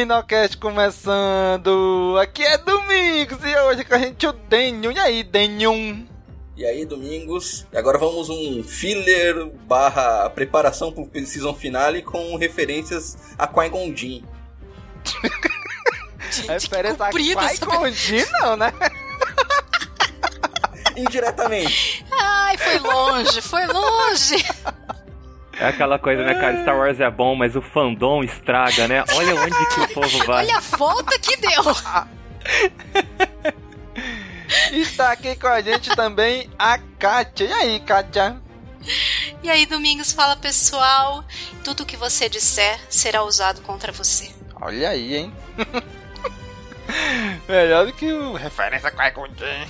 Caminocast 0.00 0.56
começando! 0.56 2.16
Aqui 2.22 2.42
é 2.42 2.56
Domingos 2.56 3.38
e 3.44 3.54
hoje 3.58 3.84
com 3.84 3.94
a 3.94 3.98
gente 3.98 4.26
o 4.26 4.32
Denho. 4.32 4.90
E 4.90 4.98
aí, 4.98 5.22
Denho? 5.22 6.08
E 6.56 6.64
aí, 6.64 6.86
Domingos? 6.86 7.66
E 7.70 7.76
agora 7.76 7.98
vamos 7.98 8.30
um 8.30 8.64
filler 8.64 9.50
barra 9.66 10.30
preparação 10.30 10.90
pro 10.90 11.06
season 11.26 11.52
finale 11.54 12.00
com 12.00 12.34
referências 12.36 13.18
a 13.36 13.46
Qui-Gon 13.46 13.94
Jinn. 13.94 14.22
Referência 16.48 17.04
a 17.04 17.10
Qui-Gon 17.10 17.90
Jinn 17.90 18.24
não, 18.40 18.56
né? 18.56 18.72
Indiretamente. 20.96 22.06
Ai, 22.10 22.56
foi 22.56 22.78
longe, 22.78 23.42
foi 23.42 23.66
longe. 23.66 24.36
É 25.60 25.66
aquela 25.68 25.98
coisa, 25.98 26.24
né, 26.24 26.34
cara? 26.34 26.62
Star 26.62 26.74
Wars 26.74 26.98
é 27.00 27.10
bom, 27.10 27.36
mas 27.36 27.54
o 27.54 27.60
fandom 27.60 28.22
estraga, 28.24 28.88
né? 28.88 29.04
Olha 29.14 29.34
onde 29.34 29.66
que 29.74 29.80
o 29.80 29.88
povo 30.00 30.24
vai. 30.24 30.46
Olha 30.46 30.56
a 30.56 30.60
volta 30.60 31.18
que 31.18 31.36
deu. 31.36 31.62
Está 34.72 35.12
aqui 35.12 35.36
com 35.36 35.46
a 35.48 35.60
gente 35.60 35.94
também 35.94 36.48
a 36.58 36.78
Kátia. 36.98 37.44
E 37.44 37.52
aí, 37.52 37.78
Kátia? 37.80 38.40
E 39.42 39.50
aí, 39.50 39.66
Domingos, 39.66 40.12
fala 40.12 40.34
pessoal. 40.34 41.22
Tudo 41.62 41.84
que 41.84 41.96
você 41.96 42.26
disser 42.28 42.80
será 42.88 43.22
usado 43.22 43.60
contra 43.60 43.92
você. 43.92 44.30
Olha 44.60 44.88
aí, 44.88 45.14
hein? 45.14 45.34
Melhor 47.46 47.84
do 47.86 47.92
que 47.92 48.10
o 48.10 48.32
referência 48.32 48.88
a 48.88 48.90
Qui-Gon 48.90 49.28
Jinn. 49.36 49.66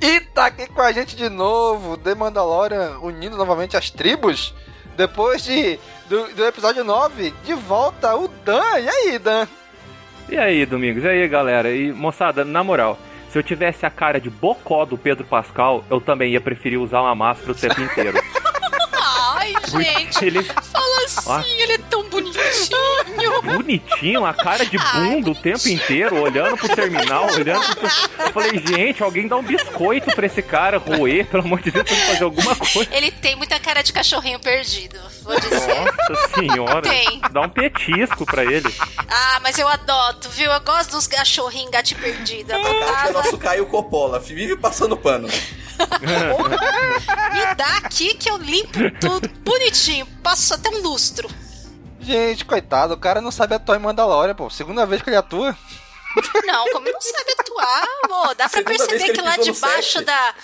E 0.00 0.20
tá 0.20 0.46
aqui 0.46 0.66
com 0.68 0.80
a 0.80 0.92
gente 0.92 1.16
de 1.16 1.28
novo, 1.28 1.96
The 1.96 2.14
Mandalorian 2.14 2.98
unindo 3.00 3.36
novamente 3.36 3.76
as 3.76 3.90
tribos. 3.90 4.54
Depois 4.96 5.44
de 5.44 5.78
do, 6.08 6.34
do 6.34 6.44
episódio 6.44 6.82
9, 6.82 7.32
de 7.44 7.54
volta 7.54 8.16
o 8.16 8.28
Dan. 8.28 8.78
E 8.80 8.88
aí, 8.88 9.18
Dan? 9.18 9.46
E 10.28 10.36
aí, 10.36 10.66
Domingos? 10.66 11.04
E 11.04 11.08
aí, 11.08 11.28
galera? 11.28 11.70
E, 11.70 11.92
moçada, 11.92 12.44
na 12.44 12.64
moral, 12.64 12.98
se 13.30 13.38
eu 13.38 13.42
tivesse 13.42 13.86
a 13.86 13.90
cara 13.90 14.20
de 14.20 14.28
bocó 14.28 14.84
do 14.84 14.98
Pedro 14.98 15.24
Pascal, 15.24 15.84
eu 15.90 16.00
também 16.00 16.32
ia 16.32 16.40
preferir 16.40 16.80
usar 16.80 17.00
uma 17.00 17.14
máscara 17.14 17.52
o 17.52 17.54
tempo 17.54 17.80
inteiro. 17.80 18.18
Gente. 19.70 20.24
Ele... 20.24 20.42
Fala 20.42 21.04
assim, 21.04 21.30
Ah. 21.30 21.44
ele 21.62 21.72
é 21.74 21.78
tão 21.78 22.04
bonitinho. 22.08 22.78
Bonitinho, 23.42 24.24
a 24.26 24.34
cara 24.34 24.64
de 24.64 24.78
bunda 24.78 25.30
o 25.30 25.34
tempo 25.34 25.68
inteiro, 25.68 26.20
olhando 26.20 26.56
pro 26.56 26.68
terminal, 26.74 27.26
olhando 27.32 27.64
pro... 27.76 27.88
Eu 28.26 28.32
falei, 28.32 28.62
gente, 28.66 29.02
alguém 29.02 29.26
dá 29.28 29.36
um 29.36 29.42
biscoito 29.42 30.14
pra 30.14 30.26
esse 30.26 30.42
cara 30.42 30.78
roer, 30.78 31.26
pelo 31.26 31.42
amor 31.44 31.60
de 31.60 31.70
Deus, 31.70 31.84
pra 31.84 31.96
ele 31.96 32.06
fazer 32.06 32.24
alguma 32.24 32.56
coisa. 32.56 32.88
Ele 32.94 33.10
tem 33.10 33.36
muita 33.36 33.58
cara 33.60 33.82
de 33.82 33.92
cachorrinho 33.92 34.38
perdido, 34.40 34.98
vou 35.22 35.38
dizer. 35.38 35.58
Nossa 36.08 36.28
senhora. 36.34 36.82
Tem. 36.82 37.20
Dá 37.30 37.40
um 37.42 37.48
petisco 37.48 38.24
pra 38.26 38.44
ele. 38.44 38.72
Ah, 39.08 39.40
mas 39.42 39.58
eu 39.58 39.68
adoto, 39.68 40.28
viu? 40.30 40.50
Eu 40.50 40.60
gosto 40.60 40.92
dos 40.92 41.06
cachorrinhos 41.06 41.70
gato 41.70 41.94
perdido. 41.96 42.52
O 42.52 42.56
é 42.56 42.60
Adotava. 42.60 43.12
nosso 43.12 43.38
Caio 43.38 43.66
Coppola, 43.66 44.18
vive 44.20 44.56
passando 44.56 44.96
pano. 44.96 45.28
Me 47.32 47.54
dá 47.54 47.76
aqui 47.78 48.14
que 48.14 48.30
eu 48.30 48.36
limpo 48.36 48.78
tudo 49.00 49.28
bonitinho. 49.40 50.06
Passo 50.22 50.54
até 50.54 50.68
um 50.70 50.80
lustro. 50.82 51.28
Gente, 52.00 52.44
coitado, 52.44 52.94
o 52.94 52.98
cara 52.98 53.20
não 53.20 53.30
sabe 53.30 53.54
atuar 53.54 53.76
em 53.76 53.80
Mandalorian, 53.82 54.34
pô. 54.34 54.48
Segunda 54.48 54.86
vez 54.86 55.02
que 55.02 55.10
ele 55.10 55.16
atua. 55.16 55.56
Não, 56.46 56.70
como 56.72 56.90
não 56.90 57.00
sabe 57.00 57.32
atuar, 57.38 57.84
amor, 58.04 58.34
dá 58.34 58.48
pra 58.48 58.60
Segunda 58.62 58.76
perceber 58.78 59.04
que 59.04 59.12
que, 59.12 59.20
lá 59.20 59.36
debaixo 59.36 60.02
da. 60.04 60.34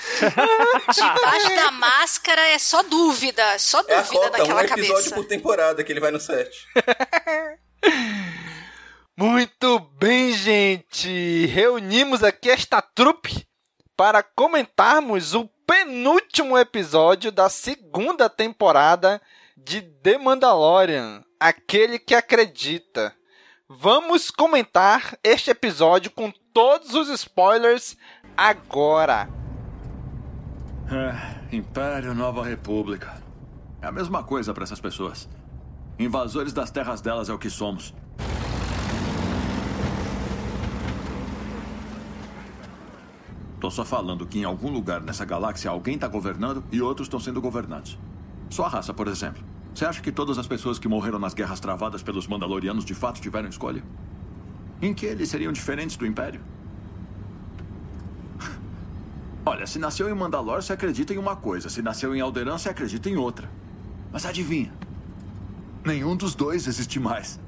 debaixo 0.93 1.57
da 1.57 1.71
máscara 1.73 2.43
é 2.49 2.59
só 2.59 2.83
dúvida. 2.83 3.59
Só 3.59 3.83
É 3.89 3.97
a 3.97 4.03
dúvida 4.03 4.21
cota, 4.31 4.45
um 4.45 4.49
naquela 4.49 4.63
episódio 4.65 4.95
cabeça. 4.95 5.15
por 5.15 5.25
temporada 5.25 5.83
que 5.83 5.91
ele 5.91 6.01
vai 6.01 6.11
no 6.11 6.21
set. 6.21 6.51
Muito 9.17 9.79
bem, 9.99 10.33
gente! 10.33 11.47
Reunimos 11.47 12.23
aqui 12.23 12.51
esta 12.51 12.83
trupe 12.83 13.47
para 13.97 14.23
comentarmos 14.23 15.35
o 15.35 15.49
penúltimo 15.67 16.59
episódio 16.59 17.31
da 17.31 17.49
segunda 17.49 18.29
temporada 18.29 19.21
de 19.57 19.83
The 19.83 20.19
Mandalorian 20.19 21.25
Aquele 21.39 21.99
que 21.99 22.15
Acredita. 22.15 23.15
Vamos 23.69 24.31
comentar 24.31 25.19
este 25.23 25.51
episódio 25.51 26.11
com 26.11 26.33
todos 26.53 26.95
os 26.95 27.09
spoilers 27.09 27.97
agora. 28.37 29.29
É, 30.91 31.57
Império 31.57 32.15
Nova 32.15 32.45
República. 32.45 33.23
É 33.81 33.87
a 33.87 33.93
mesma 33.93 34.23
coisa 34.23 34.53
para 34.53 34.65
essas 34.65 34.81
pessoas. 34.81 35.29
Invasores 35.99 36.53
das 36.53 36.71
terras 36.71 37.01
delas 37.01 37.29
é 37.29 37.33
o 37.33 37.39
que 37.39 37.49
somos. 37.49 37.95
Tô 43.65 43.71
só 43.71 43.83
falando 43.83 44.27
que 44.27 44.41
em 44.41 44.45
algum 44.45 44.71
lugar 44.71 45.01
nessa 45.01 45.25
galáxia 45.25 45.71
alguém 45.71 45.97
tá 45.97 46.07
governando 46.07 46.63
e 46.71 46.83
outros 46.83 47.07
estão 47.07 47.19
sendo 47.19 47.41
governados. 47.41 47.99
Sua 48.51 48.69
raça, 48.69 48.93
por 48.93 49.09
exemplo. 49.09 49.43
Você 49.75 49.87
acha 49.87 50.03
que 50.03 50.13
todas 50.13 50.37
as 50.37 50.47
pessoas 50.47 50.79
que 50.79 50.87
morreram 50.87 51.19
nas 51.19 51.33
guerras 51.33 51.61
travadas 51.61 52.03
pelos 52.03 52.27
Mandalorianos 52.27 52.85
de 52.85 52.93
fato 52.93 53.23
tiveram 53.23 53.49
escolha? 53.49 53.83
Em 54.83 54.93
que 54.93 55.07
eles 55.07 55.31
seriam 55.31 55.51
diferentes 55.51 55.97
do 55.97 56.05
Império? 56.05 56.43
Olha, 59.47 59.67
se 59.67 59.79
nasceu 59.79 60.11
em 60.11 60.15
Mandalor, 60.15 60.63
você 60.63 60.75
acredita 60.75 61.15
em 61.15 61.17
uma 61.17 61.35
coisa. 61.35 61.71
Se 61.71 61.81
nasceu 61.81 62.15
em 62.15 62.21
Alderan, 62.21 62.59
você 62.59 62.69
acredita 62.69 63.09
em 63.09 63.17
outra. 63.17 63.51
Mas 64.13 64.27
adivinha? 64.27 64.75
Nenhum 65.83 66.15
dos 66.15 66.35
dois 66.35 66.67
existe 66.67 67.01
mais. 67.01 67.41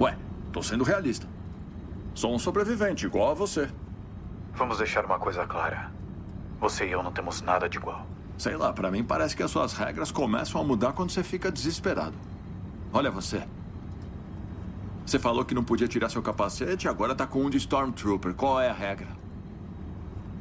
Ué, 0.00 0.18
tô 0.50 0.64
sendo 0.64 0.82
realista. 0.82 1.31
Sou 2.14 2.34
um 2.34 2.38
sobrevivente, 2.38 3.06
igual 3.06 3.30
a 3.30 3.34
você. 3.34 3.70
Vamos 4.54 4.78
deixar 4.78 5.04
uma 5.04 5.18
coisa 5.18 5.46
clara. 5.46 5.90
Você 6.60 6.86
e 6.86 6.92
eu 6.92 7.02
não 7.02 7.10
temos 7.10 7.40
nada 7.40 7.68
de 7.68 7.78
igual. 7.78 8.06
Sei 8.36 8.56
lá, 8.56 8.72
pra 8.72 8.90
mim 8.90 9.02
parece 9.02 9.34
que 9.34 9.42
as 9.42 9.50
suas 9.50 9.72
regras 9.72 10.12
começam 10.12 10.60
a 10.60 10.64
mudar 10.64 10.92
quando 10.92 11.10
você 11.10 11.22
fica 11.22 11.50
desesperado. 11.50 12.14
Olha 12.92 13.10
você. 13.10 13.42
Você 15.06 15.18
falou 15.18 15.44
que 15.44 15.54
não 15.54 15.64
podia 15.64 15.88
tirar 15.88 16.10
seu 16.10 16.22
capacete 16.22 16.86
e 16.86 16.88
agora 16.88 17.14
tá 17.14 17.26
com 17.26 17.44
um 17.44 17.50
de 17.50 17.56
Stormtrooper. 17.56 18.34
Qual 18.34 18.60
é 18.60 18.68
a 18.68 18.74
regra? 18.74 19.08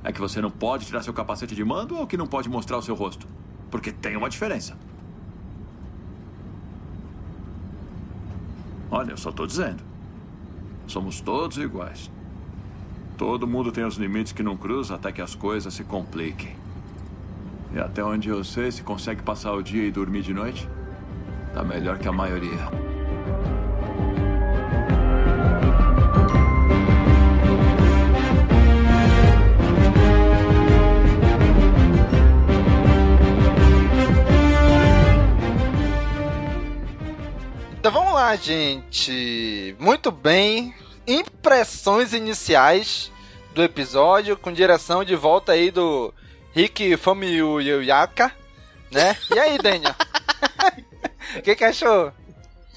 É 0.04 0.12
que 0.12 0.20
você 0.20 0.42
não 0.42 0.52
pode 0.52 0.86
tirar 0.86 1.04
seu 1.04 1.14
capacete 1.14 1.56
de 1.56 1.64
mando 1.64 1.96
ou 1.96 2.06
que 2.06 2.18
não 2.18 2.28
pode 2.28 2.50
mostrar 2.50 2.78
o 2.78 2.82
seu 2.82 2.96
rosto? 2.96 3.28
Porque 3.70 3.92
tem 3.92 4.18
uma 4.18 4.30
diferença. 4.30 4.78
Olha, 8.90 9.12
eu 9.12 9.18
só 9.18 9.32
tô 9.32 9.48
dizendo. 9.48 9.91
Somos 10.92 11.22
todos 11.22 11.58
iguais. 11.58 12.12
Todo 13.18 13.48
mundo 13.48 13.72
tem 13.72 13.86
os 13.86 13.96
limites 13.96 14.34
que 14.34 14.44
não 14.44 14.58
cruza 14.58 14.96
até 14.96 15.10
que 15.10 15.22
as 15.22 15.34
coisas 15.34 15.74
se 15.74 15.86
compliquem. 15.86 16.54
E 17.74 17.80
até 17.80 18.04
onde 18.04 18.28
eu 18.28 18.44
sei, 18.44 18.70
se 18.74 18.84
consegue 18.84 19.24
passar 19.24 19.54
o 19.54 19.64
dia 19.64 19.86
e 19.86 19.90
dormir 19.90 20.22
de 20.22 20.34
noite, 20.34 20.68
tá 21.54 21.64
melhor 21.64 21.98
que 21.98 22.10
a 22.10 22.12
maioria. 22.12 22.68
Então 37.82 37.92
vamos 37.92 38.14
lá, 38.14 38.36
gente. 38.36 39.76
Muito 39.80 40.12
bem. 40.12 40.72
Impressões 41.08 42.14
iniciais 42.14 43.12
do 43.56 43.64
episódio, 43.64 44.38
com 44.38 44.54
direção 44.54 45.04
de 45.04 45.16
volta 45.16 45.54
aí 45.54 45.72
do 45.72 46.14
Rick 46.54 46.96
Famuyuyaka, 46.98 48.32
né? 48.92 49.18
E 49.34 49.40
aí, 49.40 49.58
Daniel? 49.58 49.96
O 51.38 51.42
que, 51.42 51.56
que 51.56 51.64
achou? 51.64 52.12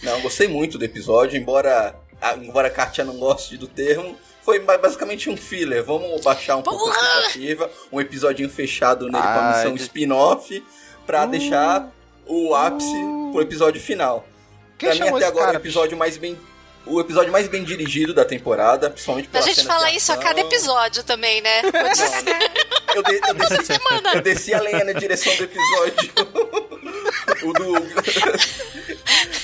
Não, 0.02 0.22
gostei 0.22 0.48
muito 0.48 0.78
do 0.78 0.84
episódio, 0.86 1.38
embora, 1.38 1.94
embora 2.38 2.68
a 2.68 2.70
Katia 2.70 3.04
não 3.04 3.18
goste 3.18 3.58
do 3.58 3.66
termo. 3.66 4.16
Foi 4.42 4.58
basicamente 4.58 5.28
um 5.28 5.36
filler. 5.36 5.84
Vamos 5.84 6.22
baixar 6.22 6.56
um 6.56 6.62
pouco 6.62 6.88
a 6.88 6.90
expectativa. 6.90 7.70
Um 7.92 8.00
episódio 8.00 8.48
fechado 8.48 9.04
nele 9.04 9.22
com 9.22 9.28
a 9.28 9.52
missão 9.54 9.74
spin-off. 9.74 10.64
Pra 11.04 11.24
uh. 11.24 11.26
deixar 11.26 11.92
o 12.26 12.54
ápice 12.54 12.96
pro 13.32 13.42
episódio 13.42 13.82
final. 13.82 14.26
Quem 14.78 14.96
pra 14.96 15.06
mim, 15.06 15.16
até 15.16 15.26
agora, 15.26 15.46
cara, 15.46 15.58
o 15.58 15.60
episódio 15.60 15.96
mais 15.96 16.16
bem 16.16 16.38
o 16.86 17.00
episódio 17.00 17.32
mais 17.32 17.48
bem 17.48 17.64
dirigido 17.64 18.12
da 18.12 18.24
temporada, 18.24 18.90
principalmente 18.90 19.28
pela 19.28 19.42
A 19.42 19.46
gente 19.46 19.64
fala 19.64 19.90
isso 19.90 20.12
a 20.12 20.16
cada 20.18 20.40
episódio 20.40 21.02
também, 21.02 21.40
né? 21.40 21.62
Eu, 22.94 23.02
de, 23.02 23.14
eu, 23.14 23.34
desci, 23.34 23.72
eu 24.14 24.22
desci 24.22 24.54
a 24.54 24.60
lenha 24.60 24.84
na 24.84 24.92
direção 24.92 25.34
do 25.34 25.42
episódio. 25.42 26.12
o 27.42 27.52
do. 27.52 27.72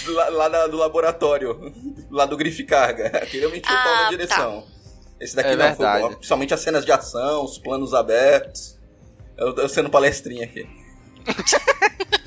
do 0.05 0.13
lá, 0.13 0.47
lá 0.47 0.67
do 0.69 0.77
laboratório. 0.77 1.75
Lá 2.13 2.27
do 2.27 2.37
Grife 2.37 2.63
Carga. 2.63 3.09
Aquele 3.09 3.47
eu 3.47 3.51
meti 3.51 3.69
o 3.69 3.75
pau 3.75 3.93
na 3.93 4.07
ah, 4.07 4.09
direção. 4.09 4.61
Tá. 4.61 4.69
Esse 5.21 5.35
daqui 5.35 5.49
é 5.49 5.57
não 5.57 5.65
verdade. 5.65 6.01
foi 6.01 6.09
bom. 6.11 6.15
Principalmente 6.15 6.55
as 6.55 6.61
cenas 6.61 6.85
de 6.85 6.93
ação, 6.93 7.45
os 7.45 7.59
planos 7.59 7.93
abertos. 7.93 8.79
Eu, 9.37 9.57
eu 9.57 9.69
sendo 9.69 9.91
palestrinha 9.91 10.45
aqui. 10.45 10.69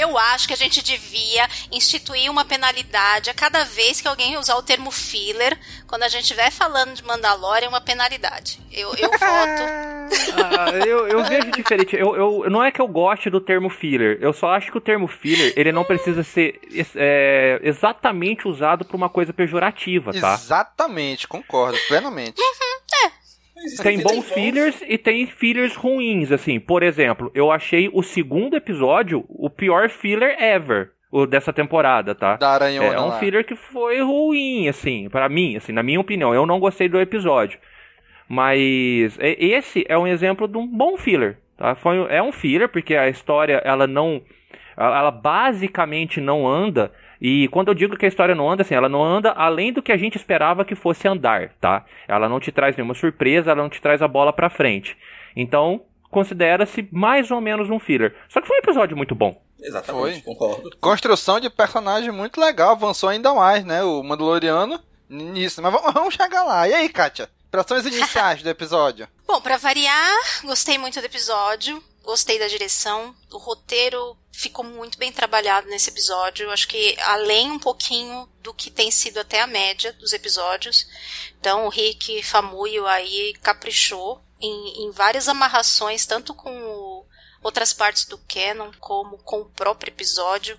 Eu 0.00 0.16
acho 0.16 0.48
que 0.48 0.54
a 0.54 0.56
gente 0.56 0.82
devia 0.82 1.46
instituir 1.70 2.30
uma 2.30 2.42
penalidade 2.42 3.28
a 3.28 3.34
cada 3.34 3.64
vez 3.64 4.00
que 4.00 4.08
alguém 4.08 4.38
usar 4.38 4.56
o 4.56 4.62
termo 4.62 4.90
filler, 4.90 5.58
quando 5.86 6.04
a 6.04 6.08
gente 6.08 6.22
estiver 6.22 6.50
falando 6.50 6.94
de 6.94 7.04
Mandalorian, 7.04 7.68
uma 7.68 7.82
penalidade. 7.82 8.58
Eu, 8.72 8.94
eu 8.96 9.10
voto. 9.12 9.62
ah, 10.58 10.70
eu, 10.86 11.06
eu 11.06 11.22
vejo 11.24 11.50
diferente. 11.52 11.96
Eu, 11.96 12.16
eu, 12.16 12.50
não 12.50 12.64
é 12.64 12.70
que 12.70 12.80
eu 12.80 12.88
goste 12.88 13.28
do 13.28 13.42
termo 13.42 13.68
filler, 13.68 14.16
eu 14.22 14.32
só 14.32 14.54
acho 14.54 14.72
que 14.72 14.78
o 14.78 14.80
termo 14.80 15.06
filler 15.06 15.52
ele 15.54 15.70
não 15.70 15.84
precisa 15.84 16.22
ser 16.22 16.60
é, 16.96 17.60
exatamente 17.62 18.48
usado 18.48 18.84
para 18.86 18.96
uma 18.96 19.10
coisa 19.10 19.32
pejorativa, 19.34 20.12
tá? 20.12 20.34
Exatamente, 20.34 21.28
concordo 21.28 21.78
plenamente. 21.88 22.40
Uhum, 22.40 22.80
é. 22.89 22.89
Tem 23.82 24.00
bons 24.00 24.30
fillers 24.30 24.82
e 24.86 24.96
tem 24.98 25.26
fillers 25.26 25.74
ruins, 25.76 26.32
assim. 26.32 26.58
Por 26.60 26.82
exemplo, 26.82 27.30
eu 27.34 27.50
achei 27.50 27.90
o 27.92 28.02
segundo 28.02 28.56
episódio 28.56 29.24
o 29.28 29.48
pior 29.50 29.88
filler 29.88 30.36
ever. 30.42 30.92
O 31.12 31.26
dessa 31.26 31.52
temporada, 31.52 32.14
tá? 32.14 32.36
Da 32.36 32.50
Aranhona 32.50 32.94
É 32.94 33.00
um 33.00 33.08
lá. 33.08 33.18
filler 33.18 33.44
que 33.44 33.56
foi 33.56 34.00
ruim, 34.00 34.68
assim, 34.68 35.08
para 35.08 35.28
mim, 35.28 35.56
assim, 35.56 35.72
na 35.72 35.82
minha 35.82 35.98
opinião. 35.98 36.32
Eu 36.32 36.46
não 36.46 36.60
gostei 36.60 36.88
do 36.88 37.00
episódio. 37.00 37.58
Mas 38.28 39.18
esse 39.20 39.84
é 39.88 39.98
um 39.98 40.06
exemplo 40.06 40.46
de 40.46 40.56
um 40.56 40.64
bom 40.64 40.96
filler, 40.96 41.36
tá? 41.56 41.74
Foi, 41.74 42.06
é 42.08 42.22
um 42.22 42.30
filler 42.30 42.68
porque 42.68 42.94
a 42.94 43.08
história, 43.08 43.60
ela 43.64 43.88
não... 43.88 44.22
Ela 44.76 45.10
basicamente 45.10 46.20
não 46.20 46.46
anda 46.46 46.92
e 47.20 47.48
quando 47.48 47.68
eu 47.68 47.74
digo 47.74 47.96
que 47.96 48.06
a 48.06 48.08
história 48.08 48.34
não 48.34 48.50
anda, 48.50 48.62
assim, 48.62 48.74
ela 48.74 48.88
não 48.88 49.04
anda 49.04 49.30
além 49.32 49.72
do 49.72 49.82
que 49.82 49.92
a 49.92 49.96
gente 49.96 50.16
esperava 50.16 50.64
que 50.64 50.74
fosse 50.74 51.06
andar, 51.06 51.50
tá? 51.60 51.84
Ela 52.08 52.28
não 52.28 52.40
te 52.40 52.50
traz 52.50 52.76
nenhuma 52.76 52.94
surpresa, 52.94 53.50
ela 53.50 53.62
não 53.62 53.68
te 53.68 53.80
traz 53.80 54.00
a 54.00 54.08
bola 54.08 54.32
pra 54.32 54.48
frente. 54.48 54.96
Então, 55.36 55.82
considera-se 56.10 56.88
mais 56.90 57.30
ou 57.30 57.40
menos 57.40 57.68
um 57.68 57.78
filler. 57.78 58.16
Só 58.28 58.40
que 58.40 58.48
foi 58.48 58.56
um 58.56 58.60
episódio 58.60 58.96
muito 58.96 59.14
bom. 59.14 59.40
Exatamente, 59.60 60.22
foi. 60.22 60.34
concordo. 60.34 60.70
Construção 60.80 61.38
de 61.38 61.50
personagem 61.50 62.10
muito 62.10 62.40
legal, 62.40 62.70
avançou 62.70 63.10
ainda 63.10 63.34
mais, 63.34 63.64
né? 63.64 63.82
O 63.82 64.02
Mandaloriano 64.02 64.80
nisso. 65.08 65.60
Mas 65.60 65.72
vamos 65.92 66.14
chegar 66.14 66.44
lá. 66.44 66.66
E 66.68 66.72
aí, 66.72 66.88
Kátia? 66.88 67.28
Impressões 67.48 67.84
iniciais 67.84 68.42
do 68.42 68.48
episódio? 68.48 69.08
Bom, 69.26 69.40
para 69.40 69.56
variar, 69.56 70.18
gostei 70.44 70.78
muito 70.78 71.00
do 71.00 71.04
episódio. 71.04 71.82
Gostei 72.02 72.38
da 72.38 72.46
direção. 72.46 73.14
O 73.32 73.38
roteiro 73.38 74.16
ficou 74.40 74.64
muito 74.64 74.96
bem 74.96 75.12
trabalhado 75.12 75.68
nesse 75.68 75.90
episódio. 75.90 76.50
Acho 76.50 76.66
que 76.66 76.96
além 77.00 77.50
um 77.50 77.58
pouquinho 77.58 78.26
do 78.40 78.54
que 78.54 78.70
tem 78.70 78.90
sido 78.90 79.18
até 79.18 79.42
a 79.42 79.46
média 79.46 79.92
dos 79.92 80.14
episódios. 80.14 80.86
Então 81.38 81.66
o 81.66 81.68
Rick 81.68 82.22
Famuio 82.22 82.86
aí 82.86 83.34
caprichou 83.42 84.24
em, 84.40 84.84
em 84.84 84.90
várias 84.90 85.28
amarrações, 85.28 86.06
tanto 86.06 86.34
com 86.34 86.50
o, 86.50 87.06
outras 87.42 87.74
partes 87.74 88.06
do 88.06 88.16
canon 88.16 88.70
como 88.80 89.18
com 89.18 89.42
o 89.42 89.50
próprio 89.50 89.90
episódio. 89.90 90.58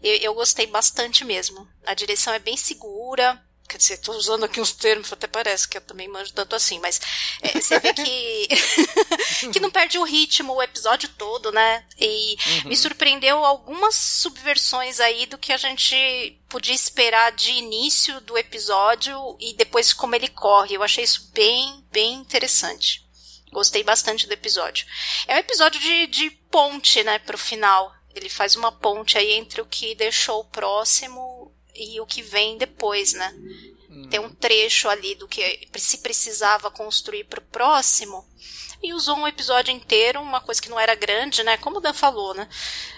Eu, 0.00 0.14
eu 0.18 0.34
gostei 0.34 0.68
bastante 0.68 1.24
mesmo. 1.24 1.68
A 1.84 1.94
direção 1.94 2.32
é 2.32 2.38
bem 2.38 2.56
segura, 2.56 3.42
Quer 3.72 3.78
dizer, 3.78 3.94
estou 3.94 4.14
usando 4.16 4.44
aqui 4.44 4.60
uns 4.60 4.72
termos, 4.72 5.10
até 5.10 5.26
parece 5.26 5.66
que 5.66 5.78
eu 5.78 5.80
também 5.80 6.06
manjo 6.06 6.30
tanto 6.34 6.54
assim, 6.54 6.78
mas 6.80 7.00
é, 7.40 7.58
você 7.58 7.80
vê 7.80 7.94
que, 7.94 8.48
que 9.50 9.58
não 9.60 9.70
perde 9.70 9.96
o 9.96 10.04
ritmo 10.04 10.52
o 10.52 10.62
episódio 10.62 11.08
todo, 11.16 11.50
né? 11.50 11.82
E 11.98 12.36
uhum. 12.46 12.68
me 12.68 12.76
surpreendeu 12.76 13.42
algumas 13.42 13.94
subversões 13.94 15.00
aí 15.00 15.24
do 15.24 15.38
que 15.38 15.54
a 15.54 15.56
gente 15.56 16.38
podia 16.50 16.74
esperar 16.74 17.32
de 17.32 17.50
início 17.50 18.20
do 18.20 18.36
episódio 18.36 19.38
e 19.40 19.54
depois 19.54 19.94
como 19.94 20.14
ele 20.14 20.28
corre. 20.28 20.76
Eu 20.76 20.82
achei 20.82 21.04
isso 21.04 21.30
bem, 21.32 21.82
bem 21.90 22.12
interessante. 22.12 23.02
Gostei 23.50 23.82
bastante 23.82 24.26
do 24.26 24.34
episódio. 24.34 24.86
É 25.26 25.36
um 25.36 25.38
episódio 25.38 25.80
de, 25.80 26.06
de 26.08 26.30
ponte, 26.50 27.02
né, 27.02 27.18
pro 27.20 27.38
final. 27.38 27.90
Ele 28.14 28.28
faz 28.28 28.54
uma 28.54 28.70
ponte 28.70 29.16
aí 29.16 29.32
entre 29.32 29.62
o 29.62 29.66
que 29.66 29.94
deixou 29.94 30.40
o 30.40 30.44
próximo 30.44 31.31
e 31.74 32.00
o 32.00 32.06
que 32.06 32.22
vem 32.22 32.58
depois, 32.58 33.12
né? 33.14 33.34
Hum. 33.90 34.08
Tem 34.08 34.20
um 34.20 34.30
trecho 34.30 34.88
ali 34.88 35.14
do 35.14 35.28
que 35.28 35.68
se 35.76 35.98
precisava 35.98 36.70
construir 36.70 37.24
para 37.24 37.40
o 37.40 37.44
próximo 37.44 38.26
e 38.82 38.92
usou 38.92 39.16
um 39.16 39.28
episódio 39.28 39.72
inteiro, 39.72 40.20
uma 40.20 40.40
coisa 40.40 40.60
que 40.60 40.68
não 40.68 40.78
era 40.78 40.94
grande, 40.94 41.44
né? 41.44 41.56
Como 41.56 41.76
o 41.76 41.80
Dan 41.80 41.92
falou, 41.92 42.34
né? 42.34 42.48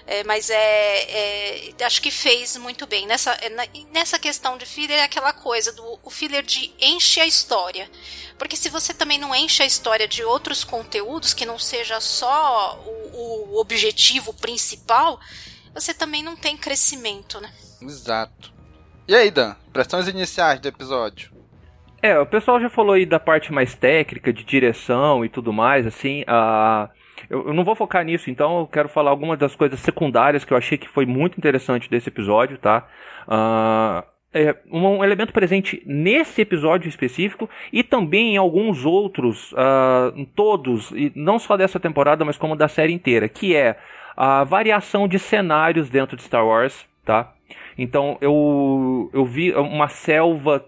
É, 0.07 0.25
mas 0.25 0.49
é, 0.49 1.73
é, 1.77 1.85
acho 1.85 2.01
que 2.01 2.11
fez 2.11 2.57
muito 2.57 2.87
bem. 2.87 3.07
Nessa, 3.07 3.33
é, 3.33 3.51
nessa 3.93 4.19
questão 4.19 4.57
de 4.57 4.65
filler 4.65 4.99
é 4.99 5.03
aquela 5.03 5.33
coisa 5.33 5.73
do 5.73 5.99
o 6.03 6.11
filler 6.11 6.43
de 6.43 6.73
enche 6.81 7.21
a 7.21 7.27
história. 7.27 7.91
Porque 8.39 8.57
se 8.57 8.71
você 8.71 8.95
também 8.95 9.19
não 9.19 9.35
enche 9.35 9.63
a 9.63 9.67
história 9.67 10.09
de 10.09 10.25
outros 10.25 10.65
conteúdos, 10.65 11.35
que 11.35 11.45
não 11.45 11.59
seja 11.59 12.01
só 12.01 12.83
o, 12.87 13.53
o 13.53 13.61
objetivo 13.61 14.33
principal, 14.33 15.21
você 15.75 15.93
também 15.93 16.23
não 16.23 16.35
tem 16.35 16.57
crescimento, 16.57 17.41
né? 17.41 17.53
Exato. 17.83 18.54
E 19.07 19.15
aí, 19.15 19.31
Dan? 19.31 19.55
Impressões 19.69 20.09
iniciais 20.09 20.59
do 20.61 20.69
episódio? 20.69 21.31
É, 22.01 22.19
o 22.19 22.25
pessoal 22.25 22.59
já 22.59 22.71
falou 22.71 22.95
aí 22.95 23.05
da 23.05 23.21
parte 23.21 23.53
mais 23.53 23.75
técnica, 23.75 24.33
de 24.33 24.43
direção 24.43 25.23
e 25.23 25.29
tudo 25.29 25.53
mais, 25.53 25.87
assim, 25.87 26.25
a... 26.27 26.89
Eu, 27.29 27.49
eu 27.49 27.55
não 27.55 27.65
vou 27.65 27.75
focar 27.75 28.03
nisso, 28.03 28.31
então 28.31 28.61
eu 28.61 28.67
quero 28.67 28.89
falar 28.89 29.11
algumas 29.11 29.39
das 29.39 29.55
coisas 29.55 29.79
secundárias 29.81 30.45
que 30.45 30.53
eu 30.53 30.57
achei 30.57 30.79
que 30.79 30.89
foi 30.89 31.05
muito 31.05 31.37
interessante 31.37 31.89
desse 31.89 32.09
episódio, 32.09 32.57
tá? 32.57 32.87
Uh, 33.29 34.07
é, 34.33 34.57
um 34.71 35.05
elemento 35.05 35.35
presente 35.35 35.83
nesse 35.87 36.41
episódio 36.41 36.89
específico 36.89 37.49
e 37.73 37.83
também 37.83 38.35
em 38.35 38.37
alguns 38.39 38.87
outros, 38.87 39.53
uh, 39.53 40.27
todos, 40.35 40.91
e 40.93 41.13
não 41.15 41.39
só 41.39 41.59
dessa 41.59 41.79
temporada, 41.79 42.25
mas 42.25 42.39
como 42.39 42.57
da 42.57 42.69
série 42.69 42.93
inteira, 42.93 43.29
que 43.29 43.55
é 43.55 43.79
a 44.17 44.45
variação 44.45 45.07
de 45.07 45.19
cenários 45.19 45.91
dentro 45.91 46.17
de 46.17 46.23
Star 46.23 46.47
Wars, 46.47 46.87
tá? 47.05 47.34
Então 47.77 48.17
eu, 48.21 49.11
eu 49.13 49.25
vi 49.25 49.53
uma 49.53 49.89
selva 49.89 50.65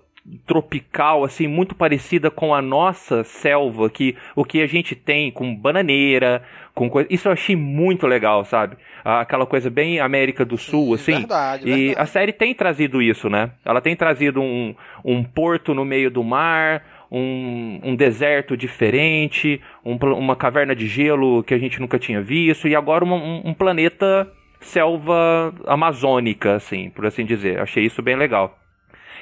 tropical, 0.46 1.25
assim, 1.25 1.46
muito 1.46 1.75
parecida 1.75 2.30
com 2.30 2.54
a 2.54 2.60
nossa 2.60 3.22
selva, 3.22 3.88
que 3.88 4.16
o 4.34 4.44
que 4.44 4.60
a 4.60 4.66
gente 4.66 4.94
tem 4.94 5.30
com 5.30 5.54
bananeira, 5.54 6.42
com 6.75 6.90
coisa. 6.90 7.08
Isso 7.12 7.28
eu 7.28 7.32
achei 7.32 7.54
muito 7.54 8.06
legal, 8.06 8.44
sabe? 8.44 8.76
Aquela 9.04 9.46
coisa 9.46 9.70
bem 9.70 10.00
América 10.00 10.44
do 10.44 10.58
Sul, 10.58 10.94
assim. 10.94 11.12
Verdade, 11.12 11.68
e 11.68 11.86
verdade. 11.86 12.00
a 12.00 12.06
série 12.06 12.32
tem 12.32 12.54
trazido 12.54 13.00
isso, 13.00 13.30
né? 13.30 13.52
Ela 13.64 13.80
tem 13.80 13.94
trazido 13.94 14.40
um, 14.40 14.75
um 15.04 15.22
porto 15.22 15.72
no 15.72 15.84
meio 15.84 16.10
do 16.10 16.25
mar, 16.25 16.82
um, 17.10 17.80
um 17.82 17.96
deserto 17.96 18.56
diferente, 18.56 19.60
um, 19.84 19.94
uma 19.94 20.34
caverna 20.34 20.75
de 20.75 20.88
gelo 20.88 21.42
que 21.44 21.54
a 21.54 21.58
gente 21.58 21.80
nunca 21.80 21.98
tinha 21.98 22.20
visto, 22.20 22.66
e 22.66 22.75
agora 22.75 23.04
um, 23.04 23.42
um 23.44 23.54
planeta 23.54 24.30
selva 24.66 25.54
amazônica, 25.66 26.54
assim, 26.54 26.90
por 26.90 27.06
assim 27.06 27.25
dizer. 27.25 27.61
Achei 27.61 27.85
isso 27.85 28.02
bem 28.02 28.16
legal. 28.16 28.58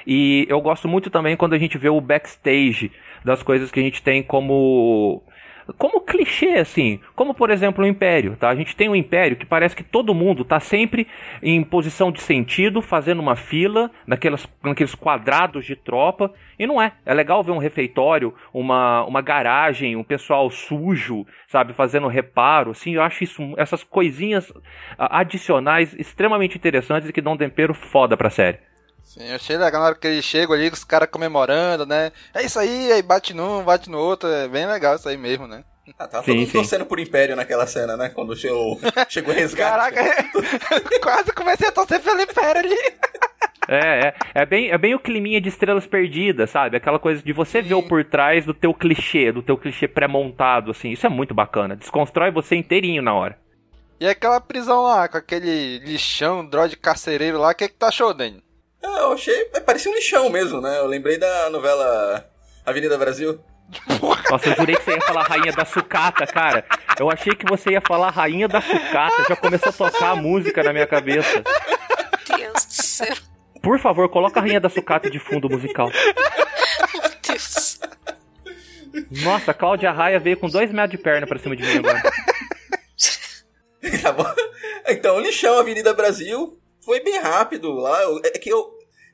E 0.05 0.45
eu 0.49 0.61
gosto 0.61 0.87
muito 0.87 1.09
também 1.09 1.35
quando 1.35 1.53
a 1.53 1.57
gente 1.57 1.77
vê 1.77 1.89
o 1.89 2.01
backstage 2.01 2.91
das 3.23 3.41
coisas 3.41 3.71
que 3.71 3.79
a 3.79 3.83
gente 3.83 4.03
tem 4.03 4.21
como 4.21 5.23
como 5.77 6.01
clichê, 6.01 6.59
assim, 6.59 6.99
como 7.15 7.33
por 7.33 7.49
exemplo 7.49 7.83
o 7.83 7.87
Império, 7.87 8.35
tá? 8.37 8.49
A 8.49 8.55
gente 8.55 8.75
tem 8.75 8.87
um 8.87 8.95
Império 8.95 9.35
que 9.35 9.45
parece 9.45 9.75
que 9.75 9.83
todo 9.83 10.13
mundo 10.13 10.45
tá 10.45 10.59
sempre 10.59 11.07
em 11.41 11.63
posição 11.63 12.11
de 12.11 12.21
sentido, 12.21 12.81
fazendo 12.81 13.19
uma 13.19 13.35
fila, 13.35 13.89
naquelas, 14.05 14.47
naqueles 14.63 14.93
quadrados 14.93 15.65
de 15.65 15.75
tropa, 15.75 16.31
e 16.57 16.67
não 16.67 16.81
é. 16.81 16.93
É 17.05 17.13
legal 17.13 17.43
ver 17.43 17.51
um 17.51 17.57
refeitório, 17.57 18.33
uma, 18.53 19.03
uma 19.05 19.21
garagem, 19.21 19.95
um 19.95 20.03
pessoal 20.03 20.49
sujo, 20.49 21.25
sabe, 21.47 21.73
fazendo 21.73 22.07
reparo, 22.07 22.71
assim, 22.71 22.95
eu 22.95 23.01
acho 23.01 23.23
isso, 23.23 23.53
essas 23.57 23.83
coisinhas 23.83 24.51
adicionais 24.97 25.93
extremamente 25.97 26.57
interessantes 26.57 27.09
e 27.09 27.13
que 27.13 27.21
dão 27.21 27.33
um 27.33 27.37
tempero 27.37 27.73
foda 27.73 28.15
pra 28.15 28.29
série. 28.29 28.59
Sim, 29.05 29.29
eu 29.29 29.35
achei 29.35 29.55
legal 29.55 29.81
na 29.81 29.87
hora 29.87 29.95
que 29.95 30.07
eles 30.07 30.25
chegam 30.25 30.55
ali, 30.55 30.69
com 30.69 30.75
os 30.75 30.83
caras 30.83 31.07
comemorando, 31.09 31.85
né? 31.85 32.11
É 32.33 32.43
isso 32.43 32.59
aí, 32.59 32.91
aí 32.91 33.01
bate 33.01 33.33
num, 33.33 33.63
bate 33.63 33.89
no 33.89 33.99
outro, 33.99 34.27
é 34.27 34.47
bem 34.47 34.65
legal 34.65 34.95
isso 34.95 35.07
aí 35.07 35.15
mesmo, 35.15 35.47
né? 35.47 35.63
Ah, 35.99 36.07
tava 36.07 36.25
sim, 36.25 36.31
todo 36.31 36.39
mundo 36.39 36.51
torcendo 36.51 36.85
por 36.85 36.99
Império 36.99 37.35
naquela 37.35 37.67
cena, 37.67 37.95
né? 37.95 38.09
Quando 38.09 38.35
chegou, 38.35 38.79
chegou 39.07 39.31
o 39.31 39.37
resgate. 39.37 39.69
Caraca, 39.69 40.01
quase 41.01 41.31
comecei 41.31 41.67
a 41.67 41.71
torcer 41.71 42.01
pelo 42.01 42.21
Império 42.21 42.61
ali. 42.61 42.75
É, 43.67 44.09
é, 44.09 44.15
é, 44.35 44.45
bem, 44.45 44.69
é 44.69 44.77
bem 44.77 44.93
o 44.93 44.99
climinha 44.99 45.41
de 45.41 45.49
estrelas 45.49 45.87
perdidas, 45.87 46.51
sabe? 46.51 46.77
Aquela 46.77 46.99
coisa 46.99 47.19
de 47.19 47.33
você 47.33 47.63
ver 47.63 47.73
o 47.73 47.81
por 47.81 48.05
trás 48.05 48.45
do 48.45 48.53
teu 48.53 48.71
clichê, 48.75 49.31
do 49.31 49.41
teu 49.41 49.57
clichê 49.57 49.87
pré-montado, 49.87 50.69
assim. 50.69 50.91
Isso 50.91 51.07
é 51.07 51.09
muito 51.09 51.33
bacana. 51.33 51.75
Desconstrói 51.75 52.29
você 52.29 52.55
inteirinho 52.55 53.01
na 53.01 53.15
hora. 53.15 53.39
E 53.99 54.07
aquela 54.07 54.39
prisão 54.39 54.83
lá, 54.83 55.07
com 55.07 55.17
aquele 55.17 55.79
lixão, 55.79 56.45
droid 56.45 56.77
carcereiro 56.77 57.39
lá, 57.39 57.49
o 57.49 57.55
que, 57.55 57.67
que 57.67 57.73
tu 57.73 57.85
achou, 57.85 58.13
Dani? 58.13 58.44
Ah, 58.85 58.99
eu 58.99 59.13
achei. 59.13 59.45
Parecia 59.65 59.91
um 59.91 59.95
lixão 59.95 60.29
mesmo, 60.29 60.61
né? 60.61 60.77
Eu 60.77 60.85
lembrei 60.85 61.17
da 61.17 61.49
novela 61.49 62.29
Avenida 62.63 62.97
Brasil. 62.97 63.39
Nossa, 64.29 64.49
eu 64.49 64.55
jurei 64.55 64.75
que 64.75 64.83
você 64.83 64.91
ia 64.91 65.01
falar 65.01 65.23
Rainha 65.23 65.51
da 65.51 65.65
Sucata, 65.65 66.27
cara. 66.27 66.63
Eu 66.99 67.09
achei 67.09 67.35
que 67.35 67.49
você 67.49 67.71
ia 67.71 67.81
falar 67.81 68.11
Rainha 68.11 68.47
da 68.47 68.61
Sucata. 68.61 69.25
Já 69.27 69.35
começou 69.35 69.69
a 69.69 69.91
tocar 69.91 70.11
a 70.11 70.15
música 70.15 70.61
na 70.61 70.71
minha 70.71 70.85
cabeça. 70.85 71.43
Deus 72.37 72.65
do 72.65 72.73
céu. 72.73 73.15
Por 73.61 73.79
favor, 73.79 74.07
coloca 74.09 74.39
a 74.39 74.43
Rainha 74.43 74.59
da 74.59 74.69
Sucata 74.69 75.09
de 75.09 75.17
fundo 75.17 75.49
musical. 75.49 75.89
Meu 75.89 77.11
Deus. 77.27 77.79
Nossa, 79.23 79.51
a 79.51 79.53
Cláudia 79.53 79.91
Raia 79.91 80.19
veio 80.19 80.37
com 80.37 80.47
dois 80.47 80.71
metros 80.71 80.91
de 80.91 80.97
perna 80.97 81.25
pra 81.25 81.39
cima 81.39 81.55
de 81.55 81.63
mim 81.63 81.79
agora. 81.79 82.01
tá 84.01 84.11
bom. 84.11 84.25
Então, 84.87 85.19
lixão 85.19 85.57
Avenida 85.57 85.93
Brasil 85.93 86.59
foi 86.85 87.01
bem 87.01 87.17
rápido 87.17 87.71
lá. 87.73 87.99
É 88.23 88.37
que 88.37 88.49
eu. 88.49 88.73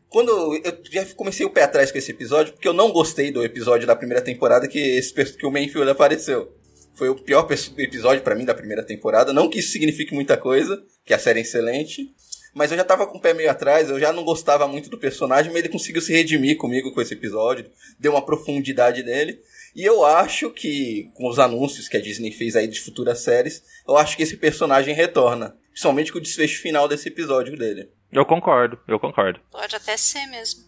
Quando 0.10 0.30
eu 0.58 0.78
já 0.92 1.06
comecei 1.16 1.46
o 1.46 1.50
pé 1.50 1.64
atrás 1.64 1.90
com 1.90 1.98
esse 1.98 2.12
episódio, 2.12 2.52
porque 2.52 2.68
eu 2.68 2.74
não 2.74 2.92
gostei 2.92 3.32
do 3.32 3.46
episódio 3.46 3.88
da 3.88 3.96
primeira 3.96 4.22
temporada 4.22 4.68
que, 4.68 4.78
esse, 4.78 5.14
que 5.38 5.46
o 5.46 5.52
Mayfield 5.52 5.90
apareceu. 5.90 6.54
Foi 6.94 7.08
o 7.08 7.16
pior 7.16 7.48
episódio 7.78 8.22
para 8.22 8.36
mim 8.36 8.44
da 8.44 8.54
primeira 8.54 8.84
temporada. 8.84 9.32
Não 9.32 9.50
que 9.50 9.60
isso 9.60 9.72
signifique 9.72 10.14
muita 10.14 10.36
coisa, 10.36 10.84
que 11.06 11.14
a 11.14 11.20
série 11.20 11.40
é 11.40 11.42
excelente. 11.44 12.14
Mas 12.54 12.70
eu 12.70 12.78
já 12.78 12.84
tava 12.84 13.08
com 13.08 13.18
o 13.18 13.22
pé 13.22 13.34
meio 13.34 13.50
atrás, 13.50 13.90
eu 13.90 13.98
já 13.98 14.12
não 14.12 14.26
gostava 14.26 14.68
muito 14.68 14.90
do 14.90 14.98
personagem, 14.98 15.50
mas 15.54 15.62
ele 15.62 15.72
conseguiu 15.72 16.02
se 16.02 16.12
redimir 16.12 16.58
comigo 16.58 16.92
com 16.92 17.02
esse 17.02 17.14
episódio. 17.14 17.72
Deu 17.98 18.12
uma 18.12 18.26
profundidade 18.26 19.04
nele. 19.04 19.40
E 19.74 19.86
eu 19.86 20.04
acho 20.04 20.50
que, 20.50 21.10
com 21.14 21.30
os 21.30 21.40
anúncios 21.40 21.88
que 21.88 21.96
a 21.96 22.02
Disney 22.02 22.34
fez 22.34 22.58
aí 22.58 22.68
de 22.68 22.82
futuras 22.82 23.20
séries, 23.20 23.64
eu 23.88 23.96
acho 23.96 24.18
que 24.18 24.24
esse 24.24 24.36
personagem 24.36 24.94
retorna. 24.94 25.56
Principalmente 25.72 26.12
com 26.12 26.20
o 26.20 26.22
desfecho 26.22 26.62
final 26.62 26.88
desse 26.88 27.10
episódio 27.10 27.58
dele. 27.58 27.90
Eu 28.12 28.26
concordo, 28.26 28.78
eu 28.88 29.00
concordo. 29.00 29.40
Pode 29.52 29.76
até 29.76 29.98
ser 29.98 30.26
mesmo. 30.28 30.64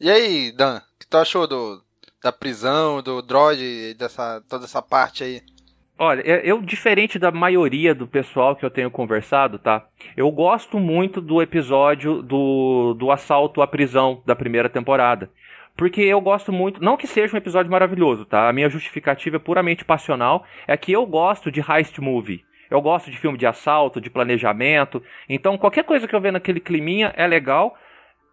E 0.00 0.10
aí, 0.10 0.50
Dan, 0.52 0.78
o 0.78 0.98
que 0.98 1.06
tu 1.06 1.16
achou 1.16 1.46
do, 1.46 1.82
da 2.22 2.32
prisão, 2.32 3.02
do 3.02 3.20
droid, 3.20 3.94
dessa, 3.94 4.42
toda 4.48 4.64
essa 4.64 4.80
parte 4.80 5.22
aí? 5.22 5.42
Olha, 5.98 6.22
eu, 6.22 6.62
diferente 6.62 7.18
da 7.18 7.30
maioria 7.30 7.94
do 7.94 8.06
pessoal 8.06 8.56
que 8.56 8.64
eu 8.64 8.70
tenho 8.70 8.90
conversado, 8.90 9.58
tá? 9.58 9.86
Eu 10.16 10.30
gosto 10.30 10.78
muito 10.78 11.20
do 11.20 11.42
episódio 11.42 12.22
do, 12.22 12.94
do 12.94 13.10
assalto 13.10 13.60
à 13.60 13.66
prisão 13.66 14.22
da 14.24 14.34
primeira 14.34 14.70
temporada. 14.70 15.30
Porque 15.76 16.00
eu 16.00 16.18
gosto 16.22 16.50
muito, 16.50 16.82
não 16.82 16.96
que 16.96 17.06
seja 17.06 17.34
um 17.34 17.38
episódio 17.38 17.70
maravilhoso, 17.70 18.24
tá? 18.24 18.48
A 18.48 18.52
minha 18.52 18.70
justificativa 18.70 19.36
é 19.36 19.38
puramente 19.38 19.84
passional, 19.84 20.44
é 20.66 20.74
que 20.74 20.90
eu 20.90 21.04
gosto 21.04 21.52
de 21.52 21.60
heist 21.60 21.98
movie. 21.98 22.44
Eu 22.70 22.80
gosto 22.80 23.10
de 23.10 23.18
filme 23.18 23.36
de 23.36 23.46
assalto, 23.46 24.00
de 24.00 24.08
planejamento. 24.08 25.02
Então, 25.28 25.58
qualquer 25.58 25.84
coisa 25.84 26.06
que 26.06 26.14
eu 26.14 26.20
ver 26.20 26.32
naquele 26.32 26.60
climinha 26.60 27.12
é 27.16 27.26
legal. 27.26 27.76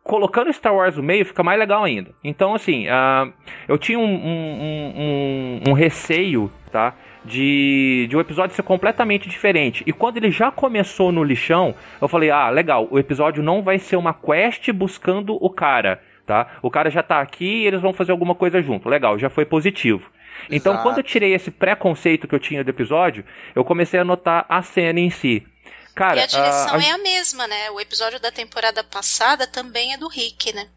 Colocando 0.04 0.54
Star 0.54 0.74
Wars 0.74 0.96
no 0.96 1.04
meio 1.04 1.26
fica 1.26 1.44
mais 1.44 1.60
legal 1.60 1.84
ainda. 1.84 2.12
Então, 2.24 2.56
assim, 2.56 2.88
uh, 2.88 3.34
eu 3.68 3.78
tinha 3.78 4.00
um, 4.00 4.06
um, 4.06 4.94
um, 4.96 5.70
um, 5.70 5.74
receio, 5.74 6.50
tá? 6.72 6.96
De, 7.26 8.08
de 8.10 8.16
um 8.16 8.22
episódio 8.22 8.56
ser 8.56 8.64
completamente 8.64 9.28
diferente. 9.28 9.84
E 9.86 9.92
quando 9.92 10.16
ele 10.16 10.32
já 10.32 10.50
começou 10.50 11.12
no 11.12 11.26
lixão, 11.26 11.76
eu 12.02 12.08
falei: 12.08 12.30
ah, 12.30 12.50
legal, 12.50 12.88
o 12.90 12.98
episódio 12.98 13.44
não 13.44 13.62
vai 13.62 13.80
ser 13.80 13.98
uma 13.98 14.14
quest 14.14 14.72
buscando 14.72 15.36
o 15.44 15.50
cara, 15.50 16.02
tá? 16.28 16.60
O 16.62 16.70
cara 16.70 16.92
já 16.92 17.02
tá 17.02 17.22
aqui 17.22 17.64
e 17.64 17.66
eles 17.66 17.82
vão 17.82 17.94
fazer 17.94 18.12
alguma 18.12 18.36
coisa 18.36 18.62
junto. 18.62 18.90
Legal, 18.90 19.18
já 19.18 19.30
foi 19.30 19.46
positivo. 19.46 20.12
Então, 20.52 20.74
Exato. 20.74 20.84
quando 20.84 20.98
eu 20.98 21.04
tirei 21.04 21.34
esse 21.34 21.50
preconceito 21.50 22.28
que 22.28 22.36
eu 22.36 22.40
tinha 22.40 22.64
do 22.64 22.70
episódio, 22.70 23.26
eu 23.56 23.64
comecei 23.64 24.00
a 24.00 24.04
notar 24.04 24.46
a 24.48 24.62
cena 24.62 25.00
em 25.00 25.10
si. 25.10 25.48
Cara, 25.96 26.18
e 26.18 26.24
a 26.24 26.28
direção 26.28 26.76
a, 26.76 26.78
a... 26.78 26.84
é 26.84 26.92
a 26.92 26.98
mesma, 27.00 27.48
né? 27.48 27.72
O 27.72 27.80
episódio 27.80 28.20
da 28.20 28.32
temporada 28.32 28.84
passada 28.84 29.48
também 29.48 29.94
é 29.94 29.98
do 29.98 30.08
Rick, 30.08 30.54
né? 30.54 30.68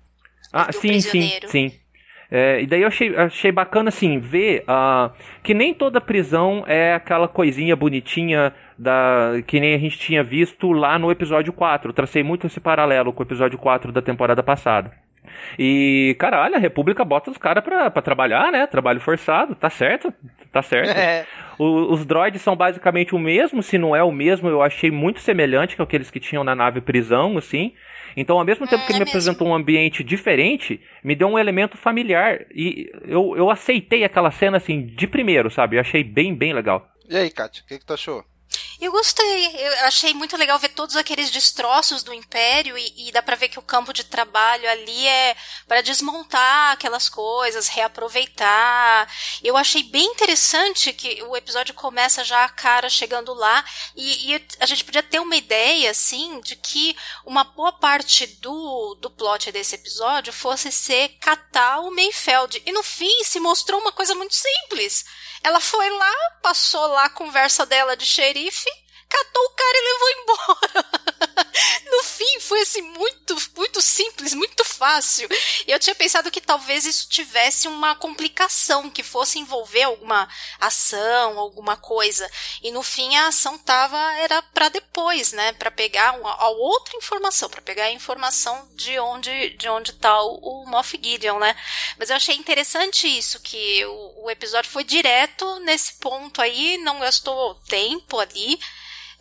Ah, 0.53 0.67
do 0.67 0.73
sim, 0.73 1.01
sim, 1.01 1.31
sim. 1.47 1.73
É, 2.31 2.63
e 2.63 2.67
daí 2.67 2.83
eu 2.83 2.89
achei, 2.89 3.15
achei 3.17 3.51
bacana, 3.51 3.89
assim, 3.89 4.21
ver 4.21 4.63
uh, 4.63 5.13
que 5.43 5.53
nem 5.53 5.75
toda 5.75 6.01
prisão 6.01 6.65
é 6.67 6.95
aquela 6.95 7.27
coisinha 7.27 7.75
bonitinha 7.75 8.55
da 8.79 9.43
que 9.49 9.59
nem 9.59 9.75
a 9.75 9.79
gente 9.79 9.99
tinha 9.99 10.23
visto 10.23 10.71
lá 10.71 10.97
no 10.97 11.11
episódio 11.11 11.53
4. 11.53 11.91
Eu 11.91 11.95
tracei 11.95 12.23
muito 12.23 12.47
esse 12.47 12.61
paralelo 12.61 13.13
com 13.13 13.23
o 13.23 13.27
episódio 13.27 13.59
4 13.59 13.91
da 13.91 14.01
temporada 14.01 14.43
passada. 14.45 14.93
E, 15.59 16.17
caralho, 16.19 16.57
a 16.57 16.59
República 16.59 17.05
bota 17.05 17.31
os 17.31 17.39
caras 17.39 17.63
pra, 17.63 17.91
pra 17.91 18.03
trabalhar, 18.03 18.51
né? 18.53 18.67
Trabalho 18.67 19.01
forçado, 19.01 19.55
tá 19.55 19.71
certo? 19.71 20.13
Tá 20.53 20.63
certo. 20.63 20.91
É. 20.91 21.27
O, 21.59 21.93
os 21.93 22.05
droids 22.05 22.43
são 22.43 22.57
basicamente 22.57 23.15
o 23.15 23.19
mesmo, 23.19 23.63
se 23.63 23.79
não 23.79 23.95
é 23.95 24.03
o 24.03 24.11
mesmo, 24.11 24.49
eu 24.49 24.63
achei 24.63 24.91
muito 24.91 25.21
semelhante 25.21 25.77
com 25.77 25.83
aqueles 25.83 26.11
que 26.11 26.19
tinham 26.19 26.43
na 26.43 26.55
nave 26.55 26.81
prisão, 26.81 27.37
assim. 27.37 27.73
Então, 28.17 28.39
ao 28.39 28.45
mesmo 28.45 28.67
tempo 28.67 28.85
que 28.85 28.93
ele 28.93 29.03
é 29.03 29.05
me 29.05 29.09
apresentou 29.09 29.49
um 29.49 29.55
ambiente 29.55 30.03
diferente, 30.03 30.81
me 31.05 31.15
deu 31.15 31.29
um 31.29 31.39
elemento 31.39 31.77
familiar. 31.77 32.41
E 32.53 32.91
eu, 33.07 33.37
eu 33.37 33.51
aceitei 33.51 34.05
aquela 34.05 34.31
cena, 34.31 34.57
assim, 34.57 34.87
de 34.87 35.07
primeiro, 35.07 35.51
sabe? 35.51 35.77
Eu 35.77 35.81
achei 35.81 36.03
bem, 36.03 36.35
bem 36.35 36.53
legal. 36.53 36.89
E 37.09 37.17
aí, 37.17 37.31
Kátia, 37.31 37.63
o 37.63 37.67
que, 37.67 37.79
que 37.79 37.85
tu 37.85 37.93
achou? 37.93 38.25
Eu 38.81 38.91
gostei. 38.93 39.55
Eu 39.57 39.87
achei 39.87 40.15
muito 40.15 40.39
legal 40.39 40.59
ver 40.59 40.71
todos 40.71 40.97
aqueles 40.97 41.31
destroços 41.31 42.03
do 42.03 42.15
Império 42.15 42.79
e, 42.79 43.09
e 43.09 43.13
dá 43.13 43.21
pra 43.21 43.37
ver 43.37 43.51
que 43.51 43.59
o 43.59 43.63
campo 43.63 43.93
de 43.93 44.05
trabalho 44.05 44.69
ali 44.71 45.07
é 45.07 45.37
para 45.69 45.83
desmontar 45.83 46.73
aquelas 46.73 47.07
coisas, 47.07 47.69
reaproveitar. 47.69 49.07
Eu 49.45 49.55
achei 49.59 49.83
bem 49.83 50.07
interessante 50.07 50.95
que 50.95 51.23
o 51.25 51.37
episódio 51.37 51.75
começa 51.75 52.25
já 52.25 52.43
a 52.43 52.49
cara 52.49 52.89
chegando 52.89 53.35
lá 53.35 53.63
e, 53.95 54.33
e 54.33 54.47
a 54.59 54.65
gente 54.65 54.83
podia 54.83 55.03
ter 55.03 55.21
uma 55.21 55.37
ideia, 55.37 55.91
assim, 55.91 56.41
de 56.41 56.57
que 56.57 56.97
uma 57.27 57.45
boa 57.45 57.73
parte 57.73 58.27
do, 58.27 58.95
do 58.95 59.11
plot 59.11 59.53
desse 59.53 59.75
episódio 59.75 60.33
fosse 60.33 60.73
ser 60.73 61.09
catar 61.21 61.81
o 61.81 61.95
Mayfeld. 61.95 62.63
E 62.65 62.73
no 62.73 62.83
fim 62.83 63.25
se 63.25 63.41
mostrou 63.41 63.79
uma 63.79 63.93
coisa 63.93 64.15
muito 64.15 64.35
simples. 64.35 65.05
Ela 65.43 65.61
foi 65.61 65.89
lá, 65.91 66.15
passou 66.43 66.87
lá 66.89 67.05
a 67.07 67.11
conversa 67.11 67.65
dela 67.65 67.97
de 67.97 68.05
xerife, 68.05 68.71
catou 69.11 69.45
o 69.45 69.51
cara 69.51 69.79
e 69.79 69.83
levou 69.83 70.11
embora. 70.11 71.11
no 71.91 72.05
fim, 72.05 72.41
foi 72.41 72.61
assim, 72.61 72.83
muito, 72.83 73.37
muito 73.57 73.83
simples, 73.83 74.33
muito 74.35 74.65
fácil. 74.65 75.29
E 75.67 75.71
eu 75.71 75.79
tinha 75.79 75.95
pensado 75.95 76.31
que 76.31 76.41
talvez 76.41 76.85
isso 76.85 77.09
tivesse 77.09 77.69
uma 77.69 77.95
complicação, 77.95 78.89
que 78.89 79.03
fosse 79.03 79.39
envolver 79.39 79.83
alguma 79.83 80.29
ação, 80.59 81.39
alguma 81.39 81.77
coisa. 81.77 82.31
E 82.63 82.71
no 82.71 82.83
fim 82.83 83.17
a 83.17 83.27
ação 83.29 83.59
tava 83.59 83.99
era 84.15 84.41
para 84.43 84.69
depois, 84.69 85.33
né, 85.33 85.53
para 85.53 85.71
pegar 85.71 86.19
uma, 86.19 86.33
a 86.33 86.49
outra 86.49 86.97
informação, 86.97 87.51
para 87.51 87.61
pegar 87.63 87.85
a 87.85 87.93
informação 87.93 88.69
de 88.75 88.99
onde 88.99 89.51
de 89.51 89.69
onde 89.69 89.93
tá 89.95 90.23
o, 90.23 90.63
o 90.63 90.67
Moff 90.67 90.99
Gideon, 91.03 91.39
né? 91.39 91.57
Mas 91.99 92.11
eu 92.11 92.17
achei 92.17 92.35
interessante 92.37 93.07
isso 93.07 93.41
que 93.41 93.85
o, 93.85 94.25
o 94.25 94.31
episódio 94.31 94.71
foi 94.71 94.85
direto 94.85 95.59
nesse 95.61 95.95
ponto 95.95 96.41
aí, 96.41 96.79
não 96.79 97.01
gastou 97.01 97.55
tempo 97.67 98.19
ali. 98.19 98.59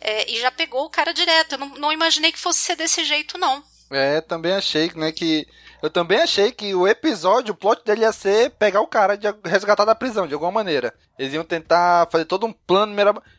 É, 0.00 0.30
e 0.30 0.40
já 0.40 0.50
pegou 0.50 0.84
o 0.84 0.90
cara 0.90 1.12
direto. 1.12 1.52
Eu 1.52 1.58
não, 1.58 1.68
não 1.76 1.92
imaginei 1.92 2.32
que 2.32 2.38
fosse 2.38 2.60
ser 2.60 2.76
desse 2.76 3.04
jeito, 3.04 3.36
não. 3.36 3.62
É, 3.90 4.20
também 4.20 4.52
achei, 4.52 4.90
né, 4.94 5.10
que. 5.10 5.46
Eu 5.82 5.90
também 5.90 6.20
achei 6.20 6.52
que 6.52 6.74
o 6.74 6.86
episódio, 6.86 7.52
o 7.52 7.56
plot 7.56 7.82
dele 7.84 8.02
ia 8.02 8.12
ser 8.12 8.50
pegar 8.50 8.82
o 8.82 8.86
cara 8.86 9.16
de 9.16 9.26
resgatar 9.44 9.84
da 9.84 9.94
prisão, 9.94 10.26
de 10.26 10.34
alguma 10.34 10.52
maneira. 10.52 10.94
Eles 11.18 11.32
iam 11.34 11.42
tentar 11.42 12.06
fazer 12.10 12.26
todo 12.26 12.46
um 12.46 12.52
plano. 12.52 12.94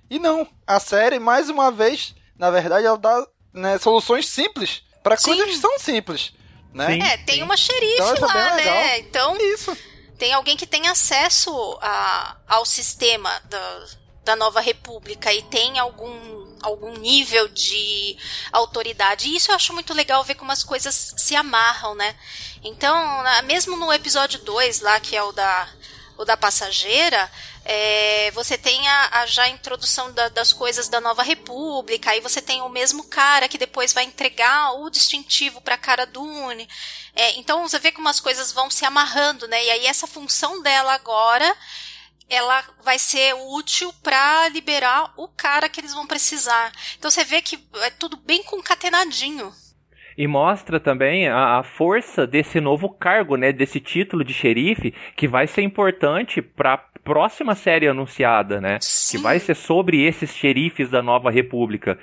E 0.10 0.20
não, 0.20 0.48
a 0.66 0.80
série, 0.80 1.20
mais 1.20 1.50
uma 1.50 1.72
vez, 1.72 2.16
na 2.38 2.50
verdade, 2.50 2.86
ela 2.86 2.98
dá 2.98 3.26
né, 3.54 3.78
soluções 3.78 4.28
simples 4.28 4.84
para 5.04 5.18
coisas 5.18 5.46
que 5.46 5.58
são 5.58 5.80
simples. 5.80 6.34
Né? 6.74 7.00
é, 7.00 7.18
tem 7.18 7.36
sim. 7.36 7.44
uma 7.44 7.58
xerife 7.58 8.02
então, 8.02 8.28
lá, 8.28 8.60
é 8.60 8.66
né? 8.66 9.00
Então. 9.00 9.38
Isso. 9.38 9.78
Tem 10.18 10.34
alguém 10.34 10.56
que 10.56 10.68
tem 10.68 10.88
acesso 10.88 11.52
a, 11.82 12.38
ao 12.48 12.66
sistema 12.66 13.42
da, 13.50 13.86
da 14.24 14.36
nova 14.36 14.62
república 14.62 15.34
e 15.34 15.42
tem 15.44 15.80
algum 15.80 16.51
algum 16.62 16.94
nível 16.98 17.48
de 17.50 18.18
autoridade. 18.52 19.28
E 19.28 19.36
isso 19.36 19.52
eu 19.52 19.56
acho 19.56 19.74
muito 19.74 19.94
legal 19.94 20.24
ver 20.24 20.36
como 20.36 20.52
as 20.52 20.64
coisas 20.64 21.14
se 21.18 21.36
amarram, 21.36 21.96
né? 21.96 22.16
Então, 22.64 23.24
mesmo 23.46 23.76
no 23.76 23.92
episódio 23.92 24.40
2 24.40 24.82
lá, 24.82 25.00
que 25.00 25.16
é 25.16 25.24
o 25.24 25.32
da 25.32 25.70
o 26.18 26.26
da 26.26 26.38
passageira, 26.38 27.32
é, 27.66 28.30
você 28.32 28.56
tem 28.56 28.88
a, 28.88 29.22
a 29.22 29.26
já 29.26 29.48
introdução 29.50 30.12
da, 30.12 30.30
das 30.30 30.54
coisas 30.54 30.88
da 30.88 31.02
nova 31.02 31.24
república, 31.24 32.12
aí 32.12 32.20
você 32.20 32.40
tem 32.40 32.62
o 32.62 32.70
mesmo 32.70 33.04
cara 33.06 33.48
que 33.48 33.58
depois 33.58 33.92
vai 33.92 34.04
entregar 34.04 34.74
o 34.74 34.90
distintivo 34.90 35.62
para 35.62 35.76
a 35.76 35.80
cara 35.80 36.06
Dune. 36.06 36.70
É, 37.16 37.32
então 37.40 37.68
você 37.68 37.80
vê 37.80 37.92
como 37.92 38.08
as 38.08 38.20
coisas 38.20 38.52
vão 38.52 38.70
se 38.70 38.86
amarrando, 38.86 39.48
né? 39.48 39.66
E 39.66 39.72
aí 39.72 39.88
essa 39.88 40.06
função 40.06 40.62
dela 40.62 40.94
agora 40.94 41.58
ela 42.32 42.64
vai 42.84 42.98
ser 42.98 43.34
útil 43.34 43.92
para 44.02 44.48
liberar 44.50 45.14
o 45.18 45.28
cara 45.28 45.68
que 45.68 45.82
eles 45.82 45.94
vão 45.94 46.08
precisar. 46.08 46.72
Então 46.98 47.12
você 47.12 47.26
vê 47.26 47.42
que 47.42 47.60
é 47.84 47.90
tudo 47.90 48.16
bem 48.16 48.42
concatenadinho. 48.42 49.52
E 50.18 50.28
mostra 50.28 50.80
também 50.80 51.28
a, 51.28 51.60
a, 51.60 51.64
força 51.64 52.26
desse 52.26 52.62
novo 52.62 52.90
cargo, 52.90 53.36
né, 53.36 53.52
desse 53.52 53.80
título 53.80 54.24
de 54.24 54.34
xerife, 54.34 54.94
que 55.16 55.28
vai 55.28 55.48
ser 55.48 55.62
importante 55.62 56.42
para 56.42 56.74
a 56.74 56.78
próxima 57.04 57.56
série 57.56 57.88
anunciada, 57.88 58.62
né? 58.62 58.78
Sim. 58.82 59.18
Que 59.18 59.24
vai 59.24 59.40
ser 59.40 59.56
sobre 59.56 60.06
esses 60.06 60.34
xerifes 60.36 60.90
da 60.90 61.02
Nova 61.02 61.32
República. 61.32 61.98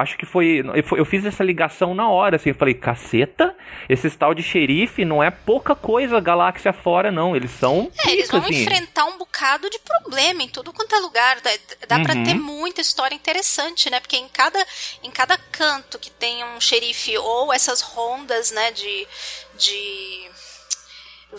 Acho 0.00 0.16
que 0.16 0.26
foi. 0.26 0.62
Eu 0.96 1.04
fiz 1.04 1.24
essa 1.24 1.44
ligação 1.44 1.94
na 1.94 2.08
hora, 2.08 2.36
assim. 2.36 2.50
Eu 2.50 2.54
falei, 2.54 2.74
caceta, 2.74 3.54
esse 3.88 4.10
tal 4.10 4.34
de 4.34 4.42
xerife 4.42 5.04
não 5.04 5.22
é 5.22 5.30
pouca 5.30 5.74
coisa 5.74 6.20
galáxia 6.20 6.72
fora, 6.72 7.10
não. 7.10 7.36
Eles 7.36 7.50
são. 7.50 7.90
É, 8.06 8.12
eles 8.12 8.30
vão 8.30 8.40
assim. 8.40 8.62
enfrentar 8.62 9.04
um 9.06 9.18
bocado 9.18 9.70
de 9.70 9.78
problema 9.78 10.42
em 10.42 10.48
tudo 10.48 10.72
quanto 10.72 10.94
é 10.94 10.98
lugar. 10.98 11.40
Dá, 11.40 11.50
dá 11.88 11.96
uhum. 11.96 12.02
pra 12.02 12.14
ter 12.24 12.34
muita 12.34 12.80
história 12.80 13.14
interessante, 13.14 13.88
né? 13.90 14.00
Porque 14.00 14.16
em 14.16 14.28
cada, 14.28 14.64
em 15.02 15.10
cada 15.10 15.36
canto 15.36 15.98
que 15.98 16.10
tem 16.10 16.44
um 16.44 16.60
xerife 16.60 17.16
ou 17.18 17.52
essas 17.52 17.80
rondas, 17.80 18.50
né, 18.50 18.72
de. 18.72 19.06
de 19.56 20.30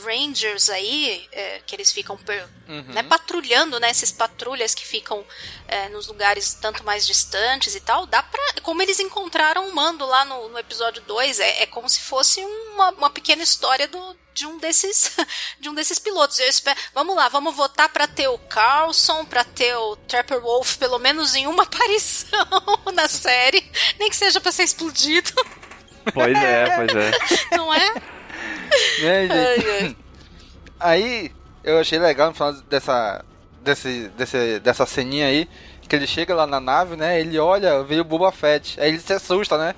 Rangers 0.03 0.69
aí, 0.69 1.27
é, 1.31 1.61
que 1.65 1.75
eles 1.75 1.91
ficam 1.91 2.17
per, 2.17 2.47
uhum. 2.67 2.83
né, 2.93 3.03
patrulhando, 3.03 3.79
né, 3.79 3.89
esses 3.91 4.11
patrulhas 4.11 4.73
que 4.73 4.85
ficam 4.85 5.25
é, 5.67 5.89
nos 5.89 6.07
lugares 6.07 6.53
tanto 6.53 6.83
mais 6.83 7.05
distantes 7.05 7.75
e 7.75 7.79
tal, 7.79 8.05
dá 8.05 8.21
pra. 8.23 8.41
Como 8.61 8.81
eles 8.81 8.99
encontraram 8.99 9.67
o 9.67 9.75
mando 9.75 10.05
lá 10.05 10.25
no, 10.25 10.49
no 10.49 10.57
episódio 10.57 11.01
2, 11.03 11.39
é, 11.39 11.63
é 11.63 11.65
como 11.65 11.87
se 11.89 11.99
fosse 12.01 12.41
uma, 12.41 12.89
uma 12.91 13.09
pequena 13.09 13.43
história 13.43 13.87
do, 13.87 14.17
de 14.33 14.45
um 14.45 14.57
desses 14.57 15.15
de 15.59 15.69
um 15.69 15.73
desses 15.73 15.97
pilotos. 15.97 16.39
Eu 16.39 16.47
espero, 16.47 16.79
vamos 16.93 17.15
lá, 17.15 17.29
vamos 17.29 17.55
votar 17.55 17.89
para 17.89 18.07
ter 18.07 18.27
o 18.27 18.37
Carlson, 18.37 19.25
para 19.25 19.43
ter 19.43 19.75
o 19.75 19.95
Trapper 19.95 20.41
Wolf 20.41 20.77
pelo 20.77 20.99
menos 20.99 21.35
em 21.35 21.47
uma 21.47 21.63
aparição 21.75 22.47
na 22.93 23.07
série, 23.07 23.69
nem 23.99 24.09
que 24.09 24.15
seja 24.15 24.39
para 24.39 24.51
ser 24.51 24.63
explodido. 24.63 25.31
Pois 26.13 26.37
é, 26.37 26.75
pois 26.75 26.95
é. 26.95 27.11
Não 27.57 27.73
é? 27.73 28.14
Né, 29.01 29.27
ai, 29.31 29.81
ai. 29.81 29.97
Aí 30.79 31.31
eu 31.63 31.79
achei 31.79 31.97
legal 31.97 32.27
no 32.27 32.33
final 32.33 32.53
dessa, 32.53 33.25
desse, 33.61 34.09
desse, 34.09 34.59
dessa 34.59 34.85
ceninha 34.85 35.27
aí, 35.27 35.49
que 35.87 35.95
ele 35.95 36.07
chega 36.07 36.35
lá 36.35 36.45
na 36.45 36.59
nave, 36.59 36.95
né? 36.95 37.19
Ele 37.19 37.39
olha, 37.39 37.83
veio 37.83 38.01
o 38.01 38.05
Boba 38.05 38.31
Fett. 38.31 38.79
Aí 38.79 38.89
ele 38.89 38.99
se 38.99 39.13
assusta, 39.13 39.57
né? 39.57 39.75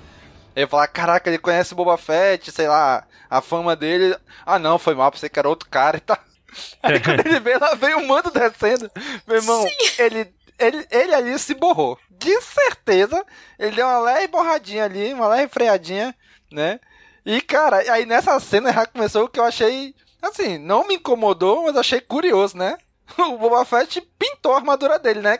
Ele 0.54 0.66
fala, 0.66 0.86
caraca, 0.86 1.30
ele 1.30 1.38
conhece 1.38 1.72
o 1.72 1.76
Boba 1.76 1.96
Fett, 1.96 2.50
sei 2.50 2.68
lá, 2.68 3.04
a 3.30 3.40
fama 3.40 3.76
dele. 3.76 4.16
Ah 4.44 4.58
não, 4.58 4.78
foi 4.78 4.94
mal, 4.94 5.10
pensei 5.10 5.28
que 5.28 5.38
era 5.38 5.48
outro 5.48 5.68
cara 5.68 5.96
e 5.96 6.00
tal. 6.00 6.18
Aí 6.82 7.00
quando 7.00 7.26
ele 7.26 7.40
veio 7.40 7.60
lá, 7.60 7.74
veio 7.74 7.98
o 7.98 8.06
mando 8.06 8.30
descendo. 8.30 8.90
Meu 9.26 9.36
irmão, 9.36 9.64
ele, 9.98 10.32
ele, 10.58 10.86
ele 10.90 11.14
ali 11.14 11.38
se 11.38 11.54
borrou. 11.54 11.98
De 12.10 12.40
certeza, 12.40 13.24
ele 13.58 13.76
deu 13.76 13.86
uma 13.86 14.00
leve 14.00 14.28
borradinha 14.28 14.84
ali, 14.84 15.12
uma 15.14 15.28
leve 15.28 15.48
freadinha, 15.48 16.14
né? 16.50 16.80
E, 17.24 17.40
cara, 17.40 17.78
aí 17.92 18.06
nessa 18.06 18.38
cena 18.40 18.72
já 18.72 18.86
começou 18.86 19.24
o 19.24 19.28
que 19.28 19.38
eu 19.38 19.44
achei. 19.44 19.94
Assim, 20.20 20.58
não 20.58 20.86
me 20.86 20.94
incomodou, 20.94 21.64
mas 21.64 21.76
achei 21.76 22.00
curioso, 22.00 22.56
né? 22.56 22.76
O 23.18 23.38
Boba 23.38 23.64
Fett 23.64 24.00
pintou 24.18 24.52
a 24.52 24.56
armadura 24.56 24.98
dele, 24.98 25.20
né? 25.20 25.38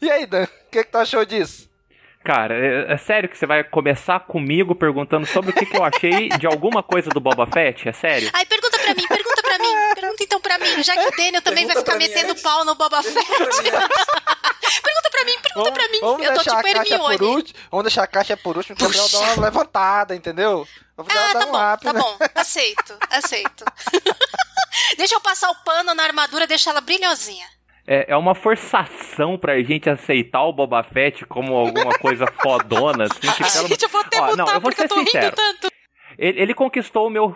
E 0.00 0.10
aí, 0.10 0.26
Dan, 0.26 0.44
o 0.44 0.70
que, 0.70 0.82
que 0.82 0.90
tu 0.90 0.98
achou 0.98 1.24
disso? 1.24 1.67
Cara, 2.28 2.54
é, 2.54 2.92
é, 2.92 2.96
sério 2.98 3.26
que 3.26 3.38
você 3.38 3.46
vai 3.46 3.64
começar 3.64 4.20
comigo 4.20 4.74
perguntando 4.74 5.24
sobre 5.24 5.50
o 5.50 5.54
que, 5.54 5.64
que 5.64 5.74
eu 5.74 5.82
achei 5.82 6.28
de 6.28 6.46
alguma 6.46 6.82
coisa 6.82 7.08
do 7.08 7.20
Boba 7.20 7.46
Fett? 7.46 7.88
É 7.88 7.92
sério? 7.94 8.28
Ai, 8.34 8.44
pergunta 8.44 8.78
pra 8.78 8.94
mim, 8.94 9.08
pergunta 9.08 9.42
pra 9.42 9.58
mim, 9.58 9.94
pergunta 9.94 10.24
então 10.24 10.38
pra 10.38 10.58
mim, 10.58 10.82
já 10.82 10.92
que 10.92 11.06
o 11.06 11.16
Daniel 11.16 11.40
também 11.40 11.66
pergunta 11.66 11.90
vai 11.90 11.96
ficar 11.96 11.96
metendo 11.96 12.32
antes. 12.32 12.42
pau 12.42 12.66
no 12.66 12.74
Boba 12.74 13.02
Fett. 13.02 13.14
pergunta 13.14 15.10
pra 15.10 15.24
mim, 15.24 15.38
pergunta 15.40 15.54
vamos, 15.54 15.72
pra 15.72 15.88
mim. 15.88 16.00
Vamos 16.00 16.26
eu 16.26 16.34
tô 16.34 16.42
deixar 16.42 16.56
tipo 16.56 16.68
a 16.68 16.74
caixa 16.74 16.98
por 16.98 17.22
último, 17.22 17.58
Vamos 17.70 17.84
deixar 17.84 18.02
a 18.02 18.06
caixa 18.06 18.36
por 18.36 18.56
último, 18.58 18.76
porque 18.76 18.98
eu 18.98 19.08
dar 19.08 19.20
uma 19.20 19.44
levantada, 19.46 20.14
entendeu? 20.14 20.68
ah, 20.98 21.32
tá 21.32 21.46
bom, 21.46 21.52
rápido, 21.56 21.86
tá 21.86 21.92
né? 21.94 22.00
bom. 22.00 22.18
Aceito, 22.34 22.94
aceito. 23.08 23.64
Deixa 24.98 25.14
eu 25.14 25.20
passar 25.22 25.48
o 25.50 25.54
pano 25.64 25.94
na 25.94 26.02
armadura, 26.02 26.46
deixar 26.46 26.72
ela 26.72 26.82
brilhosinha. 26.82 27.46
É, 27.90 28.12
é 28.12 28.16
uma 28.18 28.34
forçação 28.34 29.38
pra 29.38 29.58
gente 29.62 29.88
aceitar 29.88 30.42
o 30.42 30.52
Boba 30.52 30.82
Fett 30.82 31.24
como 31.24 31.54
alguma 31.54 31.98
coisa 31.98 32.26
fodona. 32.42 33.04
Assim, 33.04 33.20
que 33.20 33.42
ela... 33.42 33.66
Gente, 33.66 33.82
eu 33.82 33.88
vou 33.88 34.02
até 34.02 34.20
Ó, 34.20 34.36
não, 34.36 34.46
eu 34.46 34.60
vou 34.60 34.70
ser 34.72 34.90
eu 34.90 34.98
sincero. 34.98 35.34
Ele, 36.18 36.42
ele, 36.42 36.54
conquistou 36.54 37.06
o 37.06 37.10
meu. 37.10 37.34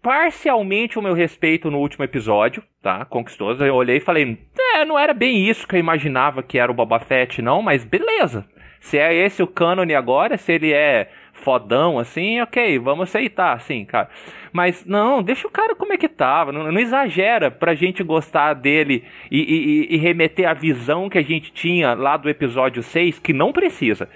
Parcialmente 0.00 0.98
o 0.98 1.02
meu 1.02 1.12
respeito 1.12 1.70
no 1.70 1.78
último 1.78 2.02
episódio, 2.02 2.62
tá? 2.82 3.04
Conquistou. 3.04 3.52
Eu 3.52 3.74
olhei 3.74 3.98
e 3.98 4.00
falei, 4.00 4.38
é, 4.74 4.86
não 4.86 4.98
era 4.98 5.12
bem 5.12 5.46
isso 5.46 5.68
que 5.68 5.76
eu 5.76 5.80
imaginava 5.80 6.42
que 6.42 6.58
era 6.58 6.72
o 6.72 6.74
Boba 6.74 6.98
Fett, 7.00 7.42
não, 7.42 7.60
mas 7.60 7.84
beleza. 7.84 8.46
Se 8.80 8.98
é 8.98 9.14
esse 9.14 9.42
o 9.42 9.46
cânone 9.46 9.94
agora, 9.94 10.38
se 10.38 10.52
ele 10.52 10.72
é 10.72 11.10
fodão, 11.32 11.98
assim, 11.98 12.40
ok, 12.40 12.78
vamos 12.78 13.08
aceitar, 13.08 13.54
assim, 13.54 13.84
cara. 13.84 14.08
Mas 14.54 14.86
não, 14.86 15.20
deixa 15.20 15.48
o 15.48 15.50
cara 15.50 15.74
como 15.74 15.92
é 15.92 15.96
que 15.96 16.08
tava, 16.08 16.52
não, 16.52 16.70
não 16.70 16.80
exagera 16.80 17.50
pra 17.50 17.74
gente 17.74 18.04
gostar 18.04 18.54
dele 18.54 19.02
e, 19.28 19.40
e, 19.40 19.94
e, 19.94 19.96
remeter 19.96 20.48
a 20.48 20.54
visão 20.54 21.10
que 21.10 21.18
a 21.18 21.22
gente 21.22 21.52
tinha 21.52 21.92
lá 21.92 22.16
do 22.16 22.30
episódio 22.30 22.80
6, 22.80 23.18
que 23.18 23.32
não 23.32 23.52
precisa, 23.52 24.08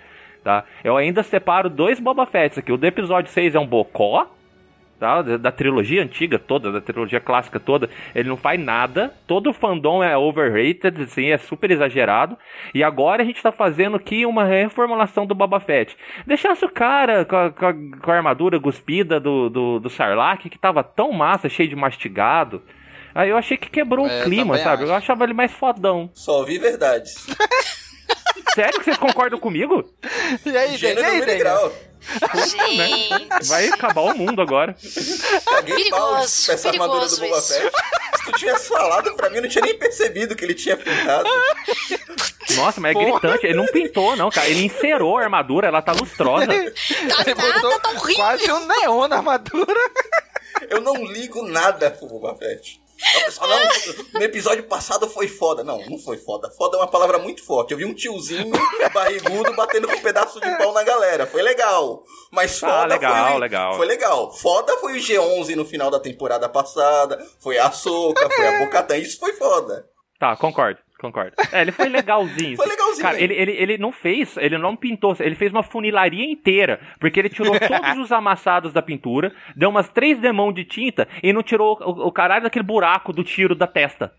tá? 0.44 0.62
Eu 0.85 0.96
ainda 0.96 1.24
separo 1.24 1.68
dois 1.68 1.98
Boba 1.98 2.24
Fetts 2.24 2.57
aqui, 2.57 2.70
o 2.70 2.77
do 2.77 2.87
episódio 2.87 3.33
6 3.33 3.57
é 3.57 3.59
um 3.59 3.66
bocó, 3.66 4.33
tá? 4.98 5.22
Da, 5.22 5.37
da, 5.37 5.52
trilogia 5.52 6.02
antiga 6.02 6.38
toda, 6.38 6.72
da 6.72 6.80
trilogia 6.80 7.20
clássica 7.20 7.61
toda, 7.61 7.88
ele 8.14 8.28
não 8.28 8.37
faz 8.37 8.61
nada. 8.61 9.14
Todo 9.26 9.50
o 9.50 9.52
fandom 9.52 10.02
é 10.02 10.16
overrated, 10.16 11.02
assim, 11.02 11.30
é 11.30 11.38
super 11.38 11.70
exagerado. 11.70 12.37
E 12.74 12.82
agora 12.82 13.22
a 13.22 13.24
gente 13.24 13.42
tá 13.42 13.52
fazendo 13.52 13.96
aqui 13.96 14.26
uma 14.26 14.44
reformulação 14.44 15.26
do 15.26 15.34
Boba 15.34 15.61
Fett. 15.61 15.96
Deixasse 16.26 16.64
o 16.64 16.70
cara 16.70 17.24
com 17.24 17.37
a, 17.37 17.50
com 17.50 17.66
a, 17.66 17.74
com 17.74 18.11
a 18.11 18.14
armadura 18.14 18.58
guspida 18.58 19.20
do, 19.20 19.48
do, 19.48 19.80
do 19.80 19.90
Sarlacc, 19.90 20.48
que 20.48 20.58
tava 20.58 20.82
tão 20.82 21.12
massa, 21.12 21.48
cheio 21.48 21.68
de 21.68 21.76
mastigado. 21.76 22.62
Aí 23.14 23.30
eu 23.30 23.37
achei 23.37 23.56
que 23.56 23.70
quebrou 23.70 24.06
é, 24.06 24.20
o 24.20 24.24
clima, 24.24 24.58
sabe? 24.58 24.82
Acho. 24.82 24.92
Eu 24.92 24.96
achava 24.96 25.24
ele 25.24 25.34
mais 25.34 25.52
fodão. 25.52 26.11
Só 26.14 26.40
ouvi 26.40 26.58
verdades. 26.58 27.26
Sério 28.59 28.79
que 28.81 28.87
vocês 28.87 28.97
concordam 28.97 29.38
comigo? 29.38 29.88
E 30.44 30.57
aí, 30.57 30.77
Gênero 30.77 31.07
e 31.07 31.31
aí, 31.31 31.38
grau. 31.38 31.73
Gente. 32.35 33.29
Vai 33.49 33.68
acabar 33.68 34.01
o 34.01 34.16
mundo 34.18 34.42
agora. 34.42 34.75
perigoso, 35.64 36.51
essa 36.51 36.68
armadura 36.68 37.07
do 37.07 37.16
Boba 37.18 37.40
Fett. 37.40 37.71
Se 38.16 38.25
tu 38.25 38.33
tivesse 38.33 38.68
falado 38.68 39.14
pra 39.14 39.31
mim, 39.31 39.37
eu 39.37 39.42
não 39.42 39.49
tinha 39.49 39.64
nem 39.64 39.79
percebido 39.79 40.35
que 40.35 40.44
ele 40.44 40.55
tinha 40.55 40.77
pintado. 40.77 41.29
Nossa, 42.57 42.81
mas 42.81 42.90
é 42.90 42.94
Porra. 42.94 43.21
gritante. 43.21 43.47
Ele 43.47 43.55
não 43.55 43.66
pintou, 43.66 44.16
não, 44.16 44.29
cara. 44.29 44.49
Ele 44.49 44.64
encerou 44.64 45.18
a 45.18 45.23
armadura, 45.23 45.68
ela 45.68 45.81
tá 45.81 45.92
lustrosa. 45.92 46.47
Tá 46.47 47.35
nada, 47.37 47.79
tá 47.79 47.90
horrível. 47.90 48.25
Quase 48.25 48.51
um 48.51 48.66
neon 48.66 49.07
na 49.07 49.16
armadura. 49.18 49.90
Eu 50.68 50.81
não 50.81 50.97
ligo 51.05 51.47
nada 51.47 51.92
pro 51.92 52.09
Boba 52.09 52.35
Fett. 52.35 52.81
Não, 53.40 54.20
no 54.20 54.22
episódio 54.24 54.64
passado 54.64 55.08
foi 55.08 55.28
foda. 55.28 55.62
Não, 55.62 55.78
não 55.87 55.98
foi 55.98 56.16
foda. 56.16 56.50
Foda 56.50 56.76
é 56.76 56.80
uma 56.80 56.88
palavra 56.88 57.18
muito 57.18 57.44
forte. 57.44 57.72
Eu 57.72 57.78
vi 57.78 57.84
um 57.84 57.94
tiozinho 57.94 58.50
barrigudo 58.92 59.54
batendo 59.54 59.87
com 59.87 59.94
um 59.94 60.02
pedaço 60.02 60.40
de 60.40 60.50
pau 60.58 60.72
na 60.72 60.82
galera. 60.82 61.26
Foi 61.26 61.42
legal. 61.42 62.02
Mas 62.32 62.62
ah, 62.62 62.66
foda 62.66 62.82
ah, 62.82 62.87
legal, 62.87 63.30
foi, 63.30 63.40
legal. 63.40 63.76
foi 63.76 63.87
legal. 63.87 64.32
Foda 64.32 64.76
foi 64.78 64.98
o 64.98 65.00
G11 65.00 65.54
no 65.54 65.64
final 65.64 65.90
da 65.90 66.00
temporada 66.00 66.48
passada. 66.48 67.24
Foi 67.38 67.58
a 67.58 67.70
Soca, 67.70 68.28
foi 68.30 68.46
a 68.46 68.58
Bocatan. 68.58 68.96
Isso 68.96 69.18
foi 69.18 69.32
foda. 69.34 69.88
Tá, 70.18 70.37
concordo. 70.37 70.80
Concordo. 70.98 71.34
É, 71.52 71.62
ele 71.62 71.70
foi 71.70 71.88
legalzinho. 71.88 72.56
foi 72.58 72.66
legalzinho. 72.66 73.02
Cara, 73.02 73.20
ele, 73.20 73.34
ele, 73.34 73.52
ele 73.52 73.78
não 73.78 73.92
fez, 73.92 74.37
ele 74.37 74.58
não 74.58 74.76
pintou, 74.76 75.16
ele 75.20 75.37
fez 75.37 75.52
uma 75.52 75.62
funilaria 75.62 76.24
inteira. 76.24 76.80
Porque 76.98 77.20
ele 77.20 77.28
tirou 77.28 77.54
todos 77.61 77.98
os 77.98 78.11
amassados 78.11 78.72
da 78.72 78.82
pintura, 78.82 79.32
deu 79.54 79.70
umas 79.70 79.88
três 79.88 80.18
demãos 80.18 80.52
de 80.52 80.64
tinta 80.64 81.08
e 81.22 81.32
não 81.32 81.42
tirou 81.42 81.78
o, 81.80 82.08
o 82.08 82.12
caralho 82.12 82.42
daquele 82.42 82.64
buraco 82.64 83.12
do 83.12 83.22
tiro 83.22 83.54
da 83.54 83.66
testa. 83.66 84.12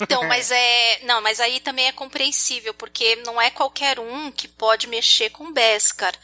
Então, 0.00 0.26
mas 0.28 0.50
é. 0.50 1.00
Não, 1.04 1.20
mas 1.20 1.40
aí 1.40 1.60
também 1.60 1.86
é 1.86 1.92
compreensível, 1.92 2.74
porque 2.74 3.16
não 3.24 3.40
é 3.40 3.50
qualquer 3.50 3.98
um 3.98 4.30
que 4.30 4.48
pode 4.48 4.86
mexer 4.88 5.30
com 5.30 5.52
Beskar. 5.52 6.14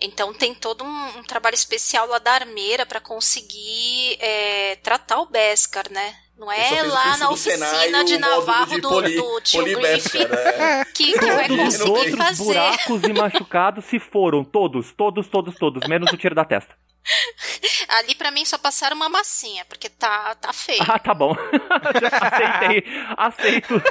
Então 0.00 0.32
tem 0.34 0.54
todo 0.54 0.84
um, 0.84 1.18
um 1.18 1.22
trabalho 1.22 1.54
especial 1.54 2.06
lá 2.06 2.18
da 2.18 2.32
armeira 2.32 2.84
para 2.84 3.00
conseguir 3.00 4.18
é, 4.20 4.76
tratar 4.76 5.20
o 5.20 5.26
Beskar, 5.26 5.90
né? 5.90 6.14
Não 6.38 6.52
é 6.52 6.82
lá 6.82 7.16
na 7.16 7.30
oficina 7.30 8.04
de 8.04 8.18
Navarro 8.18 8.78
do, 8.78 8.88
poli, 8.88 9.16
do 9.16 9.40
tio 9.40 9.64
Griffin 9.64 10.18
né? 10.18 10.84
que, 10.92 11.12
que 11.12 11.26
vai 11.26 11.48
conseguir 11.48 11.66
Os 11.66 11.80
outros 11.80 12.14
fazer. 12.14 12.44
buracos 12.44 13.02
e 13.04 13.12
machucados 13.14 13.84
se 13.86 13.98
foram, 13.98 14.44
todos, 14.44 14.92
todos, 14.92 15.26
todos, 15.28 15.54
todos, 15.54 15.88
menos 15.88 16.12
o 16.12 16.16
tiro 16.16 16.34
da 16.34 16.44
testa. 16.44 16.74
Ali 17.88 18.14
para 18.14 18.30
mim 18.30 18.44
só 18.44 18.58
passaram 18.58 18.96
uma 18.96 19.08
massinha, 19.08 19.64
porque 19.66 19.88
tá, 19.88 20.34
tá 20.36 20.52
feio. 20.52 20.82
Ah, 20.88 20.98
tá 20.98 21.14
bom. 21.14 21.34
Aceitei. 22.22 22.84
Aceito 23.16 23.82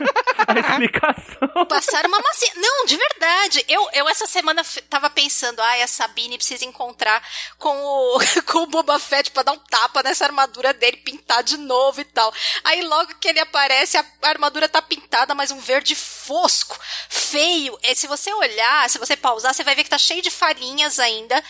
a 0.48 0.60
explicação. 0.60 1.66
Passaram 1.68 2.10
uma 2.10 2.20
massinha. 2.20 2.54
Não, 2.56 2.86
de 2.86 2.98
verdade. 2.98 3.66
Eu, 3.68 3.88
eu 3.94 4.10
essa 4.10 4.28
semana 4.28 4.64
tava 4.90 5.10
pensando, 5.10 5.62
ai, 5.62 5.82
a 5.82 5.88
Sabine 5.88 6.38
precisa 6.38 6.66
encontrar 6.66 7.24
com 7.58 7.76
o, 7.76 8.20
com 8.46 8.60
o 8.60 8.68
Boba 8.68 9.00
Fett 9.00 9.32
pra 9.32 9.44
dar 9.44 9.54
um 9.54 9.60
tapa 9.60 10.04
nessa 10.04 10.26
armadura 10.26 10.74
dele, 10.74 10.98
pintar 10.98 11.44
de 11.44 11.58
novo 11.58 12.02
e 12.02 12.06
tal. 12.06 12.34
Aí 12.64 12.82
logo 12.82 13.16
que 13.16 13.28
ele 13.28 13.40
aparece, 13.40 13.98
a 13.98 14.06
armadura 14.24 14.68
tá 14.68 14.82
pintada, 14.82 15.34
mas 15.34 15.52
um 15.52 15.60
verde 15.60 15.96
fosco, 15.96 16.78
feio. 17.10 17.78
E 17.84 17.96
se 17.96 18.08
você 18.08 18.34
olhar, 18.34 18.90
se 18.90 18.98
você 18.98 19.16
pausar, 19.16 19.54
você 19.54 19.64
vai 19.64 19.76
ver 19.76 19.84
que 19.84 19.90
tá 19.90 19.98
cheio 19.98 20.22
de 20.22 20.32
farinhas 20.32 21.00
ainda. 21.00 21.42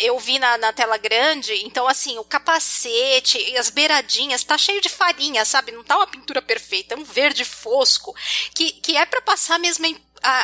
Eu 0.00 0.18
vi 0.18 0.38
na, 0.38 0.58
na 0.58 0.72
tela 0.72 0.96
grande, 1.04 1.52
então 1.66 1.86
assim, 1.86 2.16
o 2.16 2.24
capacete 2.24 3.36
e 3.38 3.58
as 3.58 3.68
beiradinhas 3.68 4.42
tá 4.42 4.56
cheio 4.56 4.80
de 4.80 4.88
farinha, 4.88 5.44
sabe? 5.44 5.70
Não 5.70 5.84
tá 5.84 5.96
uma 5.96 6.06
pintura 6.06 6.40
perfeita, 6.40 6.94
é 6.94 6.96
um 6.96 7.04
verde 7.04 7.44
fosco, 7.44 8.16
que, 8.54 8.72
que 8.72 8.96
é 8.96 9.04
para 9.04 9.20
passar 9.20 9.58
mesmo 9.58 9.84
a 9.84 9.88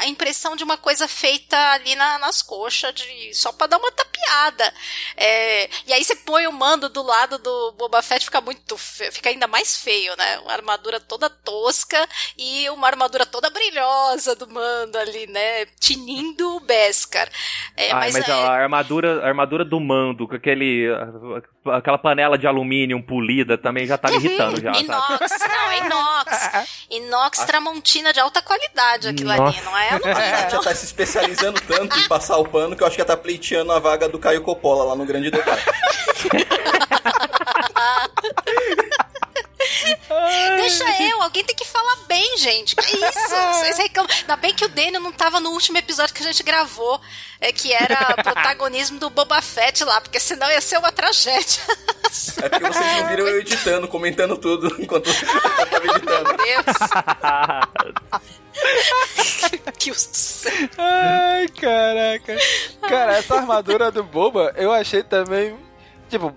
impressão 0.06 0.56
de 0.56 0.64
uma 0.64 0.76
coisa 0.76 1.08
feita 1.08 1.56
ali 1.72 1.94
na, 1.94 2.18
nas 2.18 2.42
coxas, 2.42 2.94
de, 2.94 3.34
só 3.34 3.52
pra 3.52 3.66
dar 3.66 3.78
uma 3.78 3.90
tapeada. 3.90 4.72
É, 5.16 5.68
e 5.86 5.92
aí 5.92 6.04
você 6.04 6.14
põe 6.16 6.46
o 6.46 6.52
mando 6.52 6.88
do 6.88 7.02
lado 7.02 7.38
do 7.38 7.72
Boba 7.72 8.02
Fett, 8.02 8.24
fica 8.24 8.40
muito 8.40 8.76
fica 8.76 9.30
ainda 9.30 9.46
mais 9.46 9.76
feio, 9.82 10.16
né? 10.16 10.38
Uma 10.40 10.52
armadura 10.52 11.00
toda 11.00 11.30
tosca 11.30 12.08
e 12.36 12.68
uma 12.70 12.86
armadura 12.86 13.24
toda 13.24 13.50
brilhosa 13.50 14.36
do 14.36 14.48
mando 14.48 14.98
ali, 14.98 15.26
né? 15.26 15.66
Tinindo 15.78 16.56
o 16.56 16.60
Beskar. 16.60 17.28
É, 17.76 17.90
Ai, 17.92 18.12
mas, 18.12 18.14
mas 18.14 18.28
é... 18.28 18.32
a, 18.32 18.50
armadura, 18.50 19.22
a 19.22 19.28
armadura 19.28 19.64
do 19.64 19.80
mando, 19.80 20.28
com 20.28 20.34
aquele 20.34 20.88
aquela 21.66 21.98
panela 21.98 22.38
de 22.38 22.46
alumínio 22.46 23.02
polida 23.02 23.58
também 23.58 23.86
já 23.86 23.98
tá 23.98 24.10
me 24.10 24.16
irritando 24.16 24.60
já. 24.60 24.72
inox, 24.72 25.28
sabe? 25.28 25.54
não, 25.54 25.70
é 25.70 25.78
inox. 25.78 26.50
Inox 26.90 27.38
Tramontina 27.44 28.12
de 28.12 28.18
alta 28.18 28.42
qualidade 28.42 29.08
aquilo 29.08 29.30
Nossa. 29.30 29.42
ali, 29.58 29.64
não 29.64 29.78
é? 29.78 29.90
Não 29.98 30.10
a 30.10 30.48
já 30.48 30.58
tá 30.60 30.74
se 30.74 30.84
especializando 30.86 31.60
tanto 31.60 31.96
em 31.98 32.08
passar 32.08 32.36
o 32.38 32.48
pano 32.48 32.74
que 32.74 32.82
eu 32.82 32.86
acho 32.86 32.96
que 32.96 33.02
ela 33.02 33.08
tá 33.08 33.16
pleiteando 33.16 33.72
a 33.72 33.78
vaga 33.78 34.08
do 34.08 34.18
Caio 34.18 34.42
Coppola 34.42 34.84
lá 34.84 34.96
no 34.96 35.04
Grande 35.04 35.30
Debate. 35.30 35.64
Deixa 40.56 40.84
eu, 41.02 41.22
alguém 41.22 41.44
tem 41.44 41.54
que 41.54 41.66
falar 41.66 41.96
bem, 42.08 42.38
gente. 42.38 42.74
Que 42.74 42.96
isso? 42.96 43.36
Vocês. 43.52 43.89
Ainda 44.30 44.42
bem 44.42 44.54
que 44.54 44.64
o 44.64 44.68
Daniel 44.68 45.00
não 45.00 45.10
tava 45.10 45.40
no 45.40 45.50
último 45.50 45.76
episódio 45.76 46.14
que 46.14 46.22
a 46.22 46.26
gente 46.26 46.44
gravou, 46.44 47.00
é, 47.40 47.52
que 47.52 47.72
era 47.72 48.14
protagonismo 48.22 48.96
do 49.00 49.10
Boba 49.10 49.42
Fett 49.42 49.82
lá, 49.82 50.00
porque 50.00 50.20
senão 50.20 50.48
ia 50.48 50.60
ser 50.60 50.78
uma 50.78 50.92
tragédia. 50.92 51.60
É 52.40 52.48
porque 52.48 52.72
vocês 52.72 52.96
não 52.96 53.08
viram 53.08 53.26
eu 53.26 53.40
editando, 53.40 53.88
comentando 53.88 54.36
tudo 54.36 54.72
enquanto 54.80 55.10
eu 55.10 55.66
tava 55.68 55.84
editando. 55.84 56.28
Meu 56.28 56.62
Deus. 56.62 56.76
que 59.76 59.94
céu. 59.94 60.52
Ai, 60.78 61.48
caraca. 61.48 62.36
Cara, 62.82 63.16
essa 63.16 63.34
armadura 63.34 63.90
do 63.90 64.04
Boba, 64.04 64.52
eu 64.56 64.72
achei 64.72 65.02
também. 65.02 65.58
Tipo, 66.08 66.32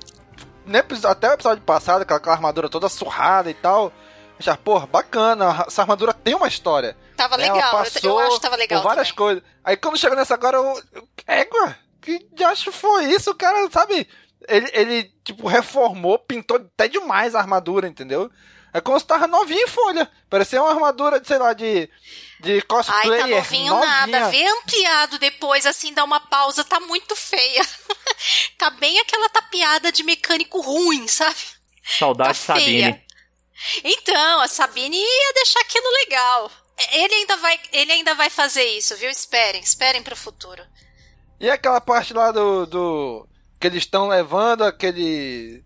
até 1.08 1.30
o 1.30 1.34
episódio 1.34 1.64
passado, 1.64 2.02
aquela, 2.02 2.18
aquela 2.18 2.36
armadura 2.36 2.70
toda 2.70 2.90
surrada 2.90 3.52
e 3.52 3.54
tal. 3.54 3.94
Já, 4.40 4.58
porra, 4.58 4.88
bacana, 4.88 5.66
essa 5.68 5.84
armadura 5.84 6.12
tem 6.12 6.34
uma 6.34 6.48
história. 6.48 6.98
Tava 7.16 7.36
legal, 7.36 7.58
Ela 7.58 7.72
passou 7.72 8.02
eu, 8.04 8.20
eu 8.20 8.20
acho 8.20 8.36
que 8.36 8.42
tava 8.42 8.56
legal. 8.56 8.82
Por 8.82 8.88
várias 8.88 9.08
também. 9.10 9.18
coisas. 9.18 9.44
Aí 9.64 9.78
quando 9.78 9.98
chega 9.98 10.16
nessa 10.16 10.34
agora, 10.34 10.58
eu. 10.58 10.84
Égua, 11.28 11.78
que 12.02 12.44
acho 12.44 12.72
foi 12.72 13.06
isso, 13.06 13.32
o 13.32 13.36
cara, 13.36 13.70
sabe? 13.72 14.08
Ele, 14.48 14.70
ele, 14.74 15.14
tipo, 15.24 15.48
reformou, 15.48 16.20
pintou 16.20 16.58
até 16.58 16.88
demais 16.88 17.34
a 17.34 17.40
armadura, 17.40 17.88
entendeu? 17.88 18.30
É 18.74 18.82
como 18.82 19.00
se 19.00 19.06
tava 19.06 19.28
novinho 19.28 19.62
em 19.62 19.68
folha. 19.68 20.10
Parecia 20.30 20.62
uma 20.62 20.72
armadura, 20.72 21.20
de, 21.20 21.28
sei 21.28 21.38
lá, 21.38 21.54
de, 21.54 21.88
de 22.40 22.62
cosplayer. 22.64 23.12
Ai, 23.14 23.20
tá 23.20 23.28
novinho 23.28 23.74
novinha. 23.74 24.08
nada. 24.08 24.30
Vê 24.30 24.46
ampliado 24.48 25.20
depois, 25.20 25.66
assim, 25.68 25.94
dá 25.94 26.04
uma 26.04 26.20
pausa, 26.20 26.64
tá 26.64 26.80
muito 26.80 27.16
feia. 27.16 27.62
tá 28.58 28.72
bem 28.72 29.00
aquela 29.00 29.30
tapeada 29.30 29.92
de 29.92 30.04
mecânico 30.04 30.60
ruim, 30.60 31.08
sabe? 31.08 31.38
Saudade 31.84 32.40
tá 32.40 32.56
Sabine. 32.56 33.00
Então, 33.84 34.42
a 34.42 34.48
Sabine 34.48 34.98
ia 34.98 35.34
deixar 35.36 35.60
aquilo 35.60 35.90
legal. 35.92 36.52
Ele 36.92 37.14
ainda 37.14 37.38
vai, 37.38 37.60
ele 37.72 37.92
ainda 37.92 38.16
vai 38.16 38.30
fazer 38.30 38.64
isso, 38.64 38.96
viu? 38.98 39.10
Esperem, 39.10 39.62
esperem 39.62 40.02
pro 40.02 40.16
futuro. 40.16 40.64
E 41.40 41.50
aquela 41.50 41.80
parte 41.80 42.14
lá 42.14 42.32
do, 42.32 42.66
do 42.66 43.28
que 43.60 43.68
eles 43.68 43.84
estão 43.84 44.08
levando 44.08 44.64
aquele 44.64 45.64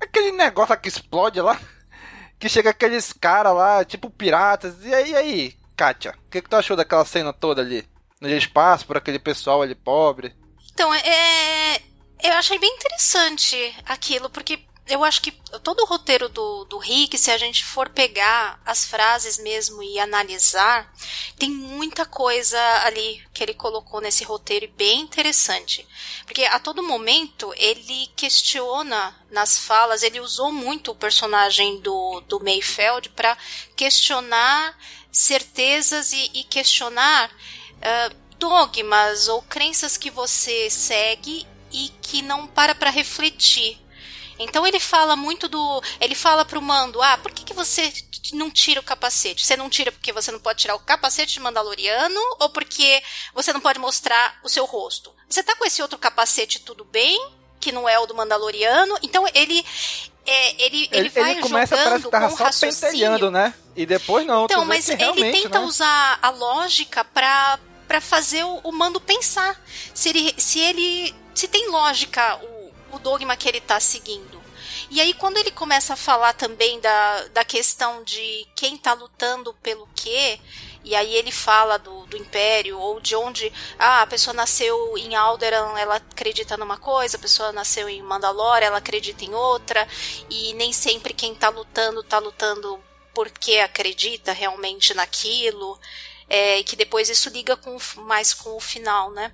aquele 0.00 0.32
negócio 0.32 0.76
que 0.78 0.88
explode 0.88 1.40
lá? 1.40 1.60
que 2.38 2.48
chega 2.48 2.70
aqueles 2.70 3.12
caras 3.12 3.54
lá, 3.54 3.84
tipo 3.84 4.10
piratas. 4.10 4.84
E 4.84 4.94
aí, 4.94 5.14
aí, 5.14 5.56
Kátia, 5.76 6.14
o 6.26 6.30
que, 6.30 6.42
que 6.42 6.48
tu 6.48 6.56
achou 6.56 6.76
daquela 6.76 7.04
cena 7.04 7.32
toda 7.32 7.60
ali? 7.60 7.86
No 8.20 8.28
espaço, 8.28 8.86
por 8.86 8.96
aquele 8.96 9.18
pessoal 9.18 9.62
ali 9.62 9.74
pobre? 9.74 10.34
Então, 10.72 10.92
é. 10.94 11.80
Eu 12.22 12.34
achei 12.34 12.58
bem 12.58 12.70
interessante 12.74 13.74
aquilo, 13.86 14.28
porque 14.28 14.58
eu 14.90 15.04
acho 15.04 15.22
que 15.22 15.32
todo 15.62 15.80
o 15.80 15.86
roteiro 15.86 16.28
do, 16.28 16.64
do 16.64 16.78
Rick, 16.78 17.16
se 17.16 17.30
a 17.30 17.38
gente 17.38 17.64
for 17.64 17.88
pegar 17.88 18.60
as 18.66 18.84
frases 18.84 19.38
mesmo 19.38 19.82
e 19.82 19.98
analisar, 19.98 20.92
tem 21.38 21.50
muita 21.50 22.04
coisa 22.04 22.58
ali 22.84 23.22
que 23.32 23.42
ele 23.42 23.54
colocou 23.54 24.00
nesse 24.00 24.24
roteiro 24.24 24.68
bem 24.76 25.00
interessante. 25.00 25.86
Porque 26.24 26.44
a 26.44 26.58
todo 26.58 26.82
momento 26.82 27.52
ele 27.56 28.08
questiona 28.16 29.16
nas 29.30 29.58
falas, 29.58 30.02
ele 30.02 30.20
usou 30.20 30.50
muito 30.50 30.90
o 30.90 30.96
personagem 30.96 31.80
do, 31.80 32.20
do 32.22 32.40
Mayfeld 32.40 33.10
para 33.10 33.38
questionar 33.76 34.76
certezas 35.12 36.12
e, 36.12 36.30
e 36.34 36.44
questionar 36.44 37.30
uh, 37.30 38.16
dogmas 38.38 39.28
ou 39.28 39.42
crenças 39.42 39.96
que 39.96 40.10
você 40.10 40.68
segue 40.68 41.46
e 41.72 41.90
que 42.02 42.22
não 42.22 42.46
para 42.46 42.74
para 42.74 42.90
refletir 42.90 43.78
então 44.40 44.66
ele 44.66 44.80
fala 44.80 45.14
muito 45.14 45.48
do. 45.48 45.82
Ele 46.00 46.14
fala 46.14 46.44
pro 46.44 46.62
Mando: 46.62 47.02
ah, 47.02 47.18
por 47.18 47.30
que, 47.30 47.44
que 47.44 47.52
você 47.52 47.92
não 48.32 48.50
tira 48.50 48.80
o 48.80 48.82
capacete? 48.82 49.46
Você 49.46 49.56
não 49.56 49.68
tira 49.68 49.92
porque 49.92 50.12
você 50.12 50.32
não 50.32 50.40
pode 50.40 50.60
tirar 50.60 50.74
o 50.74 50.80
capacete 50.80 51.34
de 51.34 51.40
Mandaloriano 51.40 52.20
ou 52.40 52.48
porque 52.48 53.02
você 53.34 53.52
não 53.52 53.60
pode 53.60 53.78
mostrar 53.78 54.38
o 54.42 54.48
seu 54.48 54.64
rosto? 54.64 55.14
Você 55.28 55.42
tá 55.42 55.54
com 55.54 55.64
esse 55.64 55.82
outro 55.82 55.98
capacete 55.98 56.60
tudo 56.60 56.84
bem? 56.84 57.20
Que 57.60 57.70
não 57.70 57.88
é 57.88 57.98
o 57.98 58.06
do 58.06 58.14
Mandaloriano. 58.14 58.98
Então 59.02 59.24
ele. 59.34 59.64
É, 60.26 60.64
ele, 60.64 60.82
ele, 60.84 60.88
ele, 60.92 61.08
vai 61.08 61.30
ele 61.32 61.40
começa 61.40 61.76
jogando 61.76 62.14
a 62.14 62.28
com 62.28 62.36
só 62.36 62.50
pentelhando, 62.66 63.30
né? 63.30 63.54
E 63.74 63.86
depois 63.86 64.26
não. 64.26 64.44
Então, 64.44 64.64
mas 64.64 64.88
ele 64.88 65.32
tenta 65.32 65.58
né? 65.58 65.64
usar 65.64 66.18
a 66.20 66.30
lógica 66.30 67.02
pra, 67.02 67.58
pra 67.88 68.00
fazer 68.00 68.44
o, 68.44 68.58
o 68.58 68.72
Mando 68.72 69.00
pensar. 69.00 69.60
Se 69.94 70.10
ele, 70.10 70.34
se 70.36 70.60
ele. 70.60 71.14
Se 71.34 71.48
tem 71.48 71.68
lógica 71.68 72.36
o, 72.42 72.59
o 72.92 72.98
dogma 72.98 73.36
que 73.36 73.48
ele 73.48 73.58
está 73.58 73.78
seguindo. 73.80 74.40
E 74.90 75.00
aí, 75.00 75.14
quando 75.14 75.36
ele 75.36 75.50
começa 75.50 75.92
a 75.94 75.96
falar 75.96 76.32
também 76.32 76.80
da, 76.80 77.28
da 77.28 77.44
questão 77.44 78.02
de 78.02 78.46
quem 78.56 78.74
está 78.74 78.92
lutando 78.92 79.54
pelo 79.62 79.88
quê, 79.94 80.40
e 80.82 80.94
aí 80.94 81.14
ele 81.14 81.30
fala 81.30 81.78
do, 81.78 82.06
do 82.06 82.16
Império, 82.16 82.78
ou 82.78 83.00
de 83.00 83.14
onde 83.14 83.52
ah, 83.78 84.02
a 84.02 84.06
pessoa 84.06 84.34
nasceu 84.34 84.96
em 84.96 85.14
Alderaan, 85.14 85.78
ela 85.78 85.96
acredita 85.96 86.56
numa 86.56 86.78
coisa, 86.78 87.16
a 87.16 87.20
pessoa 87.20 87.52
nasceu 87.52 87.88
em 87.88 88.02
Mandalore, 88.02 88.64
ela 88.64 88.78
acredita 88.78 89.24
em 89.24 89.34
outra, 89.34 89.86
e 90.28 90.54
nem 90.54 90.72
sempre 90.72 91.12
quem 91.12 91.34
tá 91.34 91.50
lutando, 91.50 92.02
tá 92.02 92.18
lutando 92.18 92.80
porque 93.14 93.58
acredita 93.58 94.32
realmente 94.32 94.94
naquilo 94.94 95.78
é, 96.30 96.62
que 96.62 96.76
depois 96.76 97.10
isso 97.10 97.28
liga 97.28 97.56
com, 97.56 97.76
mais 97.96 98.32
com 98.32 98.56
o 98.56 98.60
final, 98.60 99.10
né? 99.10 99.32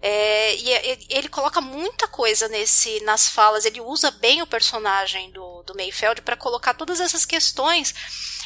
É, 0.00 0.56
e 0.56 1.06
ele 1.10 1.28
coloca 1.28 1.60
muita 1.60 2.08
coisa 2.08 2.48
nesse 2.48 3.00
nas 3.00 3.28
falas, 3.28 3.66
ele 3.66 3.82
usa 3.82 4.10
bem 4.10 4.40
o 4.40 4.46
personagem 4.46 5.30
do, 5.30 5.62
do 5.64 5.74
Mayfeld 5.74 6.22
para 6.22 6.36
colocar 6.36 6.72
todas 6.72 7.00
essas 7.00 7.26
questões 7.26 7.94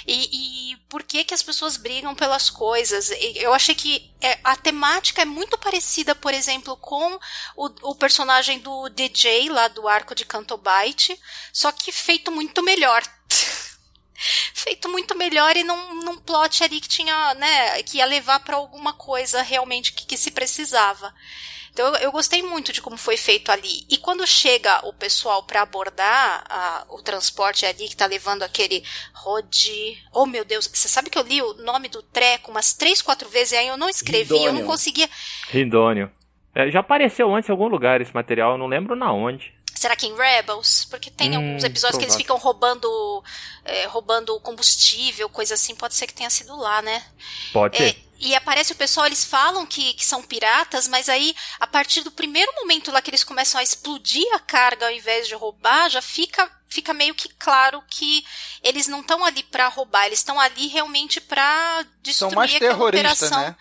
e, 0.06 0.72
e, 0.72 0.76
por 0.88 1.04
que 1.04 1.24
que 1.24 1.34
as 1.34 1.42
pessoas 1.42 1.76
brigam 1.76 2.14
pelas 2.14 2.50
coisas. 2.50 3.12
Eu 3.36 3.54
achei 3.54 3.74
que 3.74 4.12
é, 4.20 4.38
a 4.42 4.56
temática 4.56 5.22
é 5.22 5.24
muito 5.24 5.56
parecida, 5.56 6.14
por 6.14 6.34
exemplo, 6.34 6.76
com 6.76 7.18
o, 7.56 7.90
o 7.90 7.94
personagem 7.94 8.58
do 8.58 8.88
DJ 8.88 9.48
lá 9.48 9.68
do 9.68 9.86
arco 9.86 10.14
de 10.14 10.24
Cantobite, 10.24 11.18
só 11.52 11.70
que 11.70 11.92
feito 11.92 12.32
muito 12.32 12.62
melhor. 12.62 13.02
Feito 14.54 14.88
muito 14.88 15.16
melhor 15.16 15.56
e 15.56 15.64
num, 15.64 15.94
num 16.04 16.18
plot 16.18 16.62
ali 16.64 16.80
que 16.80 16.88
tinha, 16.88 17.34
né, 17.34 17.82
que 17.82 17.98
ia 17.98 18.06
levar 18.06 18.40
para 18.40 18.56
alguma 18.56 18.92
coisa 18.92 19.42
realmente 19.42 19.92
que, 19.92 20.06
que 20.06 20.16
se 20.16 20.30
precisava. 20.30 21.12
Então 21.72 21.86
eu, 21.88 21.94
eu, 21.96 22.12
gostei 22.12 22.42
muito 22.42 22.72
de 22.72 22.82
como 22.82 22.98
foi 22.98 23.16
feito 23.16 23.50
ali. 23.50 23.84
E 23.88 23.96
quando 23.96 24.26
chega 24.26 24.86
o 24.86 24.92
pessoal 24.92 25.42
para 25.42 25.62
abordar 25.62 26.44
a, 26.48 26.84
o 26.90 27.02
transporte 27.02 27.64
ali 27.64 27.88
que 27.88 27.96
tá 27.96 28.06
levando 28.06 28.42
aquele 28.42 28.84
Rodi. 29.14 29.98
Oh 30.12 30.26
meu 30.26 30.44
Deus, 30.44 30.66
você 30.66 30.86
sabe 30.86 31.08
que 31.08 31.18
eu 31.18 31.22
li 31.22 31.40
o 31.40 31.54
nome 31.54 31.88
do 31.88 32.02
treco 32.02 32.50
umas 32.50 32.74
três, 32.74 33.00
quatro 33.00 33.28
vezes 33.28 33.52
e 33.52 33.56
aí 33.56 33.68
eu 33.68 33.78
não 33.78 33.88
escrevi, 33.88 34.34
Rindônio. 34.34 34.48
eu 34.48 34.52
não 34.52 34.66
conseguia. 34.66 35.08
Rindônio. 35.48 36.10
É, 36.54 36.70
já 36.70 36.80
apareceu 36.80 37.34
antes 37.34 37.48
em 37.48 37.52
algum 37.52 37.68
lugar 37.68 38.02
esse 38.02 38.14
material, 38.14 38.52
eu 38.52 38.58
não 38.58 38.66
lembro 38.66 38.94
na 38.94 39.10
onde. 39.10 39.54
Será 39.82 39.96
que 39.96 40.06
em 40.06 40.14
Rebels? 40.14 40.84
Porque 40.84 41.10
tem 41.10 41.32
hum, 41.32 41.34
alguns 41.38 41.64
episódios 41.64 41.80
provável. 41.80 41.98
que 41.98 42.04
eles 42.04 42.14
ficam 42.14 42.36
roubando 42.36 43.24
é, 43.64 43.84
roubando 43.86 44.38
combustível, 44.38 45.28
coisa 45.28 45.54
assim. 45.54 45.74
Pode 45.74 45.96
ser 45.96 46.06
que 46.06 46.14
tenha 46.14 46.30
sido 46.30 46.54
lá, 46.54 46.80
né? 46.80 47.04
Pode 47.52 47.82
é, 47.82 47.88
ser. 47.88 48.08
E 48.20 48.32
aparece 48.32 48.70
o 48.70 48.76
pessoal, 48.76 49.06
eles 49.06 49.24
falam 49.24 49.66
que, 49.66 49.94
que 49.94 50.06
são 50.06 50.22
piratas, 50.22 50.86
mas 50.86 51.08
aí, 51.08 51.34
a 51.58 51.66
partir 51.66 52.02
do 52.02 52.12
primeiro 52.12 52.52
momento 52.60 52.92
lá 52.92 53.02
que 53.02 53.10
eles 53.10 53.24
começam 53.24 53.58
a 53.58 53.64
explodir 53.64 54.24
a 54.32 54.38
carga 54.38 54.86
ao 54.86 54.92
invés 54.92 55.26
de 55.26 55.34
roubar, 55.34 55.90
já 55.90 56.00
fica, 56.00 56.48
fica 56.68 56.94
meio 56.94 57.16
que 57.16 57.28
claro 57.30 57.82
que 57.90 58.24
eles 58.62 58.86
não 58.86 59.00
estão 59.00 59.24
ali 59.24 59.42
para 59.42 59.66
roubar, 59.66 60.06
eles 60.06 60.20
estão 60.20 60.38
ali 60.38 60.68
realmente 60.68 61.20
para 61.20 61.84
destruir 62.00 62.30
são 62.30 62.30
mais 62.30 62.54
aquela 62.54 62.86
operação. 62.86 63.40
Né? 63.40 63.56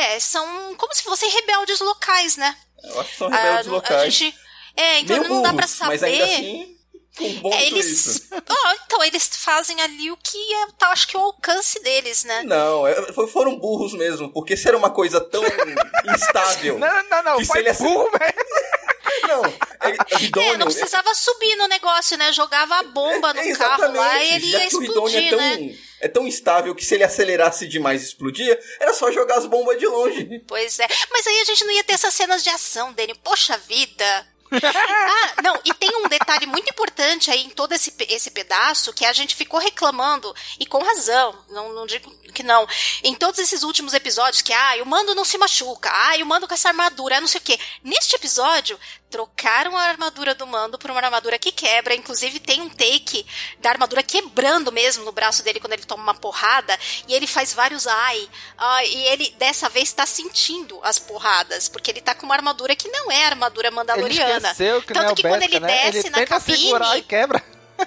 É, 0.00 0.18
são 0.18 0.74
como 0.74 0.92
se 0.92 1.04
fossem 1.04 1.30
rebeldes 1.30 1.78
locais, 1.78 2.36
né? 2.36 2.56
Eu 2.82 3.00
acho 3.00 3.10
que 3.10 3.16
são 3.18 3.28
rebeldes 3.28 3.68
ah, 3.68 3.70
locais. 3.70 4.00
A 4.00 4.08
gente, 4.08 4.36
é, 4.76 5.00
então 5.00 5.16
Meio 5.16 5.28
não 5.28 5.36
burros, 5.36 5.50
dá 5.50 5.54
pra 5.54 5.66
saber. 5.66 5.90
Mas 5.90 6.02
ainda 6.02 6.24
assim, 6.24 6.76
um 7.20 7.40
bom 7.40 7.52
é, 7.52 7.66
eles, 7.66 8.28
oh, 8.32 8.70
então 8.86 9.04
eles 9.04 9.28
fazem 9.36 9.80
ali 9.82 10.10
o 10.10 10.16
que 10.16 10.54
é, 10.54 10.66
tá, 10.78 10.88
acho 10.88 11.06
que 11.06 11.16
o 11.16 11.20
alcance 11.20 11.82
deles, 11.82 12.24
né? 12.24 12.42
Não, 12.44 12.86
é, 12.86 12.94
foram 13.28 13.58
burros 13.58 13.92
mesmo, 13.92 14.32
porque 14.32 14.56
se 14.56 14.66
era 14.66 14.78
uma 14.78 14.90
coisa 14.90 15.20
tão 15.20 15.42
instável. 16.14 16.78
Não, 16.78 17.08
não, 17.10 17.22
não, 17.22 17.44
foi 17.44 17.60
ele 17.60 17.72
burro 17.74 18.10
mesmo. 18.18 18.42
Não, 19.28 19.44
é, 19.44 20.50
é, 20.50 20.56
não 20.56 20.66
precisava 20.66 21.14
subir 21.14 21.54
no 21.56 21.66
negócio, 21.68 22.16
né? 22.16 22.32
Jogava 22.32 22.76
a 22.76 22.82
bomba 22.82 23.32
no 23.32 23.40
é, 23.40 23.54
carro 23.54 23.92
lá 23.92 24.22
e 24.22 24.34
ele 24.34 24.46
ia 24.46 24.66
explodir, 24.66 25.26
é 25.26 25.30
tão, 25.30 25.38
né? 25.38 25.78
É 26.00 26.08
tão 26.08 26.26
instável 26.26 26.74
que 26.74 26.84
se 26.84 26.94
ele 26.94 27.04
acelerasse 27.04 27.66
demais 27.68 28.02
e 28.02 28.06
explodia, 28.06 28.58
era 28.80 28.92
só 28.92 29.10
jogar 29.10 29.38
as 29.38 29.46
bombas 29.46 29.78
de 29.78 29.86
longe. 29.86 30.42
Pois 30.46 30.78
é. 30.78 30.88
Mas 31.10 31.26
aí 31.26 31.40
a 31.40 31.44
gente 31.44 31.64
não 31.64 31.72
ia 31.72 31.84
ter 31.84 31.94
essas 31.94 32.14
cenas 32.14 32.42
de 32.42 32.50
ação 32.50 32.92
dele. 32.92 33.14
Poxa 33.22 33.56
vida 33.58 34.26
ah, 34.52 35.42
não, 35.42 35.58
e 35.64 35.72
tem 35.74 35.90
um 35.96 36.08
detalhe 36.08 36.46
muito 36.46 36.68
importante 36.70 37.30
aí 37.30 37.42
em 37.44 37.50
todo 37.50 37.72
esse, 37.72 37.94
esse 38.08 38.30
pedaço 38.30 38.92
que 38.92 39.04
a 39.04 39.12
gente 39.12 39.34
ficou 39.34 39.60
reclamando, 39.60 40.34
e 40.58 40.66
com 40.66 40.82
razão, 40.82 41.34
não, 41.48 41.72
não 41.72 41.86
digo 41.86 42.12
que 42.32 42.42
não, 42.42 42.66
em 43.02 43.14
todos 43.14 43.38
esses 43.38 43.62
últimos 43.62 43.94
episódios, 43.94 44.42
que, 44.42 44.52
ah, 44.52 44.78
o 44.82 44.86
mando 44.86 45.14
não 45.14 45.24
se 45.24 45.38
machuca, 45.38 45.90
ah, 45.90 46.16
o 46.22 46.26
mando 46.26 46.48
com 46.48 46.54
essa 46.54 46.68
armadura, 46.68 47.20
não 47.20 47.28
sei 47.28 47.40
o 47.40 47.44
quê. 47.44 47.58
Neste 47.84 48.16
episódio, 48.16 48.78
trocaram 49.12 49.76
a 49.76 49.82
armadura 49.82 50.34
do 50.34 50.46
mando 50.46 50.78
por 50.78 50.90
uma 50.90 51.00
armadura 51.00 51.38
que 51.38 51.52
quebra. 51.52 51.94
Inclusive, 51.94 52.40
tem 52.40 52.62
um 52.62 52.70
take 52.70 53.26
da 53.60 53.68
armadura 53.68 54.02
quebrando 54.02 54.72
mesmo 54.72 55.04
no 55.04 55.12
braço 55.12 55.44
dele 55.44 55.60
quando 55.60 55.74
ele 55.74 55.84
toma 55.84 56.02
uma 56.02 56.14
porrada. 56.14 56.76
E 57.06 57.14
ele 57.14 57.26
faz 57.26 57.52
vários 57.52 57.86
ai. 57.86 58.28
ai 58.56 58.86
e 58.88 59.06
ele, 59.08 59.34
dessa 59.38 59.68
vez, 59.68 59.90
está 59.90 60.06
sentindo 60.06 60.80
as 60.82 60.98
porradas. 60.98 61.68
Porque 61.68 61.90
ele 61.90 62.00
tá 62.00 62.14
com 62.14 62.24
uma 62.24 62.34
armadura 62.34 62.74
que 62.74 62.88
não 62.88 63.12
é 63.12 63.26
armadura 63.26 63.70
mandaloriana. 63.70 64.30
Ele 64.30 64.46
esqueceu 64.46 64.82
que 64.82 64.94
Tanto 64.94 65.04
não 65.04 65.10
é 65.10 65.14
que 65.14 65.22
quando 65.22 65.42
ele 65.42 65.60
né? 65.60 65.68
desce 65.84 66.06
ele 66.06 66.10
na 66.10 66.26
cabine. 66.26 66.58
Segurar 66.58 66.98
e 66.98 67.02
quebra. 67.02 67.44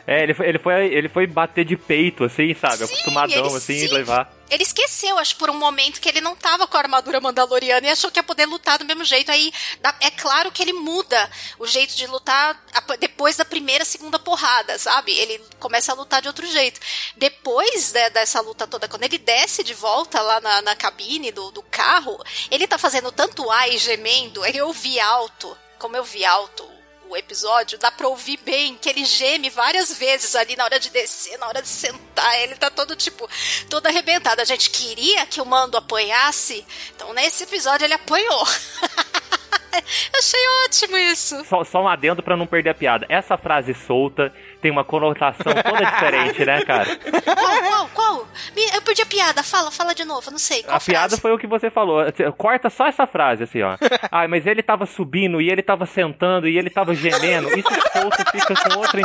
É, 0.07 0.23
ele 0.23 0.33
foi, 0.33 0.47
ele, 0.47 0.59
foi, 0.59 0.85
ele 0.93 1.09
foi 1.09 1.27
bater 1.27 1.65
de 1.65 1.75
peito, 1.75 2.23
assim, 2.23 2.53
sabe? 2.53 2.77
Sim, 2.77 2.83
Acostumadão, 2.83 3.47
ele, 3.47 3.57
assim, 3.57 3.87
sim. 3.87 3.93
levar. 3.93 4.31
Ele 4.49 4.61
esqueceu, 4.61 5.17
acho, 5.17 5.35
por 5.37 5.49
um 5.49 5.57
momento 5.57 5.99
que 5.99 6.07
ele 6.07 6.21
não 6.21 6.35
tava 6.35 6.67
com 6.67 6.77
a 6.77 6.79
armadura 6.79 7.19
mandaloriana 7.19 7.87
e 7.87 7.89
achou 7.89 8.11
que 8.11 8.19
ia 8.19 8.23
poder 8.23 8.45
lutar 8.45 8.77
do 8.77 8.85
mesmo 8.85 9.03
jeito. 9.03 9.31
Aí 9.31 9.51
é 9.99 10.11
claro 10.11 10.51
que 10.51 10.61
ele 10.61 10.73
muda 10.73 11.29
o 11.57 11.65
jeito 11.65 11.95
de 11.95 12.05
lutar 12.05 12.63
depois 12.99 13.35
da 13.35 13.45
primeira, 13.45 13.83
segunda 13.83 14.19
porrada, 14.19 14.77
sabe? 14.77 15.17
Ele 15.17 15.41
começa 15.59 15.91
a 15.91 15.95
lutar 15.95 16.21
de 16.21 16.27
outro 16.27 16.45
jeito. 16.45 16.79
Depois 17.17 17.91
né, 17.93 18.09
dessa 18.11 18.39
luta 18.41 18.67
toda, 18.67 18.87
quando 18.87 19.03
ele 19.03 19.17
desce 19.17 19.63
de 19.63 19.73
volta 19.73 20.21
lá 20.21 20.39
na, 20.39 20.61
na 20.61 20.75
cabine 20.75 21.31
do, 21.31 21.49
do 21.51 21.63
carro, 21.63 22.23
ele 22.51 22.67
tá 22.67 22.77
fazendo 22.77 23.11
tanto 23.11 23.49
ai 23.49 23.77
gemendo, 23.77 24.45
eu 24.45 24.71
vi 24.71 24.99
alto, 24.99 25.57
como 25.79 25.97
eu 25.97 26.03
vi 26.03 26.23
alto 26.23 26.74
episódio, 27.15 27.77
dá 27.77 27.91
pra 27.91 28.07
ouvir 28.07 28.37
bem 28.43 28.75
que 28.75 28.89
ele 28.89 29.05
geme 29.05 29.49
várias 29.49 29.97
vezes 29.97 30.35
ali 30.35 30.55
na 30.55 30.63
hora 30.65 30.79
de 30.79 30.89
descer, 30.89 31.37
na 31.37 31.47
hora 31.47 31.61
de 31.61 31.67
sentar. 31.67 32.41
Ele 32.41 32.55
tá 32.55 32.69
todo 32.69 32.95
tipo, 32.95 33.29
todo 33.69 33.87
arrebentado. 33.87 34.41
A 34.41 34.45
gente 34.45 34.69
queria 34.69 35.25
que 35.25 35.41
o 35.41 35.45
mando 35.45 35.77
apanhasse, 35.77 36.65
então 36.95 37.13
nesse 37.13 37.43
episódio 37.43 37.85
ele 37.85 37.93
apanhou. 37.93 38.43
Achei 40.17 40.47
ótimo 40.65 40.97
isso. 40.97 41.43
Só, 41.45 41.63
só 41.63 41.81
um 41.81 41.87
adendo 41.87 42.23
para 42.23 42.37
não 42.37 42.47
perder 42.47 42.69
a 42.69 42.75
piada. 42.75 43.05
Essa 43.09 43.37
frase 43.37 43.73
solta 43.73 44.33
tem 44.65 44.71
uma 44.71 44.83
conotação 44.83 45.53
toda 45.53 45.85
diferente, 45.85 46.43
né, 46.43 46.65
cara? 46.65 46.87
Qual, 46.95 47.61
qual, 47.61 47.89
qual? 47.93 48.27
Eu 48.73 48.81
perdi 48.81 49.03
a 49.03 49.05
piada. 49.05 49.43
Fala, 49.43 49.69
fala 49.69 49.93
de 49.93 50.03
novo. 50.03 50.31
não 50.31 50.39
sei. 50.39 50.63
Qual 50.63 50.75
a 50.75 50.79
frase? 50.79 50.91
piada 50.91 51.17
foi 51.17 51.31
o 51.31 51.37
que 51.37 51.45
você 51.45 51.69
falou. 51.69 52.01
Corta 52.35 52.67
só 52.71 52.87
essa 52.87 53.05
frase, 53.05 53.43
assim, 53.43 53.61
ó. 53.61 53.77
Ah, 54.11 54.27
mas 54.27 54.47
ele 54.47 54.63
tava 54.63 54.87
subindo 54.87 55.39
e 55.39 55.51
ele 55.51 55.61
tava 55.61 55.85
sentando 55.85 56.47
e 56.47 56.57
ele 56.57 56.71
tava 56.71 56.95
gemendo. 56.95 57.47
Isso 57.49 57.69
solto 57.93 58.17
fica 58.31 58.55
com 58.55 58.79
outra 58.79 59.01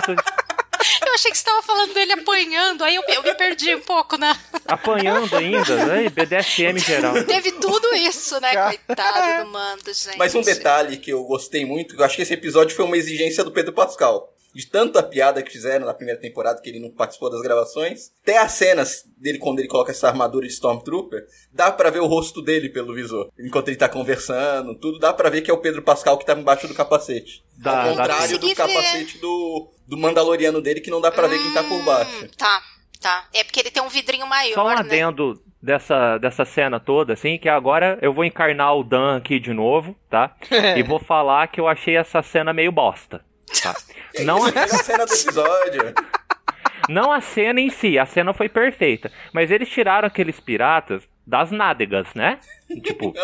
eu 1.06 1.14
achei 1.14 1.30
que 1.30 1.36
você 1.36 1.42
estava 1.42 1.62
falando 1.62 1.92
dele 1.92 2.12
apanhando, 2.12 2.84
aí 2.84 2.94
eu, 2.94 3.02
eu, 3.08 3.22
me 3.22 3.34
perdi 3.34 3.74
um 3.74 3.80
pouco, 3.80 4.16
né? 4.16 4.34
Apanhando 4.64 5.36
ainda, 5.36 5.84
né? 5.84 6.08
BDSM 6.08 6.78
geral. 6.78 7.22
Teve 7.24 7.52
tudo 7.52 7.94
isso, 7.94 8.40
né? 8.40 8.54
Coitado 8.54 9.44
do 9.44 9.50
mando, 9.50 9.92
gente. 9.92 10.16
Mas 10.16 10.34
um 10.34 10.40
detalhe 10.40 10.96
que 10.96 11.10
eu 11.10 11.22
gostei 11.24 11.66
muito, 11.66 11.96
eu 11.96 12.04
acho 12.04 12.16
que 12.16 12.22
esse 12.22 12.32
episódio 12.32 12.74
foi 12.74 12.84
uma 12.84 12.96
exigência 12.96 13.44
do 13.44 13.50
Pedro 13.50 13.72
Pascal 13.72 14.32
de 14.54 14.66
tanta 14.66 15.02
piada 15.02 15.42
que 15.42 15.50
fizeram 15.50 15.86
na 15.86 15.94
primeira 15.94 16.20
temporada 16.20 16.60
que 16.60 16.68
ele 16.68 16.80
não 16.80 16.90
participou 16.90 17.30
das 17.30 17.40
gravações. 17.40 18.10
Até 18.22 18.38
as 18.38 18.52
cenas 18.52 19.04
dele 19.16 19.38
quando 19.38 19.58
ele 19.60 19.68
coloca 19.68 19.90
essa 19.90 20.08
armadura 20.08 20.46
de 20.46 20.52
Stormtrooper, 20.52 21.24
dá 21.52 21.70
para 21.70 21.90
ver 21.90 22.00
o 22.00 22.06
rosto 22.06 22.42
dele 22.42 22.68
pelo 22.68 22.94
visor. 22.94 23.30
Enquanto 23.38 23.68
ele 23.68 23.76
tá 23.76 23.88
conversando, 23.88 24.74
tudo 24.74 24.98
dá 24.98 25.12
para 25.12 25.30
ver 25.30 25.42
que 25.42 25.50
é 25.50 25.54
o 25.54 25.58
Pedro 25.58 25.82
Pascal 25.82 26.18
que 26.18 26.26
tá 26.26 26.34
embaixo 26.34 26.66
do 26.66 26.74
capacete. 26.74 27.44
Dá, 27.58 27.84
Ao 27.84 27.96
contrário 27.96 28.38
do 28.38 28.54
capacete 28.54 29.18
do, 29.18 29.70
do 29.86 29.96
Mandaloriano 29.96 30.60
dele 30.60 30.80
que 30.80 30.90
não 30.90 31.00
dá 31.00 31.10
para 31.10 31.26
hum, 31.26 31.30
ver 31.30 31.38
quem 31.38 31.52
tá 31.52 31.62
por 31.62 31.82
baixo. 31.84 32.28
Tá, 32.36 32.62
tá. 33.00 33.28
É 33.34 33.44
porque 33.44 33.60
ele 33.60 33.70
tem 33.70 33.82
um 33.82 33.88
vidrinho 33.88 34.26
maior, 34.26 34.54
Só 34.54 34.64
um 34.64 34.68
né? 34.68 34.76
adendo 34.76 35.40
dessa, 35.62 36.18
dessa 36.18 36.44
cena 36.44 36.80
toda, 36.80 37.12
assim, 37.12 37.38
que 37.38 37.48
agora 37.48 37.98
eu 38.00 38.12
vou 38.12 38.24
encarnar 38.24 38.74
o 38.76 38.82
Dan 38.82 39.18
aqui 39.18 39.38
de 39.38 39.52
novo, 39.52 39.94
tá? 40.08 40.34
e 40.76 40.82
vou 40.82 40.98
falar 40.98 41.48
que 41.48 41.60
eu 41.60 41.68
achei 41.68 41.96
essa 41.96 42.22
cena 42.22 42.52
meio 42.52 42.72
bosta. 42.72 43.22
Tá. 43.62 43.76
Não 44.24 44.44
a... 44.44 44.68
cena 44.68 45.06
do 45.06 45.14
episódio. 45.14 45.94
Não 46.88 47.12
a 47.12 47.20
cena 47.20 47.60
em 47.60 47.70
si, 47.70 47.98
a 47.98 48.06
cena 48.06 48.34
foi 48.34 48.48
perfeita. 48.48 49.12
Mas 49.32 49.50
eles 49.50 49.68
tiraram 49.68 50.08
aqueles 50.08 50.40
piratas 50.40 51.02
das 51.26 51.50
nádegas, 51.50 52.08
né? 52.14 52.40
Tipo, 52.82 53.14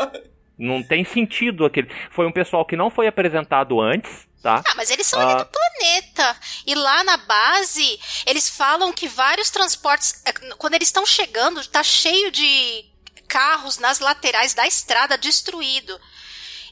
não 0.56 0.82
tem 0.82 1.04
sentido 1.04 1.64
aquele. 1.64 1.90
Foi 2.10 2.26
um 2.26 2.32
pessoal 2.32 2.64
que 2.64 2.76
não 2.76 2.90
foi 2.90 3.06
apresentado 3.06 3.80
antes, 3.80 4.26
tá? 4.42 4.62
Ah, 4.66 4.74
mas 4.76 4.90
eles 4.90 5.06
são 5.06 5.20
ali 5.20 5.38
do 5.38 5.50
planeta. 5.50 6.36
E 6.66 6.74
lá 6.74 7.04
na 7.04 7.16
base, 7.16 7.98
eles 8.24 8.48
falam 8.48 8.92
que 8.92 9.08
vários 9.08 9.50
transportes. 9.50 10.22
É, 10.24 10.32
quando 10.56 10.74
eles 10.74 10.88
estão 10.88 11.04
chegando, 11.04 11.66
tá 11.66 11.82
cheio 11.82 12.30
de 12.30 12.84
carros 13.28 13.78
nas 13.78 13.98
laterais 13.98 14.54
da 14.54 14.66
estrada 14.66 15.18
destruído. 15.18 15.98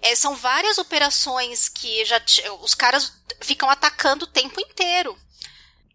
É, 0.05 0.15
são 0.15 0.37
várias 0.37 0.77
operações 0.79 1.69
que 1.69 2.05
já 2.05 2.21
os 2.63 2.75
caras 2.75 3.13
ficam 3.41 3.71
atacando 3.71 4.25
o 4.25 4.29
tempo 4.29 4.61
inteiro. 4.61 5.17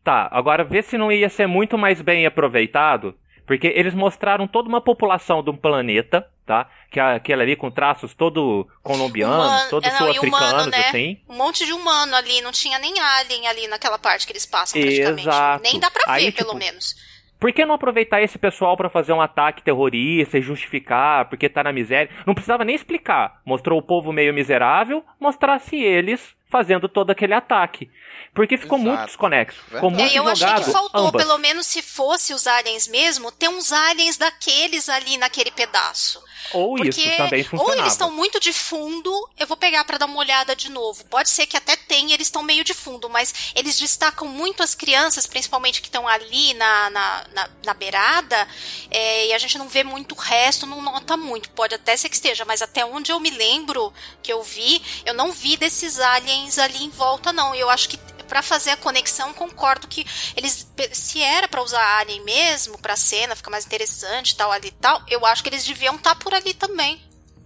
Tá, 0.03 0.27
agora 0.31 0.63
vê 0.63 0.81
se 0.81 0.97
não 0.97 1.11
ia 1.11 1.29
ser 1.29 1.45
muito 1.45 1.77
mais 1.77 2.01
bem 2.01 2.25
aproveitado 2.25 3.15
Porque 3.49 3.65
eles 3.65 3.95
mostraram 3.95 4.47
toda 4.47 4.69
uma 4.69 4.79
população 4.79 5.41
de 5.41 5.49
um 5.49 5.57
planeta, 5.57 6.27
tá? 6.45 6.69
Que 6.91 6.99
é 6.99 7.15
aquele 7.15 7.41
ali 7.41 7.55
com 7.55 7.71
traços 7.71 8.13
todo 8.13 8.67
colombianos, 8.83 9.67
todo 9.69 9.89
sul-africanos, 9.89 10.67
né? 10.67 10.77
assim. 10.87 11.19
Um 11.27 11.35
monte 11.35 11.65
de 11.65 11.73
humano 11.73 12.15
ali, 12.15 12.41
não 12.41 12.51
tinha 12.51 12.77
nem 12.77 12.99
alien 12.99 13.47
ali 13.47 13.67
naquela 13.67 13.97
parte 13.97 14.27
que 14.27 14.33
eles 14.33 14.45
passam 14.45 14.79
praticamente. 14.79 15.27
Exato. 15.27 15.63
Nem 15.63 15.79
dá 15.79 15.89
pra 15.89 16.13
ver, 16.13 16.25
Aí, 16.25 16.31
pelo 16.31 16.49
tipo, 16.49 16.59
menos. 16.59 16.95
Por 17.39 17.53
que 17.53 17.65
não 17.65 17.75
aproveitar 17.75 18.21
esse 18.21 18.37
pessoal 18.37 18.75
pra 18.75 18.89
fazer 18.89 19.13
um 19.13 19.21
ataque 19.21 19.63
terrorista 19.63 20.37
e 20.37 20.41
justificar 20.41 21.29
porque 21.29 21.47
tá 21.47 21.63
na 21.63 21.71
miséria? 21.71 22.11
Não 22.25 22.33
precisava 22.33 22.65
nem 22.65 22.75
explicar. 22.75 23.39
Mostrou 23.45 23.79
o 23.79 23.83
povo 23.83 24.11
meio 24.11 24.33
miserável, 24.33 25.03
mostrasse 25.19 25.77
eles 25.77 26.35
fazendo 26.49 26.89
todo 26.89 27.11
aquele 27.11 27.33
ataque. 27.33 27.89
Porque 28.33 28.57
ficou 28.57 28.77
Exato. 28.77 28.95
muito 28.95 29.05
desconexo. 29.07 29.59
Ficou 29.69 29.89
muito 29.89 30.13
É, 30.13 30.17
eu 30.17 30.27
achei 30.27 30.47
jogado 30.47 30.65
que 30.65 30.71
faltou, 30.71 31.07
ambas. 31.07 31.23
pelo 31.25 31.37
menos 31.39 31.65
se 31.65 31.81
fosse 31.81 32.33
os 32.33 32.45
aliens 32.47 32.87
mesmo, 32.87 33.31
ter 33.31 33.49
uns 33.49 33.71
aliens 33.71 34.17
daqueles 34.17 34.87
ali 34.87 35.17
naquele 35.17 35.49
pedaço. 35.51 36.21
Ou 36.53 36.75
Porque 36.75 36.89
isso 36.89 37.17
também 37.17 37.41
ou 37.41 37.47
funcionava. 37.49 37.79
eles 37.81 37.93
estão 37.93 38.11
muito 38.11 38.39
de 38.39 38.53
fundo, 38.53 39.11
eu 39.37 39.47
vou 39.47 39.57
pegar 39.57 39.83
pra 39.83 39.97
dar 39.97 40.05
uma 40.05 40.17
olhada 40.19 40.55
de 40.55 40.69
novo. 40.69 41.03
Pode 41.05 41.29
ser 41.29 41.45
que 41.47 41.57
até 41.57 41.75
tenha, 41.75 42.13
eles 42.13 42.27
estão 42.27 42.43
meio 42.43 42.63
de 42.63 42.73
fundo, 42.73 43.09
mas 43.09 43.51
eles 43.55 43.77
destacam 43.77 44.27
muito 44.27 44.61
as 44.63 44.73
crianças, 44.75 45.25
principalmente 45.27 45.81
que 45.81 45.87
estão 45.87 46.07
ali 46.07 46.53
na, 46.53 46.89
na, 46.91 47.25
na, 47.33 47.49
na 47.65 47.73
beirada, 47.73 48.47
é, 48.91 49.27
e 49.27 49.33
a 49.33 49.37
gente 49.39 49.57
não 49.57 49.67
vê 49.67 49.83
muito 49.83 50.13
o 50.13 50.17
resto, 50.17 50.65
não 50.67 50.81
nota 50.81 51.17
muito. 51.17 51.49
Pode 51.51 51.75
até 51.75 51.95
ser 51.97 52.09
que 52.09 52.15
esteja, 52.15 52.45
mas 52.45 52.61
até 52.61 52.85
onde 52.85 53.11
eu 53.11 53.19
me 53.19 53.31
lembro 53.31 53.91
que 54.21 54.31
eu 54.31 54.41
vi, 54.43 54.81
eu 55.05 55.13
não 55.13 55.31
vi 55.31 55.57
desses 55.57 55.99
aliens 55.99 56.38
ali 56.57 56.83
em 56.83 56.89
volta, 56.89 57.33
não. 57.33 57.53
Eu 57.55 57.69
acho 57.69 57.89
que 57.89 57.97
Pra 58.29 58.43
fazer 58.43 58.69
a 58.69 58.77
conexão, 58.77 59.33
concordo 59.33 59.87
que 59.87 60.05
eles, 60.37 60.71
se 60.93 61.19
era 61.19 61.47
pra 61.47 61.63
usar 61.63 61.97
alien 61.97 62.21
mesmo, 62.23 62.77
pra 62.77 62.95
cena 62.95 63.35
ficar 63.35 63.49
mais 63.49 63.65
interessante, 63.65 64.35
tal 64.35 64.51
ali 64.51 64.67
e 64.67 64.71
tal, 64.71 65.01
eu 65.09 65.25
acho 65.25 65.41
que 65.41 65.49
eles 65.49 65.65
deviam 65.65 65.95
estar 65.95 66.13
por 66.13 66.31
ali 66.31 66.53
também. 66.53 67.01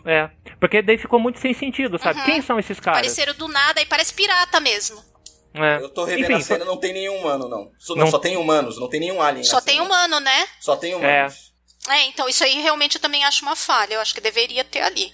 É, 0.05 0.29
porque 0.59 0.81
daí 0.81 0.97
ficou 0.97 1.19
muito 1.21 1.39
sem 1.39 1.53
sentido, 1.53 1.97
sabe? 1.97 2.19
Uhum. 2.19 2.25
Quem 2.25 2.41
são 2.41 2.59
esses 2.59 2.81
caras? 2.81 2.99
Pareceram 2.99 3.33
do 3.33 3.47
nada 3.47 3.81
e 3.81 3.85
parece 3.85 4.13
pirata 4.13 4.59
mesmo. 4.59 5.01
É. 5.53 5.77
Eu 5.77 5.87
tô 5.87 6.03
revendo 6.03 6.33
Enfim, 6.33 6.41
a 6.41 6.45
cena, 6.45 6.65
não 6.65 6.77
tem 6.77 6.91
nenhum 6.91 7.15
humano, 7.15 7.47
não. 7.47 7.71
Só, 7.79 7.95
não, 7.95 8.03
Não- 8.03 8.11
só 8.11 8.19
tem 8.19 8.35
humanos, 8.35 8.77
não 8.77 8.89
tem 8.89 8.99
nenhum 8.99 9.21
alien. 9.21 9.45
Só 9.45 9.61
tem 9.61 9.75
cena. 9.75 9.85
humano, 9.85 10.19
né? 10.19 10.47
Só 10.59 10.75
tem 10.75 10.95
humanos. 10.95 11.53
É, 11.87 12.01
então 12.07 12.27
isso 12.27 12.43
aí 12.43 12.61
realmente 12.61 12.95
eu 12.95 13.01
também 13.01 13.23
acho 13.23 13.45
uma 13.45 13.55
falha. 13.55 13.93
Eu 13.93 14.01
acho 14.01 14.13
que 14.13 14.19
deveria 14.19 14.65
ter 14.65 14.81
ali. 14.81 15.13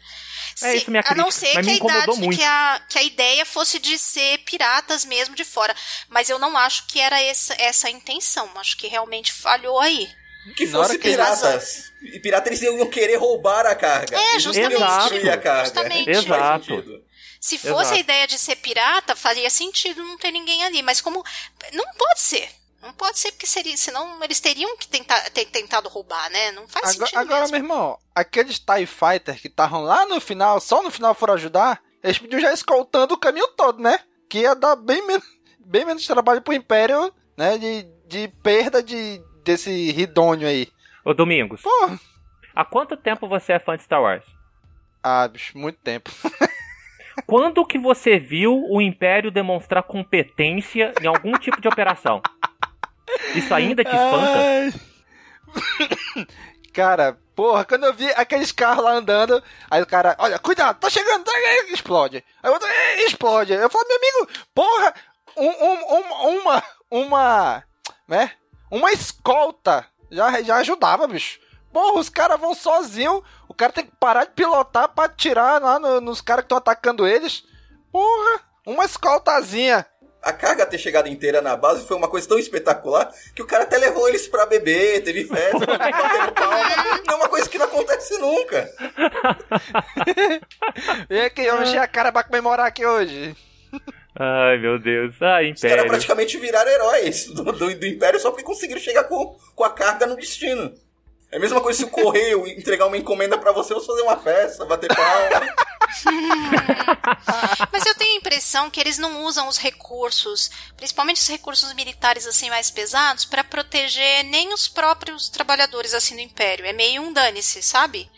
É 0.63 0.75
isso 0.75 0.91
minha 0.91 1.03
a 1.05 1.15
não 1.15 1.31
ser 1.31 1.53
mas 1.53 1.65
que 1.65 1.71
me 1.71 1.71
a 1.71 1.75
incomodou 1.75 2.03
idade, 2.15 2.19
muito. 2.19 2.37
que 2.37 2.43
a, 2.43 2.81
que 2.89 2.97
a 2.99 3.03
ideia 3.03 3.45
fosse 3.45 3.79
de 3.79 3.97
ser 3.97 4.39
piratas 4.39 5.05
mesmo 5.05 5.35
de 5.35 5.45
fora. 5.45 5.75
Mas 6.09 6.29
eu 6.29 6.37
não 6.39 6.57
acho 6.57 6.85
que 6.87 6.99
era 6.99 7.21
essa, 7.21 7.53
essa 7.57 7.87
a 7.87 7.91
intenção. 7.91 8.49
Acho 8.55 8.77
que 8.77 8.87
realmente 8.87 9.31
falhou 9.31 9.79
aí. 9.79 10.09
Que 10.55 10.65
Na 10.65 10.79
fosse 10.79 10.97
que 10.97 11.09
piratas. 11.09 11.91
E 12.01 12.19
piratas 12.19 12.47
eles 12.47 12.61
iam 12.61 12.89
querer 12.89 13.17
roubar 13.17 13.65
a 13.65 13.75
carga. 13.75 14.17
É, 14.17 14.31
Eles 14.31 14.43
justamente. 14.43 14.83
destruir 14.83 15.29
a 15.29 15.37
carga. 15.37 15.65
Justamente. 15.65 16.09
Exato. 16.09 17.03
Se 17.39 17.57
fosse 17.57 17.71
Exato. 17.73 17.93
a 17.93 17.99
ideia 17.99 18.27
de 18.27 18.37
ser 18.37 18.55
pirata, 18.57 19.15
faria 19.15 19.49
sentido 19.49 20.03
não 20.03 20.17
ter 20.17 20.31
ninguém 20.31 20.63
ali. 20.65 20.81
Mas 20.81 21.01
como. 21.01 21.23
Não 21.73 21.85
pode 21.97 22.19
ser. 22.21 22.49
Não 22.81 22.93
pode 22.93 23.19
ser, 23.19 23.31
porque 23.31 23.45
seria. 23.45 23.75
Senão 23.75 24.23
eles 24.23 24.39
teriam 24.39 24.77
que 24.77 24.87
tentar, 24.87 25.19
ter 25.31 25.45
tentado 25.45 25.89
roubar, 25.89 26.29
né? 26.31 26.51
Não 26.53 26.67
faz 26.67 26.95
Agora, 26.95 27.07
sentido. 27.09 27.19
agora 27.19 27.41
mesmo. 27.41 27.51
meu 27.51 27.61
irmão, 27.65 27.99
aqueles 28.15 28.59
TIE 28.59 28.85
Fighter 28.85 29.39
que 29.39 29.47
estavam 29.47 29.81
lá 29.83 30.05
no 30.05 30.19
final, 30.21 30.59
só 30.61 30.81
no 30.81 30.89
final 30.91 31.13
foram 31.13 31.33
ajudar, 31.33 31.81
eles 32.01 32.17
podiam 32.17 32.39
já 32.39 32.53
escoltando 32.53 33.13
o 33.13 33.17
caminho 33.17 33.47
todo, 33.49 33.81
né? 33.81 33.99
Que 34.29 34.39
ia 34.39 34.55
dar 34.55 34.75
bem, 34.75 35.05
men 35.05 35.21
bem 35.59 35.85
menos 35.85 36.07
trabalho 36.07 36.41
pro 36.41 36.53
Império, 36.53 37.13
né? 37.37 37.57
De, 37.57 37.83
de 38.07 38.27
perda 38.41 38.81
de, 38.81 39.21
desse 39.43 39.91
ridônio 39.91 40.47
aí. 40.47 40.67
Ô 41.03 41.13
Domingos, 41.13 41.61
Porra. 41.61 41.99
há 42.55 42.63
quanto 42.63 42.95
tempo 42.95 43.27
você 43.27 43.53
é 43.53 43.59
fã 43.59 43.75
de 43.75 43.83
Star 43.83 44.01
Wars? 44.01 44.23
Ah, 45.03 45.27
bicho, 45.27 45.57
muito 45.57 45.79
tempo. 45.79 46.09
Quando 47.25 47.65
que 47.65 47.77
você 47.77 48.17
viu 48.17 48.65
o 48.69 48.81
Império 48.81 49.29
demonstrar 49.31 49.83
competência 49.83 50.93
em 51.01 51.05
algum 51.07 51.33
tipo 51.37 51.59
de 51.59 51.67
operação? 51.67 52.21
Isso 53.35 53.53
ainda 53.53 53.83
te 53.83 53.89
espanta? 53.89 54.79
Cara, 56.73 57.17
porra, 57.35 57.65
quando 57.65 57.85
eu 57.85 57.93
vi 57.93 58.07
aqueles 58.11 58.51
carros 58.51 58.83
lá 58.83 58.91
andando, 58.91 59.43
aí 59.69 59.81
o 59.81 59.85
cara, 59.87 60.15
olha, 60.19 60.37
cuidado, 60.37 60.79
tá 60.79 60.89
chegando, 60.89 61.23
tá 61.25 61.31
explode. 61.69 62.23
Aí 62.43 62.49
o 62.49 62.53
outro, 62.53 62.67
"Eh, 62.67 63.03
explode. 63.05 63.53
Eu 63.53 63.69
falo, 63.69 63.85
meu 63.87 63.97
amigo, 63.97 64.27
porra, 64.53 64.93
um- 65.35 65.65
um- 65.65 65.95
um- 65.95 66.39
uma, 66.39 66.63
uma, 66.91 67.63
né, 68.07 68.31
uma 68.69 68.91
escolta 68.91 69.85
já, 70.11 70.41
já 70.41 70.57
ajudava, 70.57 71.07
bicho. 71.07 71.39
Porra, 71.73 71.99
os 71.99 72.09
caras 72.09 72.39
vão 72.39 72.53
sozinhos, 72.55 73.21
o 73.47 73.53
cara 73.53 73.71
tem 73.73 73.85
que 73.85 73.95
parar 73.99 74.25
de 74.25 74.31
pilotar 74.31 74.89
pra 74.89 75.05
atirar 75.05 75.61
lá 75.61 75.79
no- 75.79 76.01
nos 76.01 76.21
caras 76.21 76.43
que 76.43 76.45
estão 76.45 76.57
atacando 76.57 77.07
eles. 77.07 77.43
Porra, 77.91 78.41
uma 78.65 78.85
escoltazinha. 78.85 79.85
A 80.21 80.33
carga 80.33 80.65
ter 80.65 80.77
chegado 80.77 81.07
inteira 81.07 81.41
na 81.41 81.55
base 81.55 81.87
foi 81.87 81.95
uma 81.95 82.09
coisa 82.09 82.27
tão 82.27 82.37
espetacular 82.37 83.09
que 83.33 83.41
o 83.41 83.47
cara 83.47 83.63
até 83.63 83.77
levou 83.77 84.07
eles 84.09 84.27
pra 84.27 84.45
beber, 84.45 85.01
teve 85.01 85.23
festa, 85.23 85.65
batendo 85.65 86.33
palma. 86.33 87.01
Não 87.07 87.13
é 87.13 87.15
uma 87.15 87.29
coisa 87.29 87.49
que 87.49 87.57
não 87.57 87.65
acontece 87.65 88.17
nunca. 88.17 88.69
Vem 91.07 91.21
aqui, 91.21 91.45
eu 91.45 91.61
encher 91.63 91.79
a 91.79 91.87
cara 91.87 92.11
pra 92.11 92.23
comemorar 92.23 92.65
aqui 92.67 92.85
hoje. 92.85 93.33
Ai, 94.17 94.57
meu 94.57 94.77
Deus. 94.77 95.15
Ai, 95.21 95.51
Os 95.51 95.61
caras 95.61 95.73
Império. 95.75 95.87
praticamente 95.89 96.37
viraram 96.37 96.69
heróis 96.69 97.25
do, 97.27 97.43
do, 97.43 97.75
do 97.75 97.85
Império 97.85 98.19
só 98.19 98.29
porque 98.31 98.43
conseguiram 98.43 98.81
chegar 98.81 99.05
com, 99.05 99.37
com 99.55 99.63
a 99.63 99.69
carga 99.69 100.05
no 100.05 100.17
destino. 100.17 100.73
É 101.31 101.37
a 101.37 101.39
mesma 101.39 101.61
coisa 101.61 101.79
se 101.79 101.85
o 101.85 101.89
correio 101.89 102.47
entregar 102.47 102.87
uma 102.87 102.97
encomenda 102.97 103.37
pra 103.37 103.51
você, 103.51 103.73
você 103.73 103.85
fazer 103.85 104.01
uma 104.01 104.17
festa, 104.17 104.65
bater 104.65 104.89
palma. 104.95 105.55
Mas 107.71 107.85
eu 107.85 107.93
tenho 107.95 108.13
a 108.13 108.17
impressão 108.17 108.69
que 108.69 108.79
eles 108.79 108.97
não 108.97 109.23
usam 109.23 109.47
os 109.47 109.57
recursos, 109.57 110.49
principalmente 110.75 111.21
os 111.21 111.27
recursos 111.27 111.71
militares 111.73 112.25
assim 112.25 112.49
mais 112.49 112.71
pesados, 112.71 113.25
pra 113.25 113.43
proteger 113.43 114.23
nem 114.23 114.51
os 114.53 114.67
próprios 114.67 115.29
trabalhadores 115.29 115.93
assim 115.93 116.15
do 116.15 116.21
Império. 116.21 116.65
É 116.65 116.73
meio 116.73 117.03
um 117.03 117.13
dane-se, 117.13 117.61
sabe? 117.61 118.09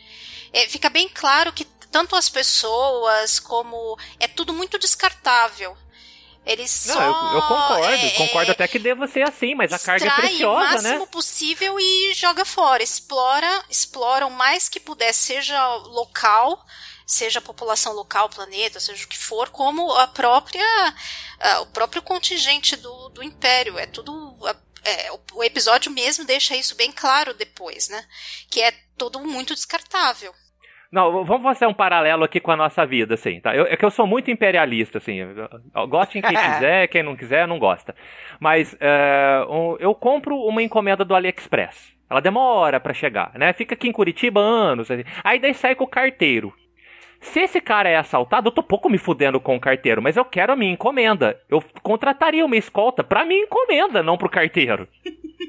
É, 0.53 0.67
fica 0.67 0.89
bem 0.89 1.09
claro 1.09 1.51
que 1.51 1.65
tanto 1.65 2.15
as 2.15 2.29
pessoas 2.29 3.39
como 3.39 3.97
é 4.19 4.27
tudo 4.27 4.53
muito 4.53 4.79
descartável. 4.79 5.75
Não, 6.87 6.95
só 6.95 7.01
eu, 7.01 7.35
eu 7.35 7.41
concordo. 7.43 7.93
é, 7.93 8.09
concordo 8.11 8.51
até 8.51 8.67
que 8.67 8.79
deva 8.79 9.07
ser 9.07 9.27
assim, 9.27 9.53
mas 9.53 9.71
a 9.71 9.77
carga 9.77 10.05
é 10.05 10.07
extrai 10.07 10.25
o 10.25 10.29
preciosa, 10.29 10.71
máximo 10.73 10.99
né? 10.99 11.05
possível 11.05 11.79
e 11.79 12.13
joga 12.15 12.43
fora. 12.43 12.81
Explora, 12.81 13.65
explora 13.69 14.25
o 14.25 14.31
mais 14.31 14.67
que 14.67 14.79
puder, 14.79 15.13
seja 15.13 15.63
local, 15.75 16.65
seja 17.05 17.39
a 17.39 17.43
população 17.43 17.93
local, 17.93 18.27
planeta, 18.29 18.79
seja 18.79 19.05
o 19.05 19.07
que 19.07 19.17
for, 19.17 19.49
como 19.49 19.91
a 19.93 20.07
própria, 20.07 20.95
o 21.61 21.67
próprio 21.67 22.01
contingente 22.01 22.75
do, 22.75 23.09
do 23.09 23.23
Império. 23.23 23.77
É 23.77 23.85
tudo. 23.85 24.35
é, 24.83 25.11
o, 25.11 25.19
o 25.35 25.43
episódio 25.43 25.91
mesmo 25.91 26.25
deixa 26.25 26.55
isso 26.55 26.75
bem 26.75 26.91
claro 26.91 27.35
depois, 27.35 27.87
né? 27.87 28.03
Que 28.49 28.61
é 28.61 28.71
tudo 28.97 29.19
muito 29.19 29.53
descartável. 29.53 30.33
Não, 30.91 31.23
vamos 31.23 31.43
fazer 31.43 31.65
um 31.67 31.73
paralelo 31.73 32.23
aqui 32.25 32.39
com 32.39 32.51
a 32.51 32.55
nossa 32.57 32.85
vida, 32.85 33.13
assim, 33.13 33.39
tá? 33.39 33.55
Eu, 33.55 33.65
é 33.65 33.77
que 33.77 33.85
eu 33.85 33.89
sou 33.91 34.05
muito 34.05 34.29
imperialista, 34.29 34.97
assim. 34.97 35.19
Gostem 35.87 36.21
quem 36.21 36.35
quiser, 36.35 36.87
quem 36.89 37.01
não 37.01 37.15
quiser, 37.15 37.47
não 37.47 37.57
gosta. 37.57 37.95
Mas 38.39 38.75
é, 38.79 39.45
um- 39.49 39.77
eu 39.79 39.95
compro 39.95 40.35
uma 40.37 40.61
encomenda 40.61 41.05
do 41.05 41.15
AliExpress. 41.15 41.93
Ela 42.09 42.19
demora 42.19 42.77
pra 42.77 42.93
chegar, 42.93 43.31
né? 43.35 43.53
Fica 43.53 43.73
aqui 43.73 43.87
em 43.87 43.91
Curitiba 43.93 44.41
anos. 44.41 44.91
assim. 44.91 45.03
Aí 45.23 45.39
daí 45.39 45.53
sai 45.53 45.75
com 45.75 45.85
o 45.85 45.87
carteiro. 45.87 46.53
Se 47.21 47.39
esse 47.39 47.61
cara 47.61 47.87
é 47.87 47.95
assaltado, 47.95 48.47
eu 48.47 48.51
tô 48.51 48.63
pouco 48.63 48.89
me 48.89 48.97
fudendo 48.97 49.39
com 49.39 49.55
o 49.55 49.59
carteiro, 49.59 50.01
mas 50.01 50.17
eu 50.17 50.25
quero 50.25 50.51
a 50.51 50.55
minha 50.55 50.73
encomenda. 50.73 51.39
Eu 51.47 51.63
contrataria 51.83 52.43
uma 52.43 52.57
escolta 52.57 53.03
pra 53.03 53.23
minha 53.23 53.43
encomenda, 53.43 54.01
não 54.01 54.17
pro 54.17 54.27
carteiro. 54.27 54.87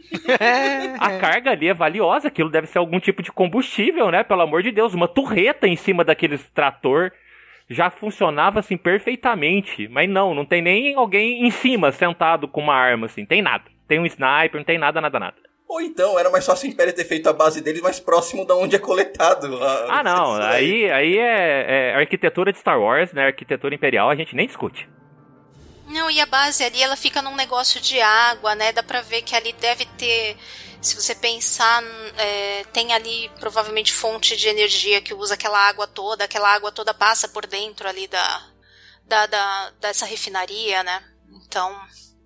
A 1.00 1.18
carga 1.18 1.50
ali 1.50 1.68
é 1.68 1.74
valiosa, 1.74 2.28
aquilo 2.28 2.50
deve 2.50 2.66
ser 2.66 2.78
algum 2.78 3.00
tipo 3.00 3.22
de 3.22 3.32
combustível, 3.32 4.10
né? 4.10 4.22
Pelo 4.22 4.42
amor 4.42 4.62
de 4.62 4.70
Deus, 4.70 4.92
uma 4.92 5.08
torreta 5.08 5.66
em 5.66 5.74
cima 5.74 6.04
daqueles 6.04 6.46
trator 6.50 7.10
já 7.70 7.88
funcionava 7.88 8.60
assim 8.60 8.76
perfeitamente, 8.76 9.88
mas 9.88 10.08
não, 10.08 10.34
não 10.34 10.44
tem 10.44 10.60
nem 10.60 10.94
alguém 10.94 11.46
em 11.46 11.50
cima 11.50 11.90
sentado 11.90 12.46
com 12.46 12.60
uma 12.60 12.74
arma 12.74 13.06
assim, 13.06 13.24
tem 13.24 13.40
nada. 13.40 13.64
Tem 13.88 13.98
um 13.98 14.06
sniper, 14.06 14.56
não 14.56 14.64
tem 14.64 14.78
nada, 14.78 15.00
nada, 15.00 15.18
nada. 15.18 15.36
Ou 15.72 15.80
então, 15.80 16.18
era 16.18 16.28
mais 16.28 16.44
fácil 16.44 16.68
o 16.68 16.72
Império 16.72 16.92
ter 16.92 17.04
feito 17.06 17.28
a 17.30 17.32
base 17.32 17.62
deles 17.62 17.80
mais 17.80 17.98
próximo 17.98 18.44
da 18.44 18.54
onde 18.54 18.76
é 18.76 18.78
coletado. 18.78 19.56
a- 19.64 20.00
Ah, 20.00 20.02
não, 20.02 20.34
isso 20.34 20.42
aí, 20.42 20.90
aí 20.90 21.16
é, 21.18 21.92
é 21.92 21.94
arquitetura 21.94 22.52
de 22.52 22.58
Star 22.58 22.78
Wars, 22.78 23.10
né? 23.14 23.26
Arquitetura 23.28 23.74
imperial, 23.74 24.10
a 24.10 24.14
gente 24.14 24.36
nem 24.36 24.46
discute. 24.46 24.86
Não, 25.88 26.10
e 26.10 26.20
a 26.20 26.26
base 26.26 26.62
ali, 26.62 26.82
ela 26.82 26.94
fica 26.94 27.22
num 27.22 27.34
negócio 27.34 27.80
de 27.80 27.98
água, 28.02 28.54
né? 28.54 28.70
Dá 28.72 28.82
pra 28.82 29.00
ver 29.00 29.22
que 29.22 29.34
ali 29.34 29.52
deve 29.54 29.86
ter. 29.96 30.36
Se 30.82 30.94
você 30.94 31.14
pensar, 31.14 31.82
é, 32.18 32.64
tem 32.72 32.92
ali 32.92 33.30
provavelmente 33.40 33.92
fonte 33.94 34.36
de 34.36 34.48
energia 34.48 35.00
que 35.00 35.14
usa 35.14 35.34
aquela 35.34 35.58
água 35.68 35.86
toda, 35.86 36.24
aquela 36.24 36.52
água 36.54 36.70
toda 36.70 36.92
passa 36.92 37.28
por 37.28 37.46
dentro 37.46 37.88
ali 37.88 38.06
da, 38.08 38.42
da, 39.06 39.26
da 39.26 39.70
dessa 39.80 40.04
refinaria, 40.04 40.82
né? 40.82 41.02
Então, 41.46 41.74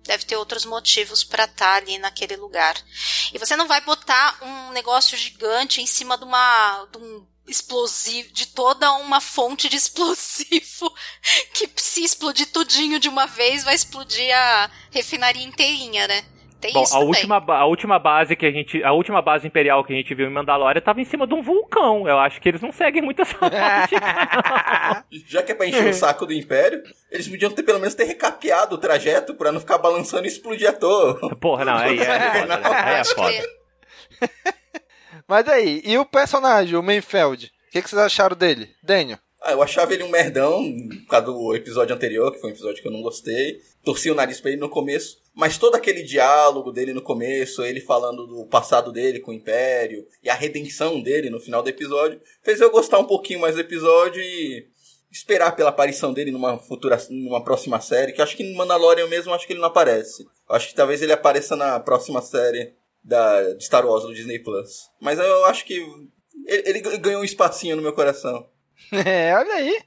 Deve 0.07 0.25
ter 0.25 0.37
outros 0.37 0.65
motivos 0.65 1.23
para 1.23 1.43
estar 1.43 1.73
tá 1.73 1.75
ali 1.75 1.97
naquele 1.97 2.35
lugar. 2.35 2.75
E 3.33 3.37
você 3.37 3.55
não 3.55 3.67
vai 3.67 3.81
botar 3.81 4.39
um 4.41 4.71
negócio 4.71 5.17
gigante 5.17 5.81
em 5.81 5.85
cima 5.85 6.17
de 6.17 6.23
uma 6.23 6.85
de 6.91 6.97
um 6.97 7.27
explosivo, 7.47 8.31
de 8.33 8.47
toda 8.47 8.91
uma 8.93 9.21
fonte 9.21 9.69
de 9.69 9.75
explosivo 9.77 10.93
que 11.53 11.69
se 11.77 12.03
explodir 12.03 12.47
tudinho 12.47 12.99
de 12.99 13.07
uma 13.09 13.25
vez 13.25 13.63
vai 13.63 13.75
explodir 13.75 14.35
a 14.35 14.71
refinaria 14.91 15.43
inteirinha, 15.43 16.07
né? 16.07 16.25
Tem 16.59 16.73
Bom, 16.73 16.81
isso 16.83 16.93
a 16.95 16.99
também. 16.99 17.07
última, 17.09 17.35
a 17.53 17.65
última 17.65 17.99
base 17.99 18.35
que 18.35 18.45
a 18.45 18.51
gente. 18.51 18.83
A 18.83 18.91
última 18.91 19.21
base 19.21 19.45
imperial 19.45 19.83
que 19.83 19.93
a 19.93 19.95
gente 19.95 20.13
viu 20.15 20.25
em 20.27 20.31
Mandalorian 20.33 20.79
estava 20.79 20.99
em 20.99 21.05
cima 21.05 21.27
de 21.27 21.33
um 21.35 21.41
vulcão. 21.41 22.07
Eu 22.07 22.17
acho 22.17 22.41
que 22.41 22.49
eles 22.49 22.61
não 22.61 22.71
seguem 22.71 23.01
muito 23.01 23.21
essa 23.21 23.37
lógica. 23.41 25.05
Já 25.27 25.43
que 25.43 25.51
é 25.51 25.55
pra 25.55 25.67
encher 25.67 25.89
o 25.89 25.93
saco 25.93 26.25
do 26.25 26.33
Império, 26.33 26.81
eles 27.11 27.27
podiam 27.27 27.51
ter 27.51 27.61
pelo 27.63 27.79
menos 27.79 27.93
ter 27.93 28.05
recapeado 28.05 28.75
o 28.75 28.77
trajeto 28.79 29.35
pra 29.35 29.51
não 29.51 29.59
ficar 29.59 29.77
balançando 29.77 30.25
e 30.25 30.27
explodir 30.27 30.67
à 30.69 30.73
toa. 30.73 31.35
Porra, 31.37 31.63
não, 31.65 31.77
aí 31.77 31.99
é, 31.99 32.05
foda, 32.33 32.45
né? 32.47 32.61
Aí 32.63 32.95
é 32.95 33.03
foda. 33.05 33.47
Mas 35.27 35.47
aí, 35.47 35.81
e 35.83 35.97
o 35.97 36.05
personagem, 36.05 36.75
o 36.75 36.81
Mainfeld? 36.83 37.47
O 37.47 37.71
que, 37.71 37.81
que 37.81 37.89
vocês 37.89 38.01
acharam 38.01 38.35
dele? 38.35 38.69
Daniel? 38.81 39.19
Ah, 39.41 39.51
eu 39.51 39.61
achava 39.61 39.93
ele 39.93 40.03
um 40.03 40.09
merdão 40.09 40.63
por 40.89 41.07
causa 41.07 41.25
do 41.27 41.55
episódio 41.55 41.95
anterior, 41.95 42.31
que 42.31 42.39
foi 42.39 42.49
um 42.49 42.53
episódio 42.53 42.81
que 42.81 42.87
eu 42.87 42.91
não 42.91 43.01
gostei. 43.01 43.61
Torci 43.83 44.09
o 44.09 44.15
nariz 44.15 44.41
pra 44.41 44.51
ele 44.51 44.59
no 44.59 44.69
começo. 44.69 45.21
Mas 45.33 45.57
todo 45.57 45.75
aquele 45.75 46.01
diálogo 46.01 46.71
dele 46.71 46.93
no 46.93 47.01
começo, 47.01 47.63
ele 47.63 47.79
falando 47.79 48.25
do 48.25 48.45
passado 48.47 48.91
dele 48.91 49.19
com 49.19 49.29
o 49.29 49.33
Império 49.33 50.07
e 50.23 50.29
a 50.29 50.33
redenção 50.33 50.99
dele 50.99 51.29
no 51.29 51.39
final 51.39 51.61
do 51.61 51.69
episódio, 51.69 52.19
fez 52.41 52.59
eu 52.59 52.71
gostar 52.71 52.97
um 52.97 53.05
pouquinho 53.05 53.39
mais 53.41 53.53
do 53.53 53.61
episódio 53.61 54.19
e 54.19 54.67
esperar 55.11 55.55
pela 55.55 55.69
aparição 55.69 56.11
dele 56.11 56.31
numa 56.31 56.57
futura, 56.57 56.97
numa 57.09 57.43
próxima 57.43 57.79
série, 57.79 58.13
que 58.13 58.21
acho 58.21 58.35
que 58.35 58.43
no 58.43 58.57
Mandalorian 58.57 59.07
mesmo 59.07 59.33
acho 59.33 59.45
que 59.45 59.53
ele 59.53 59.59
não 59.59 59.67
aparece. 59.67 60.25
Acho 60.49 60.69
que 60.69 60.75
talvez 60.75 61.01
ele 61.01 61.13
apareça 61.13 61.55
na 61.55 61.79
próxima 61.79 62.21
série 62.21 62.73
da 63.03 63.53
de 63.53 63.63
Star 63.63 63.85
Wars 63.85 64.03
do 64.03 64.13
Disney 64.13 64.39
Plus. 64.39 64.89
Mas 64.99 65.19
eu 65.19 65.45
acho 65.45 65.63
que 65.65 65.75
ele, 66.47 66.69
ele 66.69 66.97
ganhou 66.97 67.21
um 67.21 67.25
espacinho 67.25 67.75
no 67.75 67.81
meu 67.81 67.93
coração. 67.93 68.47
É, 69.05 69.35
olha 69.35 69.53
aí. 69.53 69.81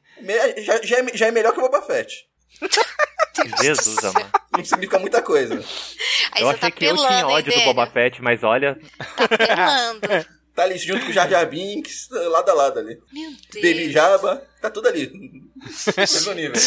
Já, 0.59 0.83
já, 0.83 0.99
é, 0.99 1.17
já 1.17 1.27
é 1.27 1.31
melhor 1.31 1.53
que 1.53 1.59
o 1.59 1.63
Boba 1.63 1.81
Fett. 1.81 2.29
Jesus, 3.63 4.05
amor. 4.05 4.31
Não 4.57 4.65
significa 4.65 4.99
muita 4.99 5.23
coisa. 5.23 5.55
Aí 6.33 6.43
eu 6.43 6.49
você 6.49 6.57
achei 6.57 6.59
tá 6.59 6.71
que 6.71 6.85
eu 6.85 6.97
tinha 6.97 7.19
hein, 7.21 7.25
ódio 7.25 7.53
do? 7.53 7.61
Boba 7.65 7.87
Fett, 7.87 8.21
mas 8.21 8.43
olha. 8.43 8.79
Pelando. 9.17 10.27
Tá 10.53 10.65
ali 10.65 10.77
junto 10.77 11.05
com 11.05 11.11
o 11.11 11.13
Jar 11.13 11.31
Jar 11.31 11.49
Binks, 11.49 12.09
lado 12.11 12.51
a 12.51 12.55
lado 12.55 12.81
ali. 12.81 12.99
Meu 13.13 13.31
Deus. 13.31 13.65
Baby 13.65 13.93
Jabba, 13.93 14.47
tá 14.61 14.69
tudo 14.69 14.89
ali. 14.89 15.11
Mesmo 15.97 16.33
nível. 16.35 16.61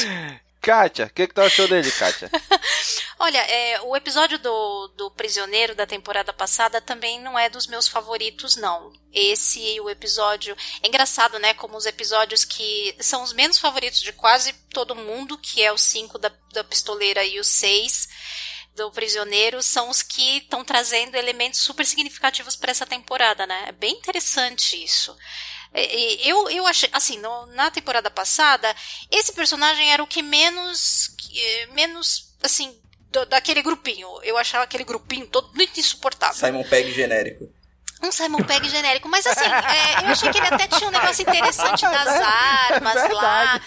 Kátia, 0.64 1.08
o 1.08 1.10
que, 1.10 1.28
que 1.28 1.34
tu 1.34 1.42
achou 1.42 1.68
dele, 1.68 1.92
Kátia? 1.92 2.32
Olha, 3.20 3.40
é, 3.40 3.82
o 3.82 3.98
episódio 3.98 4.40
do, 4.40 4.88
do 4.96 5.12
Prisioneiro 5.12 5.76
da 5.76 5.86
temporada 5.86 6.32
passada 6.32 6.80
também 6.80 7.20
não 7.20 7.38
é 7.38 7.50
dos 7.50 7.68
meus 7.68 7.86
favoritos, 7.86 8.56
não. 8.56 8.94
Esse, 9.12 9.78
o 9.82 9.90
episódio. 9.90 10.56
É 10.82 10.88
engraçado, 10.88 11.38
né? 11.38 11.54
Como 11.54 11.76
os 11.76 11.86
episódios 11.86 12.46
que 12.46 12.96
são 13.02 13.24
os 13.24 13.34
menos 13.34 13.58
favoritos 13.58 14.00
de 14.00 14.14
quase 14.14 14.54
todo 14.70 14.96
mundo, 14.96 15.38
que 15.38 15.62
é 15.62 15.70
o 15.70 15.78
5 15.78 16.18
da, 16.18 16.32
da 16.54 16.64
pistoleira 16.64 17.26
e 17.26 17.42
o 17.42 17.44
6 17.44 18.08
do 18.74 18.90
prisioneiro, 18.90 19.62
são 19.62 19.90
os 19.90 20.02
que 20.02 20.38
estão 20.38 20.64
trazendo 20.64 21.16
elementos 21.16 21.60
super 21.60 21.86
significativos 21.86 22.56
para 22.56 22.72
essa 22.72 22.86
temporada, 22.86 23.46
né? 23.46 23.66
É 23.68 23.72
bem 23.74 23.96
interessante 23.96 24.82
isso. 24.82 25.14
Eu, 25.74 26.50
eu 26.50 26.68
achei, 26.68 26.90
assim, 26.94 27.18
no- 27.20 27.46
na 27.48 27.72
temporada 27.72 28.10
passada, 28.12 28.74
esse 29.10 29.34
personagem 29.34 29.92
era 29.92 30.04
o 30.04 30.08
que 30.08 30.22
menos, 30.22 31.10
eh, 31.36 31.68
menos, 31.74 32.34
assim, 32.44 32.78
do- 33.12 33.26
daquele 33.26 33.62
grupinho. 33.62 34.08
Eu 34.24 34.38
achava 34.38 34.64
aquele 34.64 34.84
grupinho 34.84 35.26
todo 35.28 35.52
muito 35.56 35.80
insuportável. 35.80 36.36
Simon 36.36 36.64
Pegg 36.64 36.92
genérico. 36.92 37.50
Um 38.04 38.12
Simon 38.12 38.44
Pegg 38.44 38.68
genérico. 38.70 39.08
Mas 39.08 39.26
assim, 39.26 39.46
é, 39.46 40.04
eu 40.04 40.10
achei 40.10 40.30
que 40.32 40.38
ele 40.38 40.48
até 40.48 40.68
tinha 40.68 40.90
um 40.90 40.92
negócio 40.92 41.22
interessante 41.22 41.82
das 41.84 42.08
armas 42.08 43.12
lá, 43.14 43.62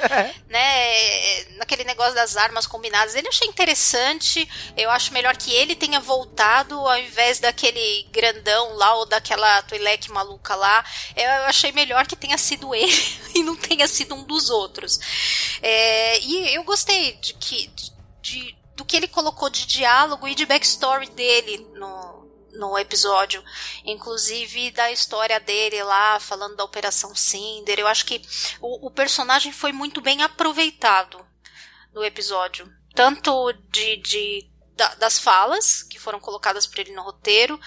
né? 0.48 1.44
Naquele 1.56 1.84
negócio 1.84 2.14
das 2.14 2.36
armas 2.36 2.66
combinadas. 2.66 3.14
Ele 3.14 3.28
achei 3.28 3.48
interessante. 3.48 4.46
Eu 4.76 4.90
acho 4.90 5.12
melhor 5.12 5.36
que 5.36 5.52
ele 5.52 5.74
tenha 5.74 6.00
voltado 6.00 6.74
ao 6.78 6.98
invés 6.98 7.40
daquele 7.40 8.06
grandão 8.10 8.74
lá 8.74 8.94
ou 8.96 9.06
daquela 9.06 9.62
Twi'lek 9.62 10.10
maluca 10.10 10.54
lá. 10.54 10.84
Eu 11.16 11.30
achei 11.46 11.72
melhor 11.72 12.06
que 12.06 12.14
tenha 12.16 12.36
sido 12.36 12.74
ele 12.74 12.92
e 13.34 13.42
não 13.42 13.56
tenha 13.56 13.88
sido 13.88 14.14
um 14.14 14.22
dos 14.24 14.50
outros. 14.50 14.98
É, 15.62 16.18
e 16.20 16.54
eu 16.54 16.62
gostei 16.64 17.12
de 17.14 17.34
que. 17.34 17.70
de- 18.20 18.56
do 18.76 18.84
que 18.84 18.94
ele 18.94 19.08
colocou 19.08 19.48
de 19.48 19.64
diálogo 19.64 20.28
e 20.28 20.34
de 20.34 20.44
backstory 20.44 21.08
dele 21.08 21.66
no, 21.76 22.15
no 22.58 22.78
episódio, 22.78 23.42
inclusive 23.84 24.70
da 24.70 24.90
história 24.90 25.38
dele 25.40 25.82
lá, 25.82 26.18
falando 26.20 26.56
da 26.56 26.64
Operação 26.64 27.14
Cinder. 27.14 27.78
Eu 27.78 27.86
acho 27.86 28.04
que 28.06 28.22
o, 28.60 28.86
o 28.86 28.90
personagem 28.90 29.52
foi 29.52 29.72
muito 29.72 30.00
bem 30.00 30.22
aproveitado 30.22 31.24
no 31.92 32.04
episódio, 32.04 32.70
tanto 32.94 33.52
de, 33.70 33.96
de 33.98 34.50
da- 34.74 34.94
das 34.96 35.18
falas 35.18 35.82
que 35.82 35.98
foram 35.98 36.20
colocadas 36.20 36.66
por 36.66 36.78
ele 36.78 36.92
no 36.92 37.02
roteiro, 37.02 37.58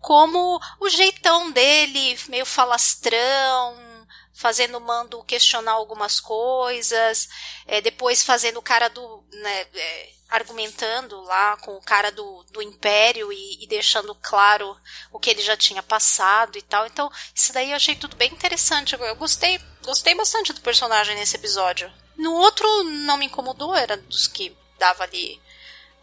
como 0.00 0.60
o 0.80 0.88
jeitão 0.88 1.50
dele, 1.50 2.18
meio 2.28 2.44
falastrão, 2.46 4.06
fazendo 4.32 4.80
mando 4.80 5.24
questionar 5.24 5.72
algumas 5.72 6.20
coisas, 6.20 7.28
é, 7.66 7.80
depois 7.80 8.22
fazendo 8.22 8.58
o 8.58 8.62
cara 8.62 8.88
do. 8.88 9.24
Né, 9.32 9.60
é, 9.74 10.17
argumentando 10.28 11.20
lá 11.22 11.56
com 11.58 11.74
o 11.76 11.82
cara 11.82 12.10
do, 12.12 12.44
do 12.50 12.60
Império 12.62 13.32
e, 13.32 13.62
e 13.62 13.66
deixando 13.66 14.14
claro 14.16 14.76
o 15.10 15.18
que 15.18 15.30
ele 15.30 15.42
já 15.42 15.56
tinha 15.56 15.82
passado 15.82 16.58
e 16.58 16.62
tal. 16.62 16.86
Então, 16.86 17.10
isso 17.34 17.52
daí 17.52 17.70
eu 17.70 17.76
achei 17.76 17.96
tudo 17.96 18.16
bem 18.16 18.30
interessante. 18.32 18.94
Eu, 18.94 19.16
gostei, 19.16 19.60
gostei 19.82 20.14
bastante 20.14 20.52
do 20.52 20.60
personagem 20.60 21.14
nesse 21.14 21.36
episódio. 21.36 21.90
No 22.16 22.34
outro 22.34 22.66
não 22.84 23.16
me 23.16 23.26
incomodou, 23.26 23.74
era 23.74 23.96
dos 23.96 24.26
que 24.26 24.56
dava 24.78 25.04
ali 25.04 25.40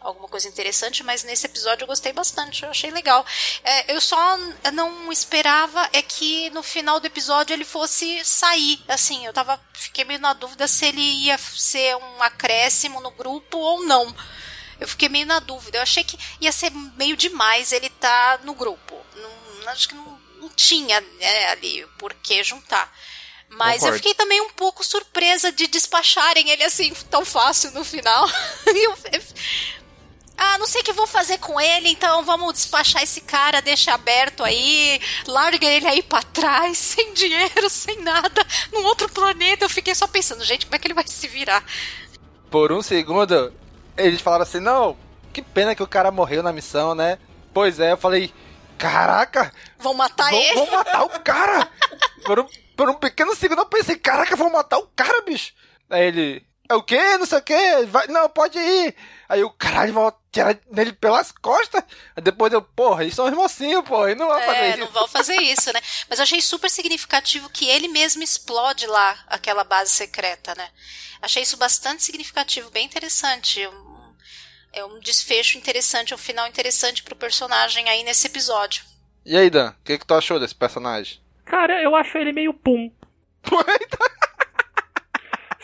alguma 0.06 0.28
coisa 0.28 0.48
interessante, 0.48 1.02
mas 1.02 1.24
nesse 1.24 1.46
episódio 1.46 1.82
eu 1.82 1.86
gostei 1.88 2.12
bastante, 2.12 2.62
eu 2.62 2.70
achei 2.70 2.90
legal. 2.90 3.26
É, 3.64 3.92
eu 3.94 4.00
só 4.00 4.38
não 4.72 5.10
esperava 5.12 5.88
é 5.92 6.00
que 6.00 6.48
no 6.50 6.62
final 6.62 7.00
do 7.00 7.06
episódio 7.06 7.52
ele 7.52 7.64
fosse 7.64 8.24
sair, 8.24 8.80
assim, 8.88 9.26
eu 9.26 9.32
tava, 9.32 9.60
fiquei 9.72 10.04
meio 10.04 10.20
na 10.20 10.32
dúvida 10.32 10.68
se 10.68 10.86
ele 10.86 11.00
ia 11.00 11.36
ser 11.38 11.96
um 11.96 12.22
acréscimo 12.22 13.00
no 13.00 13.10
grupo 13.10 13.58
ou 13.58 13.84
não. 13.84 14.14
Eu 14.78 14.86
fiquei 14.86 15.08
meio 15.08 15.26
na 15.26 15.40
dúvida, 15.40 15.78
eu 15.78 15.82
achei 15.82 16.04
que 16.04 16.18
ia 16.40 16.52
ser 16.52 16.70
meio 16.70 17.16
demais 17.16 17.72
ele 17.72 17.90
tá 17.90 18.38
no 18.44 18.54
grupo. 18.54 18.94
Não, 19.16 19.68
acho 19.70 19.88
que 19.88 19.94
não, 19.94 20.20
não 20.40 20.48
tinha 20.50 21.00
né, 21.00 21.46
ali 21.48 21.84
por 21.98 22.14
que 22.14 22.44
juntar. 22.44 22.92
Mas 23.48 23.74
eu 23.76 23.78
Concordo. 23.80 23.96
fiquei 23.98 24.14
também 24.14 24.40
um 24.40 24.50
pouco 24.50 24.84
surpresa 24.84 25.52
de 25.52 25.66
despacharem 25.68 26.50
ele 26.50 26.64
assim 26.64 26.92
tão 27.10 27.24
fácil 27.24 27.70
no 27.70 27.84
final. 27.84 28.28
Eu- 28.66 28.96
ah, 30.36 30.58
não 30.58 30.66
sei 30.66 30.82
o 30.82 30.84
que 30.84 30.92
vou 30.92 31.06
fazer 31.06 31.38
com 31.38 31.60
ele, 31.60 31.88
então 31.88 32.24
vamos 32.24 32.52
despachar 32.52 33.02
esse 33.02 33.20
cara, 33.22 33.62
deixa 33.62 33.94
aberto 33.94 34.44
aí, 34.44 35.00
larga 35.26 35.66
ele 35.66 35.86
aí 35.86 36.02
pra 36.02 36.22
trás, 36.22 36.76
sem 36.78 37.14
dinheiro, 37.14 37.70
sem 37.70 38.02
nada, 38.02 38.46
num 38.72 38.84
outro 38.84 39.08
planeta. 39.08 39.64
Eu 39.64 39.70
fiquei 39.70 39.94
só 39.94 40.06
pensando, 40.06 40.44
gente, 40.44 40.66
como 40.66 40.76
é 40.76 40.78
que 40.78 40.86
ele 40.86 40.94
vai 40.94 41.06
se 41.06 41.26
virar? 41.28 41.64
Por 42.50 42.70
um 42.72 42.82
segundo, 42.82 43.52
eles 43.96 44.20
falaram 44.20 44.42
assim: 44.42 44.60
não, 44.60 44.96
que 45.32 45.42
pena 45.42 45.74
que 45.74 45.82
o 45.82 45.88
cara 45.88 46.10
morreu 46.10 46.42
na 46.42 46.52
missão, 46.52 46.94
né? 46.94 47.18
Pois 47.52 47.80
é, 47.80 47.92
eu 47.92 47.96
falei: 47.96 48.32
caraca, 48.78 49.52
Vão 49.78 49.94
matar 49.94 50.30
vão, 50.30 50.40
ele? 50.40 50.54
vão 50.54 50.70
matar 50.70 51.02
o 51.04 51.20
cara! 51.20 51.68
por, 52.24 52.40
um, 52.40 52.46
por 52.76 52.90
um 52.90 52.94
pequeno 52.94 53.34
segundo 53.34 53.60
eu 53.60 53.66
pensei: 53.66 53.96
caraca, 53.96 54.36
vão 54.36 54.50
matar 54.50 54.78
o 54.78 54.88
cara, 54.94 55.22
bicho! 55.22 55.52
Aí 55.88 56.04
ele: 56.04 56.46
é 56.68 56.74
o 56.74 56.82
quê? 56.82 57.16
Não 57.18 57.26
sei 57.26 57.38
o 57.38 57.42
quê? 57.42 57.86
Vai, 57.88 58.06
não, 58.08 58.28
pode 58.28 58.58
ir! 58.58 58.94
Aí 59.28 59.42
o 59.42 59.50
caralho, 59.50 59.92
vão 59.92 60.12
tirar 60.36 60.58
nele 60.70 60.92
pelas 60.92 61.32
costas. 61.32 61.82
Aí 62.14 62.22
depois 62.22 62.52
eu, 62.52 62.62
porra, 62.62 63.02
eles 63.02 63.14
são 63.14 63.26
os 63.26 63.32
mocinhos, 63.32 63.84
porra, 63.84 64.10
e 64.12 64.14
não 64.14 64.28
fazer 64.28 64.50
É, 64.58 64.68
isso. 64.70 64.78
não 64.80 64.86
vão 64.88 65.08
fazer 65.08 65.36
isso, 65.36 65.72
né? 65.72 65.80
Mas 66.08 66.18
eu 66.18 66.22
achei 66.24 66.40
super 66.40 66.70
significativo 66.70 67.48
que 67.50 67.66
ele 67.68 67.88
mesmo 67.88 68.22
explode 68.22 68.86
lá 68.86 69.18
aquela 69.26 69.64
base 69.64 69.90
secreta, 69.92 70.54
né? 70.54 70.68
Achei 71.22 71.42
isso 71.42 71.56
bastante 71.56 72.02
significativo, 72.04 72.70
bem 72.70 72.84
interessante. 72.86 73.66
Um- 73.66 73.96
é 74.72 74.84
um 74.84 75.00
desfecho 75.00 75.56
interessante, 75.56 76.14
um 76.14 76.18
final 76.18 76.46
interessante 76.46 77.02
pro 77.02 77.16
personagem 77.16 77.88
aí 77.88 78.02
nesse 78.04 78.26
episódio. 78.26 78.84
E 79.24 79.36
aí, 79.36 79.48
Dan, 79.48 79.70
o 79.70 79.74
que, 79.84 79.98
que 79.98 80.06
tu 80.06 80.12
achou 80.14 80.38
desse 80.38 80.54
personagem? 80.54 81.18
Cara, 81.46 81.80
eu 81.82 81.96
acho 81.96 82.18
ele 82.18 82.30
meio 82.32 82.52
pum. 82.52 82.92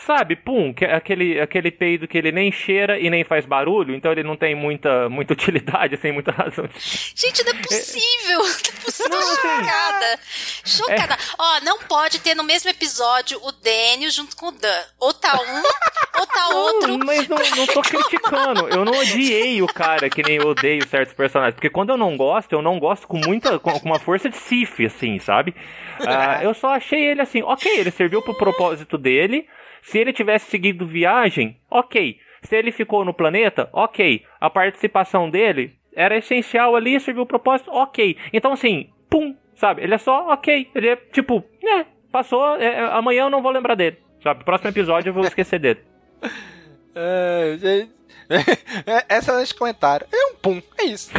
Sabe, 0.05 0.35
pum, 0.35 0.73
que, 0.73 0.83
aquele, 0.83 1.39
aquele 1.39 1.71
peido 1.71 2.09
que 2.09 2.17
ele 2.17 2.29
nem 2.29 2.51
cheira 2.51 2.99
e 2.99 3.09
nem 3.09 3.23
faz 3.23 3.45
barulho, 3.45 3.95
então 3.95 4.11
ele 4.11 4.21
não 4.21 4.35
tem 4.35 4.53
muita, 4.53 5.07
muita 5.07 5.31
utilidade, 5.33 5.95
sem 5.95 6.11
muita 6.11 6.31
razão. 6.31 6.67
Gente, 7.15 7.41
não 7.45 7.51
é 7.51 7.61
possível! 7.61 8.03
Não 8.33 8.47
é 8.47 8.85
possível, 8.85 9.21
chocada. 9.21 10.19
Chocada. 10.65 11.13
É. 11.13 11.17
Ó, 11.37 11.59
não 11.61 11.79
pode 11.79 12.19
ter 12.19 12.35
no 12.35 12.43
mesmo 12.43 12.69
episódio 12.69 13.39
o 13.41 13.51
Daniel 13.51 14.11
junto 14.11 14.35
com 14.35 14.47
o 14.47 14.51
Dan. 14.51 14.83
Ou 14.99 15.13
tá 15.13 15.35
um, 15.35 16.19
ou 16.19 16.27
tá 16.27 16.49
outro. 16.49 16.97
Não, 16.97 17.05
mas 17.05 17.27
não, 17.27 17.37
não 17.37 17.67
tô 17.67 17.81
criticando. 17.83 18.67
Eu 18.69 18.85
não 18.85 18.93
odiei 18.93 19.61
o 19.61 19.67
cara 19.67 20.09
que 20.09 20.23
nem 20.23 20.37
eu 20.37 20.47
odeio 20.47 20.87
certos 20.87 21.13
personagens. 21.13 21.55
Porque 21.55 21.69
quando 21.69 21.89
eu 21.89 21.97
não 21.97 22.15
gosto, 22.17 22.53
eu 22.53 22.61
não 22.61 22.79
gosto 22.79 23.07
com 23.07 23.17
muita. 23.17 23.59
com, 23.59 23.71
uma 23.83 23.99
força 23.99 24.29
de 24.29 24.37
Sif, 24.37 24.85
assim, 24.85 25.19
sabe? 25.19 25.55
Uh, 25.99 26.43
eu 26.43 26.53
só 26.53 26.69
achei 26.69 27.03
ele 27.03 27.21
assim, 27.21 27.41
ok, 27.41 27.79
ele 27.79 27.91
serviu 27.91 28.21
pro 28.21 28.35
propósito 28.35 28.97
dele. 28.97 29.47
Se 29.83 29.99
ele 29.99 30.13
tivesse 30.13 30.49
seguido 30.49 30.87
viagem, 30.87 31.57
ok. 31.69 32.17
Se 32.41 32.55
ele 32.55 32.71
ficou 32.71 33.05
no 33.05 33.13
planeta, 33.13 33.69
ok. 33.71 34.23
A 34.39 34.49
participação 34.49 35.29
dele 35.29 35.73
era 35.93 36.17
essencial 36.17 36.75
ali, 36.75 36.99
serviu 36.99 37.23
o 37.23 37.27
propósito, 37.27 37.69
ok. 37.71 38.17
Então, 38.31 38.53
assim, 38.53 38.89
pum, 39.09 39.35
sabe? 39.55 39.83
Ele 39.83 39.93
é 39.93 39.97
só 39.97 40.29
ok. 40.29 40.71
Ele 40.73 40.89
é 40.89 40.95
tipo, 40.95 41.43
é, 41.63 41.85
passou, 42.11 42.55
é, 42.55 42.65
é 42.65 42.79
amanhã 42.85 43.23
eu 43.23 43.29
não 43.29 43.41
vou 43.41 43.51
lembrar 43.51 43.75
dele, 43.75 43.97
sabe? 44.21 44.43
Próximo 44.43 44.69
episódio 44.69 45.09
eu 45.09 45.13
vou 45.13 45.25
esquecer 45.25 45.59
dele. 45.59 45.81
É, 46.95 47.57
gente. 47.59 47.91
É, 48.85 49.17
excelente 49.17 49.55
comentário. 49.55 50.05
É 50.13 50.25
um 50.27 50.35
pum, 50.35 50.61
é 50.77 50.83
isso. 50.83 51.09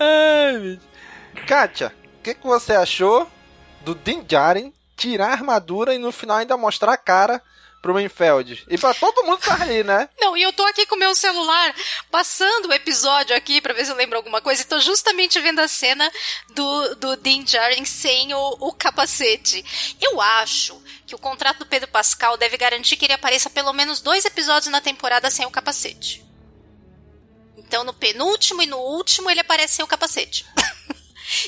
Ai, 0.00 0.76
Kátia, 1.46 1.92
o 2.18 2.22
que, 2.22 2.34
que 2.34 2.44
você 2.44 2.72
achou 2.72 3.28
do 3.88 3.94
Din 3.94 4.22
Djarin 4.22 4.72
tirar 4.96 5.28
a 5.28 5.32
armadura 5.32 5.94
e 5.94 5.98
no 5.98 6.12
final 6.12 6.36
ainda 6.36 6.56
mostrar 6.58 6.92
a 6.92 6.96
cara 6.96 7.42
pro 7.80 7.94
Mainfeld. 7.94 8.66
E 8.68 8.76
pra 8.76 8.92
todo 8.92 9.22
mundo 9.22 9.38
tá 9.38 9.54
ali, 9.62 9.82
né? 9.82 10.10
Não, 10.20 10.36
e 10.36 10.42
eu 10.42 10.52
tô 10.52 10.62
aqui 10.66 10.84
com 10.84 10.96
meu 10.96 11.14
celular 11.14 11.74
passando 12.10 12.68
o 12.68 12.72
episódio 12.72 13.34
aqui 13.34 13.60
pra 13.60 13.72
ver 13.72 13.86
se 13.86 13.92
eu 13.92 13.96
lembro 13.96 14.16
alguma 14.16 14.42
coisa 14.42 14.60
e 14.60 14.66
tô 14.66 14.78
justamente 14.80 15.40
vendo 15.40 15.60
a 15.60 15.68
cena 15.68 16.10
do, 16.50 16.96
do 16.96 17.16
Din 17.16 17.44
Djarin 17.44 17.84
sem 17.84 18.34
o, 18.34 18.56
o 18.60 18.72
capacete. 18.72 19.64
Eu 20.00 20.20
acho 20.20 20.82
que 21.06 21.14
o 21.14 21.18
contrato 21.18 21.60
do 21.60 21.66
Pedro 21.66 21.88
Pascal 21.88 22.36
deve 22.36 22.58
garantir 22.58 22.96
que 22.96 23.06
ele 23.06 23.14
apareça 23.14 23.48
pelo 23.48 23.72
menos 23.72 24.00
dois 24.00 24.24
episódios 24.24 24.70
na 24.70 24.82
temporada 24.82 25.30
sem 25.30 25.46
o 25.46 25.50
capacete. 25.50 26.22
Então 27.56 27.84
no 27.84 27.94
penúltimo 27.94 28.60
e 28.60 28.66
no 28.66 28.78
último 28.78 29.30
ele 29.30 29.40
aparece 29.40 29.76
sem 29.76 29.84
o 29.84 29.88
capacete. 29.88 30.44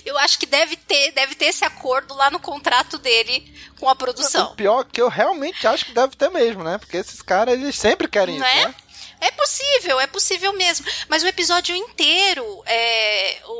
eu 0.04 0.16
acho 0.18 0.38
que 0.38 0.46
deve 0.46 0.76
ter, 0.76 1.12
deve 1.12 1.34
ter 1.34 1.46
esse 1.46 1.64
acordo 1.64 2.14
lá 2.14 2.30
no 2.30 2.40
contrato 2.40 2.98
dele 2.98 3.52
com 3.78 3.88
a 3.88 3.94
produção. 3.94 4.52
O 4.52 4.56
pior 4.56 4.84
que 4.84 5.00
eu 5.00 5.08
realmente 5.08 5.66
acho 5.66 5.86
que 5.86 5.92
deve 5.92 6.16
ter 6.16 6.30
mesmo, 6.30 6.62
né? 6.62 6.78
Porque 6.78 6.96
esses 6.96 7.22
caras, 7.22 7.54
eles 7.54 7.76
sempre 7.76 8.08
querem 8.08 8.38
Não 8.38 8.46
isso, 8.46 8.56
é? 8.56 8.66
né? 8.66 8.74
É 9.20 9.30
possível, 9.32 10.00
é 10.00 10.06
possível 10.06 10.52
mesmo. 10.54 10.86
Mas 11.08 11.22
o 11.22 11.26
episódio 11.26 11.76
inteiro, 11.76 12.62
é, 12.64 13.38
o, 13.44 13.52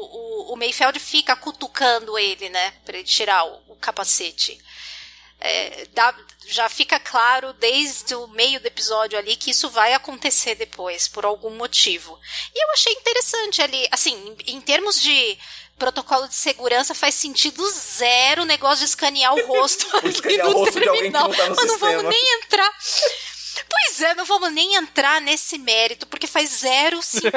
o, 0.50 0.54
o 0.54 0.56
Mayfeld 0.56 0.98
fica 0.98 1.36
cutucando 1.36 2.18
ele, 2.18 2.48
né? 2.48 2.72
Pra 2.84 2.96
ele 2.96 3.06
tirar 3.06 3.44
o, 3.44 3.60
o 3.68 3.76
capacete. 3.76 4.58
É, 5.42 5.86
dá, 5.94 6.14
já 6.48 6.68
fica 6.68 6.98
claro 6.98 7.52
desde 7.54 8.14
o 8.14 8.26
meio 8.28 8.60
do 8.60 8.66
episódio 8.66 9.18
ali 9.18 9.36
que 9.36 9.50
isso 9.50 9.70
vai 9.70 9.94
acontecer 9.94 10.54
depois, 10.54 11.08
por 11.08 11.24
algum 11.24 11.50
motivo. 11.50 12.18
E 12.54 12.62
eu 12.62 12.70
achei 12.72 12.92
interessante 12.92 13.62
ali, 13.62 13.86
assim, 13.90 14.36
em, 14.46 14.56
em 14.56 14.60
termos 14.60 15.00
de 15.00 15.38
protocolo 15.80 16.28
de 16.28 16.34
segurança 16.34 16.94
faz 16.94 17.14
sentido 17.14 17.68
zero 17.70 18.42
o 18.42 18.46
negócio 18.46 18.80
de 18.80 18.84
escanear 18.84 19.34
o 19.34 19.46
rosto 19.46 19.86
ali 19.96 20.36
no 20.36 20.52
rosto 20.52 20.78
terminal. 20.78 20.82
De 20.82 20.88
alguém 20.88 21.02
que 21.02 21.10
não 21.10 21.32
tá 21.32 21.48
no 21.48 21.56
Mas 21.56 21.66
não 21.66 21.78
vamos 21.78 22.04
nem 22.04 22.34
entrar. 22.34 22.70
Pois 23.68 24.00
é, 24.02 24.14
não 24.14 24.24
vamos 24.24 24.52
nem 24.52 24.74
entrar 24.76 25.20
nesse 25.20 25.58
mérito, 25.58 26.06
porque 26.06 26.26
faz 26.26 26.50
zero 26.60 27.00
sentido. 27.02 27.30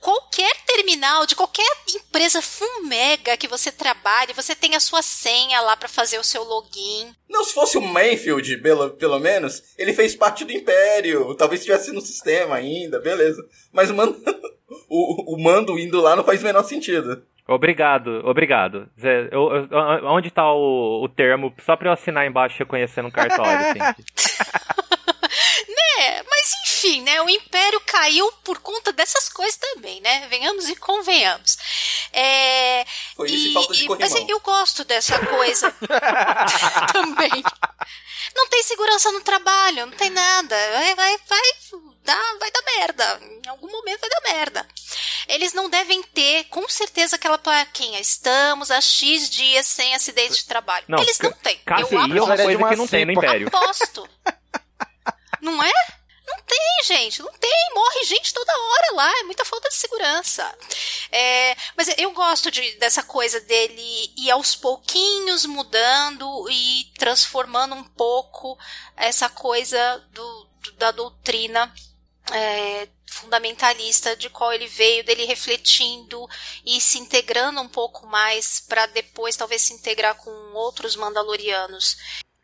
qualquer 0.00 0.54
terminal 0.66 1.26
de 1.26 1.34
qualquer 1.34 1.66
empresa 1.94 2.40
Fumega 2.40 3.36
que 3.36 3.48
você 3.48 3.72
trabalhe, 3.72 4.32
você 4.32 4.54
tem 4.54 4.74
a 4.74 4.80
sua 4.80 5.02
senha 5.02 5.60
lá 5.60 5.76
para 5.76 5.88
fazer 5.88 6.18
o 6.18 6.24
seu 6.24 6.42
login. 6.44 7.14
Não, 7.28 7.44
se 7.44 7.52
fosse 7.52 7.76
o 7.76 7.82
Manfield, 7.82 8.58
pelo, 8.58 8.90
pelo 8.90 9.18
menos, 9.18 9.62
ele 9.76 9.92
fez 9.92 10.14
parte 10.14 10.44
do 10.44 10.52
Império. 10.52 11.34
Talvez 11.34 11.60
estivesse 11.60 11.92
no 11.92 12.00
sistema 12.00 12.56
ainda, 12.56 13.00
beleza. 13.00 13.42
Mas 13.72 13.90
o 13.90 13.94
mando, 13.94 14.20
o, 14.88 15.34
o 15.34 15.42
mando 15.42 15.78
indo 15.78 16.00
lá 16.00 16.14
não 16.16 16.24
faz 16.24 16.40
o 16.40 16.44
menor 16.44 16.64
sentido. 16.64 17.22
Obrigado, 17.48 18.22
obrigado. 18.24 18.88
Zé, 19.00 19.28
eu, 19.30 19.68
eu, 19.70 20.06
onde 20.06 20.30
tá 20.30 20.52
o, 20.52 21.04
o 21.04 21.08
termo? 21.08 21.54
Só 21.64 21.76
pra 21.76 21.88
eu 21.88 21.92
assinar 21.92 22.26
embaixo 22.26 22.58
reconhecendo 22.58 23.06
um 23.06 23.10
cartório, 23.10 23.66
assim. 23.70 23.78
né? 25.68 26.22
Mas 26.28 26.52
enfim, 26.64 27.02
né? 27.02 27.22
O 27.22 27.28
Império 27.28 27.80
caiu 27.86 28.30
por 28.44 28.58
conta 28.58 28.92
dessas 28.92 29.28
coisas 29.28 29.56
também, 29.56 30.00
né? 30.00 30.26
Venhamos 30.28 30.68
e 30.68 30.74
convenhamos. 30.74 31.56
É, 32.12 32.84
Foi 33.14 33.30
isso 33.30 33.48
e, 33.48 33.52
falta 33.52 33.74
de 33.74 33.88
Mas 33.88 34.14
eu 34.14 34.40
gosto 34.40 34.84
dessa 34.84 35.18
coisa 35.24 35.72
também. 36.92 37.44
Não 38.34 38.48
tem 38.48 38.62
segurança 38.64 39.12
no 39.12 39.20
trabalho, 39.20 39.86
não 39.86 39.92
tem 39.92 40.10
nada. 40.10 40.56
Vai, 40.72 40.94
vai, 40.94 41.16
vai, 41.28 41.52
dar, 42.06 42.38
vai 42.38 42.50
dar 42.50 42.62
merda. 42.62 43.20
Em 43.44 43.48
algum 43.48 43.70
momento 43.70 44.00
vai 44.00 44.08
dar 44.10 44.20
merda. 44.22 44.66
Eles 45.28 45.52
não 45.52 45.68
devem 45.68 46.02
ter, 46.02 46.44
com 46.44 46.66
certeza, 46.68 47.16
aquela 47.16 47.36
plaquinha. 47.36 48.00
Estamos 48.00 48.70
a 48.70 48.80
X 48.80 49.28
dias 49.28 49.66
sem 49.66 49.94
acidente 49.94 50.36
de 50.36 50.46
trabalho. 50.46 50.86
Não, 50.88 51.00
Eles 51.00 51.18
não 51.18 51.32
têm. 51.32 51.60
eu 51.66 51.74
é 51.74 52.22
uma 52.22 52.36
coisa 52.36 52.68
que 52.68 52.76
não 52.76 52.86
tem 52.86 53.04
no 53.04 53.12
Império. 53.12 53.48
Aposto. 53.48 54.08
não 55.42 55.62
é? 55.62 55.72
Não 56.26 56.38
tem, 56.42 56.84
gente, 56.84 57.22
não 57.22 57.32
tem. 57.34 57.70
Morre 57.72 58.04
gente 58.04 58.34
toda 58.34 58.52
hora 58.52 58.94
lá, 58.94 59.20
é 59.20 59.22
muita 59.22 59.44
falta 59.44 59.68
de 59.68 59.76
segurança. 59.76 60.58
É, 61.12 61.56
mas 61.76 61.88
eu 61.96 62.10
gosto 62.12 62.50
de, 62.50 62.72
dessa 62.78 63.02
coisa 63.02 63.40
dele 63.40 64.12
ir 64.16 64.30
aos 64.30 64.56
pouquinhos 64.56 65.44
mudando 65.44 66.50
e 66.50 66.90
transformando 66.98 67.76
um 67.76 67.84
pouco 67.84 68.58
essa 68.96 69.28
coisa 69.28 70.04
do, 70.10 70.48
do 70.60 70.72
da 70.72 70.90
doutrina 70.90 71.72
é, 72.32 72.88
fundamentalista 73.08 74.16
de 74.16 74.28
qual 74.28 74.52
ele 74.52 74.66
veio, 74.66 75.04
dele 75.04 75.24
refletindo 75.24 76.26
e 76.64 76.80
se 76.80 76.98
integrando 76.98 77.60
um 77.60 77.68
pouco 77.68 78.06
mais 78.06 78.60
para 78.60 78.86
depois 78.86 79.36
talvez 79.36 79.62
se 79.62 79.74
integrar 79.74 80.14
com 80.16 80.30
outros 80.54 80.96
Mandalorianos. 80.96 81.96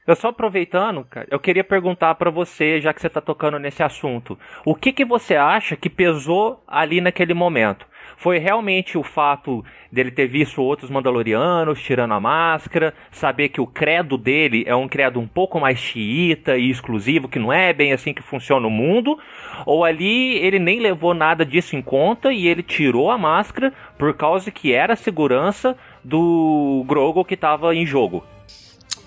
Eu 0.05 0.17
só 0.17 0.29
aproveitando, 0.29 1.05
cara, 1.05 1.29
eu 1.31 1.39
queria 1.39 1.63
perguntar 1.63 2.17
para 2.17 2.31
você, 2.31 2.81
já 2.81 2.93
que 2.93 3.01
você 3.01 3.09
tá 3.09 3.21
tocando 3.21 3.59
nesse 3.59 3.85
assunto, 3.85 4.37
o 4.67 4.75
que 4.75 4.93
que 4.93 5.05
você 5.05 5.37
acha 5.37 5.77
que 5.77 5.89
pesou 5.89 6.63
ali 6.67 7.01
naquele 7.01 7.35
momento? 7.35 7.87
Foi 8.23 8.39
realmente 8.39 8.97
o 8.97 9.03
fato 9.03 9.65
dele 9.91 10.13
ter 10.13 10.29
visto 10.29 10.63
outros 10.63 10.89
Mandalorianos 10.89 11.83
tirando 11.83 12.15
a 12.15 12.21
máscara, 12.21 12.95
saber 13.11 13.49
que 13.49 13.61
o 13.61 13.67
credo 13.67 14.17
dele 14.17 14.63
é 14.65 14.77
um 14.77 14.87
credo 14.87 15.19
um 15.19 15.27
pouco 15.27 15.59
mais 15.59 15.77
xiita 15.77 16.57
e 16.57 16.71
exclusivo, 16.71 17.29
que 17.29 17.41
não 17.41 17.53
é 17.53 17.73
bem 17.73 17.93
assim 17.93 18.15
que 18.15 18.23
funciona 18.23 18.65
o 18.65 18.71
mundo, 18.71 19.19
ou 19.67 19.85
ali 19.85 20.37
ele 20.37 20.61
nem 20.61 20.79
levou 20.79 21.15
nada 21.15 21.45
disso 21.45 21.75
em 21.75 21.83
conta 21.83 22.33
e 22.33 22.47
ele 22.47 22.63
tirou 22.63 23.11
a 23.11 23.19
máscara 23.19 23.73
por 23.99 24.15
causa 24.15 24.53
que 24.53 24.73
era 24.73 24.93
a 24.93 24.97
segurança 24.97 25.77
do 26.05 26.85
Grogu 26.87 27.25
que 27.25 27.35
estava 27.35 27.75
em 27.75 27.85
jogo. 27.85 28.23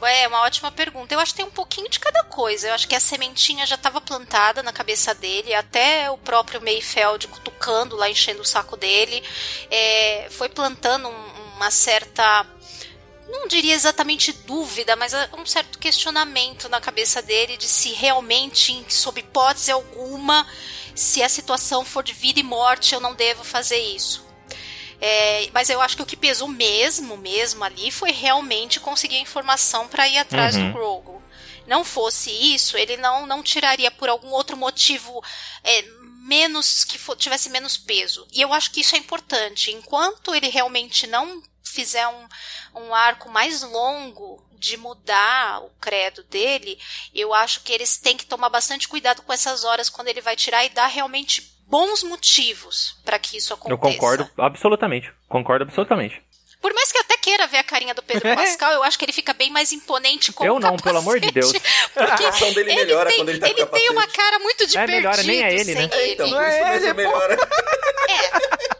É 0.07 0.27
uma 0.27 0.41
ótima 0.41 0.71
pergunta. 0.71 1.13
Eu 1.13 1.19
acho 1.19 1.33
que 1.33 1.37
tem 1.37 1.45
um 1.45 1.51
pouquinho 1.51 1.89
de 1.89 1.99
cada 1.99 2.23
coisa. 2.23 2.67
Eu 2.67 2.73
acho 2.73 2.87
que 2.87 2.95
a 2.95 2.99
sementinha 2.99 3.65
já 3.65 3.75
estava 3.75 3.99
plantada 3.99 4.61
na 4.61 4.71
cabeça 4.71 5.13
dele, 5.13 5.53
até 5.53 6.09
o 6.09 6.17
próprio 6.17 6.61
Mayfeld 6.61 7.27
cutucando 7.27 7.95
lá, 7.95 8.09
enchendo 8.09 8.41
o 8.41 8.45
saco 8.45 8.77
dele, 8.77 9.23
é, 9.69 10.27
foi 10.29 10.49
plantando 10.49 11.07
um, 11.07 11.55
uma 11.55 11.71
certa 11.71 12.45
não 13.27 13.47
diria 13.47 13.73
exatamente 13.73 14.31
dúvida, 14.31 14.95
mas 14.95 15.13
um 15.37 15.45
certo 15.45 15.79
questionamento 15.79 16.69
na 16.69 16.79
cabeça 16.79 17.21
dele 17.21 17.57
de 17.57 17.67
se 17.67 17.91
realmente, 17.91 18.85
sob 18.89 19.19
hipótese 19.19 19.71
alguma, 19.71 20.47
se 20.93 21.23
a 21.23 21.29
situação 21.29 21.83
for 21.83 22.03
de 22.03 22.13
vida 22.13 22.39
e 22.39 22.43
morte, 22.43 22.93
eu 22.93 22.99
não 22.99 23.13
devo 23.13 23.43
fazer 23.43 23.77
isso. 23.77 24.24
É, 25.07 25.51
mas 25.53 25.69
eu 25.69 25.79
acho 25.83 25.95
que 25.95 26.01
o 26.01 26.05
que 26.05 26.17
pesou 26.17 26.47
mesmo, 26.47 27.15
mesmo 27.15 27.63
ali, 27.63 27.91
foi 27.91 28.09
realmente 28.09 28.79
conseguir 28.79 29.17
a 29.17 29.19
informação 29.19 29.87
para 29.87 30.07
ir 30.07 30.17
atrás 30.17 30.55
uhum. 30.55 30.65
do 30.65 30.73
Grogu. 30.73 31.21
Não 31.67 31.85
fosse 31.85 32.31
isso, 32.31 32.75
ele 32.75 32.97
não, 32.97 33.27
não 33.27 33.43
tiraria 33.43 33.91
por 33.91 34.09
algum 34.09 34.29
outro 34.29 34.57
motivo 34.57 35.23
é, 35.63 35.83
menos 36.23 36.83
que 36.83 36.97
for, 36.97 37.15
tivesse 37.15 37.51
menos 37.51 37.77
peso. 37.77 38.27
E 38.31 38.41
eu 38.41 38.51
acho 38.51 38.71
que 38.71 38.81
isso 38.81 38.95
é 38.95 38.97
importante. 38.97 39.69
Enquanto 39.69 40.33
ele 40.33 40.49
realmente 40.49 41.05
não 41.05 41.39
fizer 41.63 42.07
um, 42.07 42.27
um 42.73 42.95
arco 42.95 43.29
mais 43.29 43.61
longo 43.61 44.43
de 44.53 44.75
mudar 44.75 45.61
o 45.61 45.69
credo 45.79 46.23
dele, 46.23 46.79
eu 47.13 47.31
acho 47.31 47.61
que 47.61 47.71
eles 47.71 47.97
têm 47.97 48.17
que 48.17 48.25
tomar 48.25 48.49
bastante 48.49 48.87
cuidado 48.87 49.21
com 49.21 49.31
essas 49.31 49.63
horas 49.63 49.87
quando 49.87 50.07
ele 50.07 50.21
vai 50.21 50.35
tirar 50.35 50.65
e 50.65 50.69
dar 50.69 50.87
realmente 50.87 51.54
bons 51.67 52.03
motivos 52.03 52.95
para 53.03 53.17
que 53.19 53.37
isso 53.37 53.53
aconteça. 53.53 53.73
Eu 53.73 53.77
concordo 53.77 54.29
absolutamente. 54.37 55.11
Concordo 55.27 55.63
absolutamente. 55.63 56.21
Por 56.61 56.73
mais 56.73 56.91
que 56.91 56.97
eu 56.97 57.01
até 57.01 57.15
queira 57.17 57.45
ver 57.45 57.57
a 57.57 57.63
carinha 57.63 57.93
do 57.93 58.01
Pedro 58.01 58.23
Pascal, 58.35 58.71
eu 58.73 58.83
acho 58.83 58.97
que 58.97 59.05
ele 59.05 59.11
fica 59.13 59.33
bem 59.33 59.51
mais 59.51 59.71
imponente 59.71 60.31
com 60.31 60.43
Eu 60.43 60.55
não, 60.55 60.61
capacete, 60.61 60.83
pelo 60.83 60.97
amor 60.97 61.19
de 61.19 61.29
Deus. 61.31 61.51
Porque 61.93 62.25
A 62.25 62.29
ação 62.29 62.51
dele 62.53 62.71
ele 62.71 62.75
melhora 62.85 63.09
tem, 63.09 63.17
quando 63.19 63.29
ele 63.29 63.39
tá 63.39 63.47
com 63.47 63.51
ele 63.53 63.65
tem 63.67 63.89
uma 63.91 64.07
cara 64.07 64.39
muito 64.39 64.65
de 64.65 64.75
É, 64.77 64.85
perdido 64.85 64.95
melhora, 65.03 65.23
nem 65.23 65.43
é 65.43 65.53
ele, 65.53 65.63
sem 65.63 65.75
né? 65.75 65.89
ele. 65.93 66.13
Então, 66.13 66.27
Não 66.27 66.41
é 66.41 66.69
mesmo 66.71 66.85
ele, 66.87 66.93
melhora. 66.93 67.37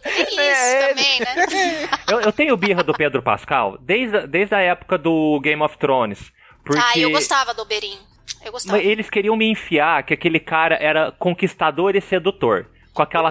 Tem 0.04 0.24
isso 0.28 0.40
É 0.40 0.92
ele. 0.92 0.94
também, 0.94 1.20
né? 1.20 1.90
Eu, 2.10 2.22
eu 2.22 2.32
tenho 2.32 2.56
birra 2.56 2.84
do 2.84 2.94
Pedro 2.94 3.22
Pascal 3.22 3.78
desde, 3.82 4.18
a- 4.18 4.26
desde 4.26 4.56
a 4.56 4.62
época 4.62 4.98
do 4.98 5.40
Game 5.42 5.62
of 5.62 5.78
Thrones. 5.78 6.32
Porque 6.64 6.82
Ah, 6.84 6.98
eu 6.98 7.12
gostava 7.12 7.54
do 7.54 7.62
Oberyn. 7.64 7.98
Eu 8.44 8.52
gostava. 8.52 8.78
Mas 8.78 8.86
eles 8.88 9.10
queriam 9.10 9.36
me 9.36 9.46
enfiar 9.52 10.04
que 10.04 10.14
aquele 10.14 10.40
cara 10.40 10.76
era 10.76 11.12
conquistador 11.12 11.96
e 11.96 12.02
sedutor. 12.02 12.68
Com 12.96 13.04
aquela 13.04 13.30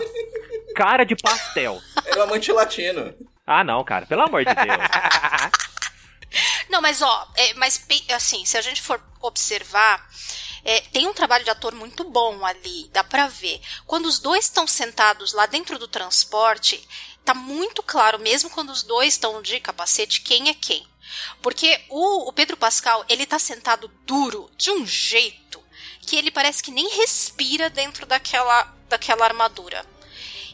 cara 0.76 1.04
de 1.04 1.16
pastel. 1.16 1.80
Era 2.06 2.20
um 2.20 2.22
amante 2.22 2.52
latino. 2.52 3.12
Ah, 3.44 3.64
não, 3.64 3.82
cara, 3.82 4.06
pelo 4.06 4.22
amor 4.22 4.44
de 4.44 4.54
Deus. 4.54 4.78
Não, 6.68 6.80
mas 6.80 7.00
ó, 7.00 7.28
é, 7.36 7.54
mas 7.54 7.86
assim, 8.12 8.44
se 8.44 8.58
a 8.58 8.60
gente 8.60 8.82
for 8.82 9.00
observar, 9.20 10.04
é, 10.64 10.80
tem 10.80 11.06
um 11.06 11.14
trabalho 11.14 11.44
de 11.44 11.50
ator 11.50 11.74
muito 11.74 12.02
bom 12.04 12.44
ali, 12.44 12.90
dá 12.92 13.04
pra 13.04 13.28
ver. 13.28 13.60
Quando 13.86 14.06
os 14.06 14.18
dois 14.18 14.46
estão 14.46 14.66
sentados 14.66 15.32
lá 15.32 15.46
dentro 15.46 15.78
do 15.78 15.86
transporte, 15.86 16.84
tá 17.24 17.34
muito 17.34 17.82
claro, 17.82 18.18
mesmo 18.18 18.50
quando 18.50 18.70
os 18.70 18.82
dois 18.82 19.14
estão 19.14 19.40
de 19.42 19.60
capacete, 19.60 20.22
quem 20.22 20.48
é 20.48 20.54
quem. 20.54 20.84
Porque 21.42 21.80
o, 21.88 22.28
o 22.28 22.32
Pedro 22.32 22.56
Pascal, 22.56 23.04
ele 23.08 23.26
tá 23.26 23.38
sentado 23.38 23.88
duro, 24.04 24.50
de 24.56 24.70
um 24.70 24.84
jeito, 24.86 25.43
que 26.04 26.16
ele 26.16 26.30
parece 26.30 26.62
que 26.62 26.70
nem 26.70 26.88
respira 26.96 27.70
dentro 27.70 28.06
daquela, 28.06 28.72
daquela 28.88 29.24
armadura. 29.24 29.84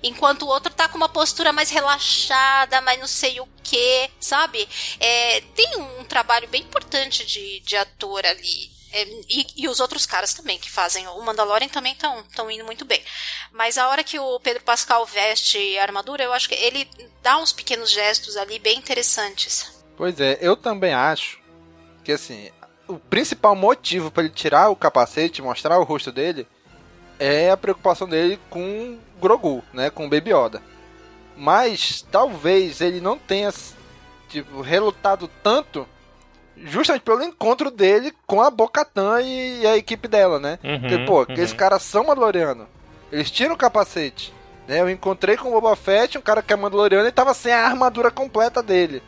Enquanto 0.03 0.43
o 0.43 0.49
outro 0.49 0.73
tá 0.73 0.89
com 0.89 0.97
uma 0.97 1.09
postura 1.09 1.53
mais 1.53 1.71
relaxada, 1.71 2.81
mais 2.81 2.99
não 2.99 3.07
sei 3.07 3.39
o 3.39 3.49
que, 3.63 4.11
sabe? 4.19 4.67
É, 4.99 5.43
tem 5.55 5.77
um 5.77 6.05
trabalho 6.05 6.49
bem 6.49 6.63
importante 6.63 7.25
de, 7.27 7.61
de 7.61 7.77
ator 7.77 8.25
ali. 8.25 8.71
É, 8.93 9.05
e, 9.29 9.47
e 9.57 9.69
os 9.69 9.79
outros 9.79 10.07
caras 10.07 10.35
também 10.35 10.59
que 10.59 10.71
fazem. 10.71 11.07
O 11.09 11.23
Mandalorian 11.23 11.69
também 11.69 11.93
estão 11.93 12.51
indo 12.51 12.65
muito 12.65 12.85
bem. 12.85 13.03
Mas 13.53 13.79
a 13.79 13.89
hora 13.89 14.03
que 14.03 14.19
o 14.19 14.41
Pedro 14.41 14.65
Pascal 14.65 15.05
veste 15.07 15.79
a 15.79 15.83
armadura, 15.83 16.25
eu 16.25 16.33
acho 16.33 16.49
que 16.49 16.55
ele 16.55 16.89
dá 17.23 17.37
uns 17.37 17.53
pequenos 17.53 17.91
gestos 17.91 18.37
ali 18.37 18.59
bem 18.59 18.79
interessantes. 18.79 19.85
Pois 19.97 20.19
é, 20.19 20.39
eu 20.41 20.57
também 20.57 20.95
acho 20.95 21.39
que 22.03 22.13
assim, 22.13 22.51
o 22.91 22.99
principal 22.99 23.55
motivo 23.55 24.11
para 24.11 24.24
ele 24.24 24.32
tirar 24.32 24.68
o 24.68 24.76
capacete 24.76 25.43
mostrar 25.43 25.78
o 25.78 25.84
rosto 25.84 26.11
dele 26.11 26.47
é 27.18 27.51
a 27.51 27.57
preocupação 27.57 28.09
dele 28.09 28.38
com 28.49 28.99
Grogu, 29.20 29.62
né, 29.72 29.91
com 29.91 30.09
Baby 30.09 30.32
Yoda. 30.32 30.62
Mas 31.36 32.07
talvez 32.11 32.80
ele 32.80 33.01
não 33.01 33.18
tenha 33.18 33.53
tipo 34.28 34.61
relutado 34.61 35.28
tanto 35.43 35.86
justamente 36.57 37.03
pelo 37.03 37.22
encontro 37.22 37.70
dele 37.70 38.12
com 38.26 38.43
a 38.43 38.51
Bocatan 38.51 39.22
e, 39.22 39.66
a 39.66 39.76
equipe 39.76 40.09
dela, 40.09 40.38
né? 40.38 40.59
Uhum, 40.62 40.80
Porque, 40.80 40.99
pô, 40.99 41.16
uhum. 41.16 41.22
aqueles 41.22 41.53
caras 41.53 41.82
são 41.82 42.05
Mandaloriano. 42.05 42.68
Eles 43.11 43.30
tiram 43.30 43.55
o 43.55 43.59
capacete. 43.59 44.32
Né? 44.68 44.80
Eu 44.80 44.91
encontrei 44.91 45.36
com 45.36 45.49
o 45.49 45.53
Boba 45.53 45.74
Fett, 45.74 46.18
um 46.18 46.22
cara 46.22 46.43
que 46.43 46.53
é 46.53 46.57
Mandaloriano, 46.57 47.09
e 47.09 47.12
tava 47.12 47.32
sem 47.32 47.53
a 47.53 47.64
armadura 47.64 48.11
completa 48.11 48.62
dele. 48.62 49.03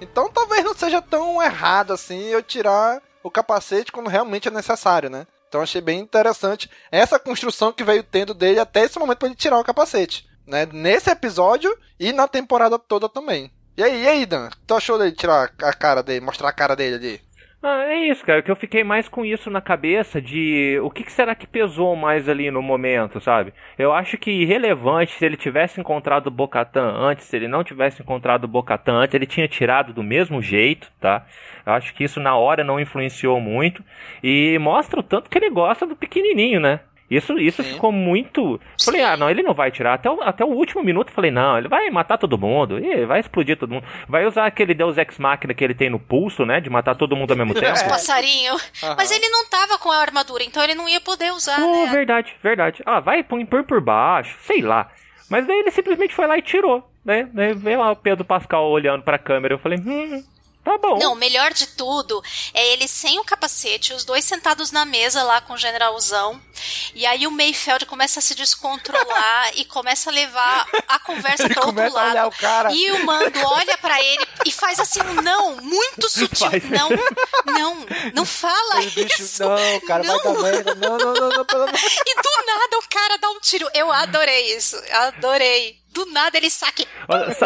Então 0.00 0.28
talvez 0.30 0.64
não 0.64 0.74
seja 0.74 1.00
tão 1.00 1.42
errado 1.42 1.92
assim 1.92 2.18
eu 2.28 2.42
tirar 2.42 3.00
o 3.22 3.30
capacete 3.30 3.92
quando 3.92 4.08
realmente 4.08 4.48
é 4.48 4.50
necessário, 4.50 5.10
né? 5.10 5.26
Então 5.48 5.60
achei 5.60 5.80
bem 5.80 6.00
interessante 6.00 6.70
essa 6.90 7.18
construção 7.18 7.72
que 7.72 7.84
veio 7.84 8.02
tendo 8.02 8.32
dele 8.32 8.58
até 8.58 8.84
esse 8.84 8.98
momento 8.98 9.18
para 9.18 9.28
ele 9.28 9.36
tirar 9.36 9.58
o 9.58 9.64
capacete, 9.64 10.26
né? 10.46 10.66
Nesse 10.72 11.10
episódio 11.10 11.76
e 12.00 12.12
na 12.12 12.26
temporada 12.26 12.78
toda 12.78 13.08
também. 13.08 13.52
E 13.76 13.82
aí, 13.82 14.02
e 14.02 14.08
aí, 14.08 14.26
Dan? 14.26 14.50
Tu 14.66 14.74
achou 14.74 14.98
dele 14.98 15.12
tirar 15.12 15.50
a 15.62 15.72
cara 15.72 16.02
dele, 16.02 16.24
mostrar 16.24 16.48
a 16.48 16.52
cara 16.52 16.76
dele 16.76 16.96
ali? 16.96 17.22
Ah, 17.64 17.84
é 17.84 18.08
isso, 18.08 18.24
cara, 18.24 18.42
que 18.42 18.50
eu 18.50 18.56
fiquei 18.56 18.82
mais 18.82 19.08
com 19.08 19.24
isso 19.24 19.48
na 19.48 19.60
cabeça 19.60 20.20
de 20.20 20.80
o 20.82 20.90
que, 20.90 21.04
que 21.04 21.12
será 21.12 21.32
que 21.32 21.46
pesou 21.46 21.94
mais 21.94 22.28
ali 22.28 22.50
no 22.50 22.60
momento, 22.60 23.20
sabe? 23.20 23.54
Eu 23.78 23.92
acho 23.92 24.18
que 24.18 24.32
irrelevante 24.32 25.12
se 25.12 25.24
ele 25.24 25.36
tivesse 25.36 25.80
encontrado 25.80 26.26
o 26.26 26.30
Bocatan 26.30 26.92
antes, 26.96 27.24
se 27.24 27.36
ele 27.36 27.46
não 27.46 27.62
tivesse 27.62 28.02
encontrado 28.02 28.44
o 28.44 28.48
Bocatan 28.48 28.94
antes, 28.94 29.14
ele 29.14 29.26
tinha 29.26 29.46
tirado 29.46 29.92
do 29.92 30.02
mesmo 30.02 30.42
jeito, 30.42 30.90
tá? 30.98 31.24
Eu 31.64 31.72
acho 31.74 31.94
que 31.94 32.02
isso 32.02 32.18
na 32.18 32.36
hora 32.36 32.64
não 32.64 32.80
influenciou 32.80 33.40
muito 33.40 33.84
e 34.24 34.58
mostra 34.58 34.98
o 34.98 35.02
tanto 35.02 35.30
que 35.30 35.38
ele 35.38 35.48
gosta 35.50 35.86
do 35.86 35.94
pequenininho, 35.94 36.58
né? 36.58 36.80
Isso, 37.16 37.38
isso 37.38 37.62
ficou 37.62 37.92
muito. 37.92 38.60
Falei, 38.84 39.02
ah, 39.02 39.16
não, 39.16 39.28
ele 39.30 39.42
não 39.42 39.54
vai 39.54 39.70
tirar. 39.70 39.94
Até 39.94 40.10
o, 40.10 40.22
até 40.22 40.44
o 40.44 40.48
último 40.48 40.82
minuto, 40.82 41.10
falei, 41.12 41.30
não, 41.30 41.58
ele 41.58 41.68
vai 41.68 41.90
matar 41.90 42.16
todo 42.18 42.38
mundo. 42.38 42.78
Ih, 42.78 43.04
vai 43.04 43.20
explodir 43.20 43.56
todo 43.58 43.70
mundo. 43.72 43.84
Vai 44.08 44.24
usar 44.26 44.46
aquele 44.46 44.74
Deus 44.74 44.96
Ex 44.96 45.18
Machina 45.18 45.52
que 45.54 45.62
ele 45.62 45.74
tem 45.74 45.90
no 45.90 45.98
pulso, 45.98 46.46
né? 46.46 46.60
De 46.60 46.70
matar 46.70 46.94
todo 46.94 47.14
mundo 47.16 47.30
ao 47.32 47.36
mesmo 47.36 47.54
tempo. 47.58 47.72
Os 47.72 47.82
passarinho. 47.82 48.54
Mas 48.96 49.10
ele 49.10 49.28
não 49.28 49.46
tava 49.48 49.78
com 49.78 49.90
a 49.90 49.98
armadura, 49.98 50.42
então 50.44 50.62
ele 50.62 50.74
não 50.74 50.88
ia 50.88 51.00
poder 51.00 51.32
usar, 51.32 51.60
Oh, 51.60 51.84
né? 51.84 51.90
verdade, 51.90 52.32
verdade. 52.42 52.82
Ah, 52.86 53.00
vai 53.00 53.22
põe 53.22 53.44
por 53.44 53.62
por 53.64 53.80
baixo, 53.80 54.36
sei 54.42 54.60
lá. 54.62 54.88
Mas 55.30 55.46
daí 55.46 55.58
ele 55.58 55.70
simplesmente 55.70 56.14
foi 56.14 56.26
lá 56.26 56.36
e 56.36 56.42
tirou, 56.42 56.86
né? 57.04 57.28
Daí 57.32 57.54
veio 57.54 57.78
lá 57.80 57.90
o 57.92 57.96
Pedro 57.96 58.24
Pascal 58.24 58.68
olhando 58.68 59.02
pra 59.02 59.18
câmera. 59.18 59.54
Eu 59.54 59.58
falei, 59.58 59.78
hum, 59.78 60.22
tá 60.64 60.78
bom. 60.78 60.98
Não, 60.98 61.12
o 61.12 61.16
melhor 61.16 61.52
de 61.52 61.66
tudo 61.66 62.22
é 62.54 62.66
ele 62.72 62.88
sem 62.88 63.18
o 63.18 63.24
capacete, 63.24 63.92
os 63.92 64.04
dois 64.04 64.24
sentados 64.24 64.70
na 64.70 64.84
mesa 64.84 65.22
lá 65.22 65.40
com 65.40 65.54
o 65.54 65.58
generalzão. 65.58 66.40
E 66.94 67.04
aí 67.06 67.26
o 67.26 67.30
Mayfeld 67.30 67.86
começa 67.86 68.18
a 68.20 68.22
se 68.22 68.34
descontrolar 68.34 69.52
e 69.56 69.64
começa 69.64 70.10
a 70.10 70.12
levar 70.12 70.68
a 70.88 70.98
conversa 70.98 71.48
para 71.48 71.66
outro 71.66 71.92
lado. 71.92 72.16
o. 72.16 72.72
E 72.72 72.90
o 72.92 73.04
Mando 73.04 73.38
olha 73.44 73.76
pra 73.78 74.00
ele 74.00 74.26
e 74.46 74.52
faz 74.52 74.78
assim 74.78 75.00
um 75.00 75.22
não, 75.22 75.56
muito 75.56 76.08
sutil. 76.10 76.50
Faz. 76.50 76.64
Não, 76.64 76.88
não, 77.46 77.86
não 78.14 78.24
fala 78.24 78.82
bicho, 78.82 79.22
isso. 79.22 79.42
não, 79.42 79.80
cara, 79.86 80.02
vai 80.02 80.22
dar 80.22 80.42
merda. 80.42 80.74
Não, 80.74 80.98
não, 80.98 81.14
não, 81.14 81.28
não, 81.28 81.44
amor 81.62 81.80
E 82.06 82.14
do 82.14 82.46
nada 82.46 82.78
o 82.78 82.88
cara 82.88 83.18
dá 83.18 83.30
um 83.30 83.40
tiro. 83.40 83.68
Eu 83.74 83.90
adorei 83.90 84.56
isso. 84.56 84.76
Adorei. 84.90 85.81
Do 85.92 86.06
nada 86.06 86.36
ele 86.38 86.50
saque. 86.50 86.86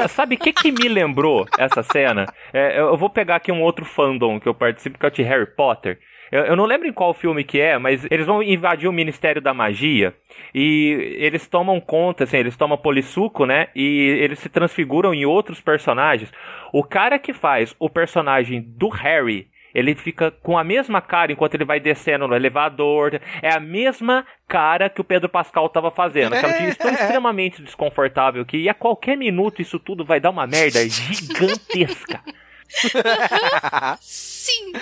Sabe 0.08 0.36
o 0.36 0.38
que, 0.38 0.52
que 0.52 0.70
me 0.70 0.88
lembrou 0.88 1.46
essa 1.58 1.82
cena? 1.82 2.26
É, 2.52 2.78
eu 2.78 2.96
vou 2.96 3.10
pegar 3.10 3.36
aqui 3.36 3.50
um 3.50 3.62
outro 3.62 3.84
fandom 3.84 4.38
que 4.38 4.48
eu 4.48 4.54
participo, 4.54 4.98
que 4.98 5.04
é 5.04 5.08
o 5.08 5.12
de 5.12 5.22
Harry 5.22 5.46
Potter. 5.46 5.98
Eu, 6.30 6.44
eu 6.44 6.56
não 6.56 6.64
lembro 6.64 6.88
em 6.88 6.92
qual 6.92 7.14
filme 7.14 7.44
que 7.44 7.60
é, 7.60 7.78
mas 7.78 8.06
eles 8.10 8.26
vão 8.26 8.42
invadir 8.42 8.88
o 8.88 8.92
Ministério 8.92 9.40
da 9.40 9.54
Magia 9.54 10.14
e 10.54 11.16
eles 11.18 11.46
tomam 11.46 11.80
conta, 11.80 12.24
assim, 12.24 12.38
eles 12.38 12.56
tomam 12.56 12.76
polissuco, 12.76 13.46
né? 13.46 13.68
E 13.74 14.18
eles 14.20 14.38
se 14.38 14.48
transfiguram 14.48 15.14
em 15.14 15.24
outros 15.24 15.60
personagens. 15.60 16.32
O 16.72 16.82
cara 16.82 17.18
que 17.18 17.32
faz 17.32 17.74
o 17.78 17.88
personagem 17.88 18.60
do 18.60 18.88
Harry, 18.88 19.48
ele 19.76 19.94
fica 19.94 20.30
com 20.30 20.56
a 20.56 20.64
mesma 20.64 21.02
cara 21.02 21.30
enquanto 21.30 21.54
ele 21.54 21.66
vai 21.66 21.78
descendo 21.78 22.26
no 22.26 22.34
elevador. 22.34 23.20
É 23.42 23.52
a 23.52 23.60
mesma 23.60 24.26
cara 24.48 24.88
que 24.88 25.02
o 25.02 25.04
Pedro 25.04 25.28
Pascal 25.28 25.68
tava 25.68 25.90
fazendo. 25.90 26.32
Aquela 26.32 26.54
de 26.54 26.68
estou 26.68 26.88
extremamente 26.90 27.60
desconfortável 27.60 28.40
aqui. 28.40 28.56
E 28.56 28.70
a 28.70 28.74
qualquer 28.74 29.18
minuto 29.18 29.60
isso 29.60 29.78
tudo 29.78 30.02
vai 30.02 30.18
dar 30.18 30.30
uma 30.30 30.46
merda 30.46 30.80
gigantesca. 30.88 32.22
Sim. 34.00 34.72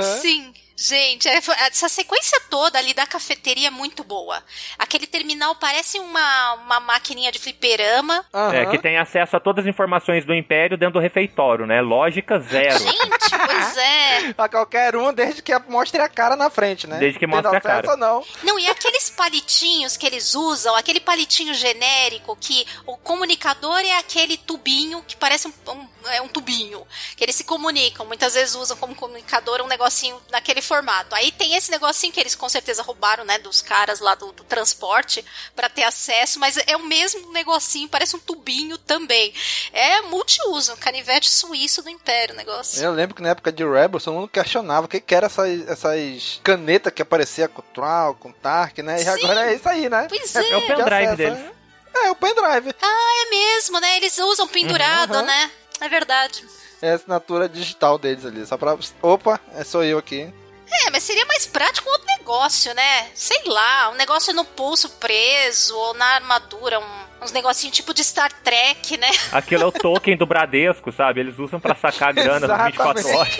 Sim. 0.00 0.52
Gente, 0.76 1.26
é- 1.26 1.40
essa 1.66 1.88
sequência 1.88 2.38
toda 2.50 2.78
ali 2.78 2.92
da 2.92 3.06
cafeteria 3.06 3.68
é 3.68 3.70
muito 3.70 4.04
boa. 4.04 4.42
Aquele 4.78 5.06
terminal 5.06 5.54
parece 5.54 5.98
uma, 5.98 6.52
uma 6.54 6.80
maquininha 6.80 7.32
de 7.32 7.38
fliperama. 7.38 8.24
É, 8.52 8.66
que 8.66 8.78
tem 8.78 8.98
acesso 8.98 9.36
a 9.36 9.40
todas 9.40 9.64
as 9.64 9.68
informações 9.70 10.26
do 10.26 10.34
Império 10.34 10.76
dentro 10.76 10.94
do 10.94 11.00
refeitório, 11.00 11.66
né? 11.66 11.80
Lógica 11.80 12.38
zero. 12.40 12.78
Gente, 12.78 13.30
pois 13.46 13.76
é. 13.78 14.34
A 14.36 14.48
qualquer 14.50 14.94
um, 14.96 15.14
desde 15.14 15.40
que 15.42 15.56
mostre 15.60 15.98
a 16.00 16.08
cara 16.10 16.36
na 16.36 16.50
frente, 16.50 16.86
né? 16.86 16.98
Desde 16.98 17.18
que 17.18 17.26
Tendo 17.26 17.34
mostre 17.36 17.56
a 17.56 17.58
acesso 17.58 17.82
cara. 17.82 17.90
ou 17.92 17.96
não. 17.96 18.24
Não, 18.42 18.58
e 18.58 18.68
aqueles 18.68 19.08
palitinhos 19.08 19.96
que 19.96 20.06
eles 20.06 20.34
usam, 20.34 20.74
aquele 20.76 21.00
palitinho 21.00 21.54
genérico 21.54 22.36
que 22.38 22.66
o 22.84 22.98
comunicador 22.98 23.78
é 23.78 23.96
aquele 23.98 24.36
tubinho 24.36 25.02
que 25.08 25.16
parece 25.16 25.48
um, 25.48 25.52
um- 25.72 25.88
é 26.10 26.20
um 26.22 26.28
tubinho, 26.28 26.86
que 27.16 27.24
eles 27.24 27.34
se 27.34 27.42
comunicam. 27.44 28.06
Muitas 28.06 28.34
vezes 28.34 28.54
usam 28.54 28.76
como 28.76 28.94
comunicador 28.94 29.60
um 29.62 29.66
negocinho 29.66 30.20
naquele 30.30 30.62
formato. 30.66 31.14
Aí 31.14 31.30
tem 31.32 31.54
esse 31.54 31.70
negocinho 31.70 32.12
que 32.12 32.20
eles 32.20 32.34
com 32.34 32.48
certeza 32.48 32.82
roubaram, 32.82 33.24
né, 33.24 33.38
dos 33.38 33.62
caras 33.62 34.00
lá 34.00 34.14
do, 34.14 34.32
do 34.32 34.44
transporte 34.44 35.24
pra 35.54 35.68
ter 35.68 35.84
acesso, 35.84 36.38
mas 36.38 36.56
é 36.66 36.76
o 36.76 36.82
mesmo 36.84 37.32
negocinho, 37.32 37.88
parece 37.88 38.16
um 38.16 38.18
tubinho 38.18 38.76
também. 38.78 39.32
É 39.72 40.02
multiuso, 40.02 40.72
um 40.72 40.76
canivete 40.76 41.30
suíço 41.30 41.82
do 41.82 41.88
Império 41.90 42.34
o 42.34 42.36
negócio. 42.36 42.82
Eu 42.82 42.92
lembro 42.92 43.14
que 43.14 43.22
na 43.22 43.30
época 43.30 43.50
de 43.52 43.64
Rebels, 43.64 44.04
todo 44.04 44.14
mundo 44.14 44.28
questionava 44.28 44.86
o 44.86 44.88
que, 44.88 45.00
que 45.00 45.14
era 45.14 45.26
essas, 45.26 45.68
essas 45.68 46.40
canetas 46.42 46.92
que 46.92 47.02
aparecia 47.02 47.48
com 47.48 47.60
o 47.60 47.64
Troll, 47.74 48.14
com 48.14 48.28
o 48.30 48.32
Tark, 48.32 48.78
né? 48.78 48.96
E 49.00 49.04
Sim. 49.04 49.08
agora 49.10 49.50
é 49.50 49.54
isso 49.54 49.68
aí, 49.68 49.88
né? 49.88 50.06
Pois 50.08 50.34
é. 50.36 50.50
É 50.50 50.56
o 50.56 50.66
pendrive 50.66 50.92
acesso, 51.04 51.16
deles. 51.16 51.38
né? 51.38 51.52
É, 51.94 52.10
o 52.10 52.14
pendrive. 52.14 52.74
Ah, 52.82 53.24
é 53.26 53.30
mesmo, 53.30 53.80
né? 53.80 53.96
Eles 53.96 54.18
usam 54.18 54.46
pendurado, 54.48 55.14
Uhum. 55.16 55.24
né? 55.24 55.50
É 55.80 55.88
verdade. 55.88 56.44
É 56.82 56.92
a 56.92 56.94
assinatura 56.94 57.48
digital 57.48 57.98
deles 57.98 58.24
ali. 58.24 58.44
Só 58.46 58.56
pra. 58.58 58.76
Opa, 59.00 59.40
é 59.54 59.64
sou 59.64 59.82
eu 59.82 59.96
aqui. 59.98 60.32
É, 60.70 60.90
mas 60.90 61.02
seria 61.02 61.24
mais 61.26 61.46
prático 61.46 61.88
um 61.88 61.92
outro 61.92 62.06
negócio, 62.18 62.74
né? 62.74 63.08
Sei 63.14 63.40
lá, 63.46 63.90
um 63.90 63.94
negócio 63.94 64.34
no 64.34 64.44
pulso 64.44 64.88
preso 64.90 65.76
ou 65.76 65.94
na 65.94 66.06
armadura, 66.06 66.80
um, 66.80 67.24
uns 67.24 67.32
negocinhos 67.32 67.76
tipo 67.76 67.94
de 67.94 68.02
Star 68.02 68.32
Trek, 68.42 68.96
né? 68.96 69.10
Aquilo 69.32 69.62
é 69.62 69.66
o 69.66 69.72
token 69.72 70.16
do 70.16 70.26
Bradesco, 70.26 70.92
sabe? 70.92 71.20
Eles 71.20 71.38
usam 71.38 71.60
para 71.60 71.74
sacar 71.74 72.12
grana 72.12 72.46
nas 72.46 72.66
24 72.66 73.08
horas. 73.08 73.36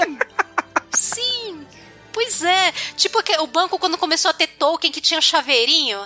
Sim. 0.95 1.67
Pois 2.13 2.43
é. 2.43 2.73
Tipo 2.97 3.19
o 3.41 3.47
banco 3.47 3.79
quando 3.79 3.99
começou 3.99 4.31
a 4.31 4.35
ter 4.35 4.47
token 4.47 4.91
que 4.91 5.01
tinha 5.01 5.21
chaveirinho. 5.21 6.01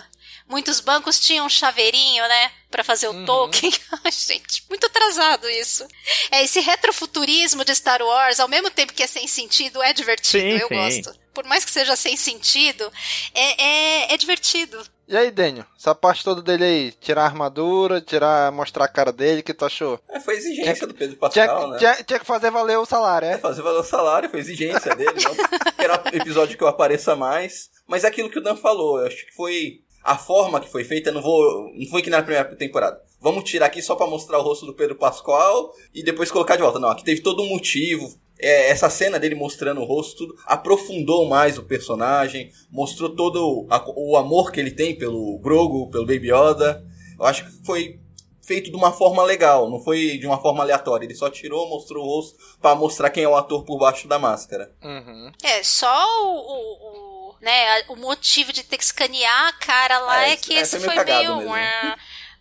Muitos 0.50 0.80
bancos 0.80 1.20
tinham 1.20 1.46
um 1.46 1.48
chaveirinho, 1.48 2.26
né? 2.26 2.50
Pra 2.68 2.82
fazer 2.82 3.06
o 3.06 3.12
uhum. 3.12 3.24
token. 3.24 3.70
Gente, 4.10 4.64
muito 4.68 4.84
atrasado 4.84 5.48
isso. 5.48 5.86
É, 6.28 6.42
esse 6.42 6.58
retrofuturismo 6.58 7.64
de 7.64 7.72
Star 7.72 8.02
Wars, 8.02 8.40
ao 8.40 8.48
mesmo 8.48 8.68
tempo 8.68 8.92
que 8.92 9.04
é 9.04 9.06
sem 9.06 9.28
sentido, 9.28 9.80
é 9.80 9.92
divertido. 9.92 10.42
Sim, 10.42 10.58
eu 10.58 10.66
sim. 10.66 10.74
gosto. 10.74 11.20
Por 11.32 11.44
mais 11.44 11.64
que 11.64 11.70
seja 11.70 11.94
sem 11.94 12.16
sentido, 12.16 12.92
é, 13.32 13.62
é, 13.62 14.12
é 14.12 14.16
divertido. 14.16 14.84
E 15.06 15.16
aí, 15.16 15.30
Daniel? 15.30 15.66
Essa 15.78 15.94
parte 15.94 16.24
toda 16.24 16.42
dele 16.42 16.64
aí, 16.64 16.92
tirar 16.92 17.22
a 17.22 17.26
armadura, 17.26 18.00
tirar, 18.00 18.50
mostrar 18.50 18.86
a 18.86 18.88
cara 18.88 19.12
dele, 19.12 19.42
o 19.42 19.44
que 19.44 19.54
tu 19.54 19.64
achou? 19.64 20.00
É, 20.08 20.18
foi 20.18 20.36
exigência 20.36 20.74
tinha, 20.74 20.86
do 20.88 20.94
Pedro 20.94 21.16
Pascal, 21.16 21.58
tinha, 21.58 21.68
né? 21.68 21.78
Tinha, 21.78 22.04
tinha, 22.04 22.18
que 22.18 22.26
fazer 22.26 22.50
valer 22.50 22.76
o 22.76 22.86
salário, 22.86 23.28
é? 23.28 23.32
é? 23.32 23.38
fazer 23.38 23.62
valer 23.62 23.80
o 23.80 23.84
salário, 23.84 24.28
foi 24.28 24.40
exigência 24.40 24.94
dele, 24.96 25.14
não 25.22 25.32
era 25.78 26.02
o 26.04 26.16
episódio 26.16 26.56
que 26.56 26.62
eu 26.62 26.68
apareça 26.68 27.14
mais. 27.14 27.70
Mas 27.86 28.04
é 28.04 28.08
aquilo 28.08 28.30
que 28.30 28.38
o 28.38 28.42
Dan 28.42 28.56
falou, 28.56 29.00
eu 29.00 29.06
acho 29.06 29.26
que 29.26 29.34
foi 29.34 29.80
a 30.02 30.16
forma 30.16 30.60
que 30.60 30.68
foi 30.68 30.84
feita, 30.84 31.12
não 31.12 31.20
vou. 31.20 31.70
Não 31.74 31.86
foi 31.90 32.02
que 32.02 32.10
na 32.10 32.22
primeira 32.22 32.56
temporada. 32.56 33.00
Vamos 33.20 33.44
tirar 33.44 33.66
aqui 33.66 33.82
só 33.82 33.94
para 33.94 34.06
mostrar 34.06 34.38
o 34.38 34.42
rosto 34.42 34.64
do 34.64 34.74
Pedro 34.74 34.96
Pascoal 34.96 35.74
e 35.94 36.02
depois 36.02 36.30
colocar 36.30 36.56
de 36.56 36.62
volta. 36.62 36.78
Não, 36.78 36.88
aqui 36.88 37.04
teve 37.04 37.20
todo 37.20 37.42
um 37.42 37.48
motivo. 37.48 38.12
É, 38.38 38.70
essa 38.70 38.88
cena 38.88 39.18
dele 39.18 39.34
mostrando 39.34 39.82
o 39.82 39.84
rosto, 39.84 40.26
tudo, 40.26 40.34
aprofundou 40.46 41.28
mais 41.28 41.58
o 41.58 41.62
personagem, 41.62 42.50
mostrou 42.70 43.14
todo 43.14 43.66
a, 43.68 43.84
o 43.94 44.16
amor 44.16 44.50
que 44.50 44.58
ele 44.58 44.70
tem 44.70 44.96
pelo 44.96 45.38
Grogu, 45.40 45.90
pelo 45.90 46.06
Baby 46.06 46.32
Yoda. 46.32 46.82
Eu 47.18 47.26
acho 47.26 47.44
que 47.44 47.66
foi 47.66 48.00
feito 48.40 48.70
de 48.70 48.76
uma 48.76 48.90
forma 48.90 49.22
legal, 49.22 49.70
não 49.70 49.78
foi 49.78 50.16
de 50.16 50.26
uma 50.26 50.40
forma 50.40 50.62
aleatória. 50.62 51.04
Ele 51.04 51.14
só 51.14 51.28
tirou, 51.28 51.68
mostrou 51.68 52.02
o 52.02 52.08
rosto 52.08 52.38
para 52.60 52.74
mostrar 52.74 53.10
quem 53.10 53.24
é 53.24 53.28
o 53.28 53.36
ator 53.36 53.62
por 53.62 53.78
baixo 53.78 54.08
da 54.08 54.18
máscara. 54.18 54.72
Uhum. 54.82 55.30
É, 55.44 55.62
só 55.62 56.04
o, 56.24 57.06
o 57.06 57.09
né? 57.40 57.82
O 57.88 57.96
motivo 57.96 58.52
de 58.52 58.62
ter 58.62 58.76
que 58.76 58.84
escanear 58.84 59.48
a 59.48 59.52
cara 59.52 59.98
lá 59.98 60.24
é, 60.24 60.32
é 60.32 60.36
que 60.36 60.54
esse 60.54 60.78
foi 60.78 61.04
meio. 61.04 61.48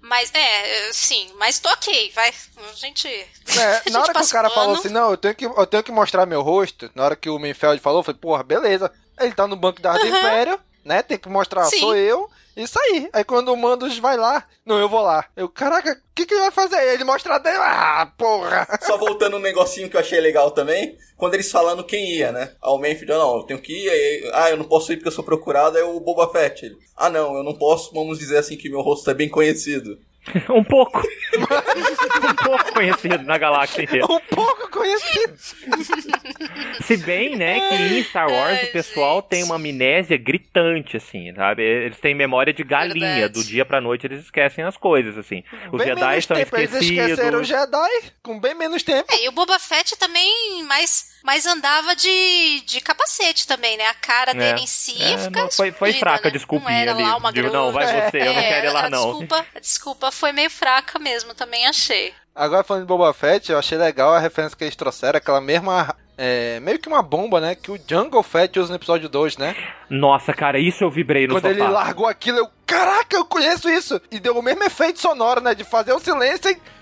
mas 0.02 0.32
é, 0.34 0.92
sim, 0.94 1.32
mas 1.38 1.60
tô 1.60 1.70
ok, 1.70 2.12
vai. 2.14 2.34
A 2.72 2.74
gente. 2.74 3.08
É, 3.08 3.66
a 3.66 3.74
gente 3.76 3.92
na 3.92 4.02
hora 4.02 4.14
que 4.14 4.22
o 4.22 4.30
cara 4.30 4.50
falou 4.50 4.76
assim, 4.76 4.90
não, 4.90 5.12
eu 5.12 5.18
tenho, 5.18 5.36
que, 5.36 5.46
eu 5.46 5.68
tenho 5.68 5.84
que 5.84 5.92
mostrar 5.92 6.26
meu 6.26 6.42
rosto, 6.42 6.90
na 6.94 7.04
hora 7.04 7.16
que 7.16 7.30
o 7.30 7.40
Menfeld 7.40 7.82
falou, 7.82 8.00
eu 8.00 8.04
falei, 8.04 8.20
porra, 8.20 8.44
beleza. 8.44 8.92
Ele 9.20 9.34
tá 9.34 9.48
no 9.48 9.56
banco 9.56 9.82
da 9.82 9.94
uhum. 9.94 10.00
do 10.00 10.08
Império, 10.08 10.60
né? 10.84 11.02
Tem 11.02 11.18
que 11.18 11.28
mostrar, 11.28 11.66
sim. 11.66 11.80
sou 11.80 11.96
eu. 11.96 12.30
Isso 12.60 12.78
aí. 12.78 13.10
Aí 13.14 13.24
quando 13.24 13.54
o 13.54 13.58
Mandos 13.58 13.98
vai 14.00 14.18
lá, 14.18 14.46
não, 14.66 14.78
eu 14.78 14.90
vou 14.90 15.02
lá. 15.02 15.26
Eu, 15.36 15.48
caraca, 15.48 15.94
o 15.94 16.14
que, 16.14 16.26
que 16.26 16.34
ele 16.34 16.42
vai 16.42 16.52
fazer? 16.52 16.94
Ele 16.94 17.06
mostra 17.06 17.38
dele. 17.38 17.58
Ah, 17.58 18.12
porra! 18.18 18.68
Só 18.86 18.98
voltando 18.98 19.38
um 19.38 19.42
negocinho 19.42 19.90
que 19.90 19.96
eu 19.96 20.02
achei 20.02 20.20
legal 20.20 20.52
também, 20.52 20.98
quando 21.16 21.36
eles 21.36 21.50
falando 21.50 21.86
quem 21.86 22.18
ia, 22.18 22.34
né? 22.34 22.52
Ao 22.60 22.78
Manfield, 22.78 23.08
não, 23.08 23.38
eu 23.38 23.44
tenho 23.44 23.62
que 23.62 23.72
ir, 23.72 23.90
aí, 23.90 24.32
ah, 24.34 24.50
eu 24.50 24.58
não 24.58 24.66
posso 24.66 24.92
ir 24.92 24.98
porque 24.98 25.08
eu 25.08 25.14
sou 25.14 25.24
procurado, 25.24 25.78
é 25.78 25.84
o 25.84 26.02
Boba 26.02 26.30
Fett. 26.30 26.66
Ele, 26.66 26.78
ah, 26.98 27.10
não, 27.10 27.38
eu 27.38 27.44
não 27.44 27.58
posso, 27.58 27.94
vamos 27.94 28.20
dizer 28.20 28.38
assim, 28.38 28.58
que 28.58 28.70
meu 28.70 28.82
rosto 28.82 29.10
é 29.10 29.14
bem 29.14 29.30
conhecido. 29.30 29.98
um 30.50 30.64
pouco. 30.64 31.02
um 31.38 32.36
pouco 32.44 32.74
conhecido 32.74 33.24
na 33.24 33.38
galáxia 33.38 33.84
inteira. 33.84 34.06
Um 34.06 34.20
pouco 34.20 34.70
conhecido. 34.70 35.36
Se 36.82 36.98
bem, 36.98 37.36
né, 37.36 37.60
que 37.70 37.76
em 37.76 38.04
Star 38.04 38.32
Wars 38.32 38.64
o 38.64 38.72
pessoal 38.72 39.22
tem 39.22 39.44
uma 39.44 39.56
amnésia 39.56 40.18
gritante, 40.18 40.98
assim, 40.98 41.34
sabe? 41.34 41.64
Eles 41.64 42.00
têm 42.00 42.16
memória 42.16 42.54
de 42.54 42.64
galinha. 42.64 43.28
Verdade. 43.28 43.34
Do 43.34 43.44
dia 43.44 43.66
pra 43.66 43.82
noite 43.82 44.08
eles 44.08 44.24
esquecem 44.24 44.64
as 44.64 44.78
coisas, 44.78 45.18
assim. 45.18 45.44
Os 45.72 45.78
bem 45.78 45.88
Jedi 45.88 46.18
estão 46.18 46.38
tempo. 46.38 46.56
esquecidos. 46.56 46.90
Eles 46.90 47.00
esqueceram 47.00 47.40
o 47.42 47.44
Jedi 47.44 48.12
com 48.24 48.40
bem 48.40 48.56
menos 48.56 48.84
tempo. 48.84 49.12
É, 49.12 49.26
e 49.26 49.30
o 49.30 49.32
Boba 49.32 49.60
Fett 49.60 49.98
também 49.98 50.64
mais 50.64 51.19
mas 51.24 51.46
andava 51.46 51.96
de, 51.96 52.62
de 52.66 52.82
capacete 52.82 53.48
também, 53.48 53.78
né? 53.78 53.88
A 53.88 53.94
cara 53.94 54.32
é. 54.32 54.34
dele 54.34 54.62
em 54.62 54.68
si 54.68 55.02
é, 55.02 55.18
fica 55.18 55.42
não, 55.42 55.52
foi, 55.52 55.72
foi 55.72 55.94
fraca 55.94 56.30
a 56.30 56.32
desculpinha 56.32 56.92
ali. 56.92 57.04
Lá 57.04 57.18
uma 57.18 57.32
Digo, 57.32 57.52
não, 57.52 57.72
vai 57.72 57.86
você, 57.86 58.18
eu 58.18 58.34
não 58.34 58.42
quero 58.42 58.68
ir 58.68 58.72
lá, 58.72 58.90
não. 58.90 59.12
Desculpa, 59.12 59.46
desculpa 59.62 60.12
foi 60.12 60.32
meio 60.32 60.50
fraca 60.50 61.00
mesmo, 61.00 61.34
também 61.34 61.68
achei. 61.68 62.14
Agora 62.36 62.64
falando 62.64 62.84
de 62.84 62.88
Boba 62.88 63.14
Fett, 63.14 63.52
eu 63.52 63.60
achei 63.60 63.78
legal 63.78 64.14
a 64.14 64.20
referência 64.20 64.58
que 64.58 64.64
eles 64.64 64.76
trouxeram, 64.76 65.18
aquela 65.18 65.42
mesma 65.42 65.94
é, 66.22 66.60
meio 66.60 66.78
que 66.78 66.90
uma 66.90 67.02
bomba, 67.02 67.40
né? 67.40 67.56
Que 67.56 67.72
o 67.72 67.80
Jungle 67.88 68.22
Fett 68.22 68.60
usa 68.60 68.68
no 68.70 68.76
episódio 68.76 69.08
2, 69.08 69.38
né? 69.38 69.56
Nossa, 69.90 70.34
cara, 70.34 70.60
isso 70.60 70.84
eu 70.84 70.92
vibrei 70.92 71.26
no 71.26 71.36
Quando 71.36 71.48
sofá. 71.48 71.56
ele 71.56 71.64
largou 71.66 72.08
aquilo, 72.08 72.40
eu. 72.40 72.50
Caraca, 72.66 73.16
eu 73.16 73.24
conheço 73.24 73.70
isso! 73.70 74.02
E 74.12 74.20
deu 74.20 74.38
o 74.38 74.42
mesmo 74.42 74.62
efeito 74.66 75.00
sonoro, 75.00 75.40
né? 75.40 75.56
De 75.56 75.64
fazer 75.64 75.94
o 75.94 76.00
silêncio 76.00 76.52
e. 76.52 76.79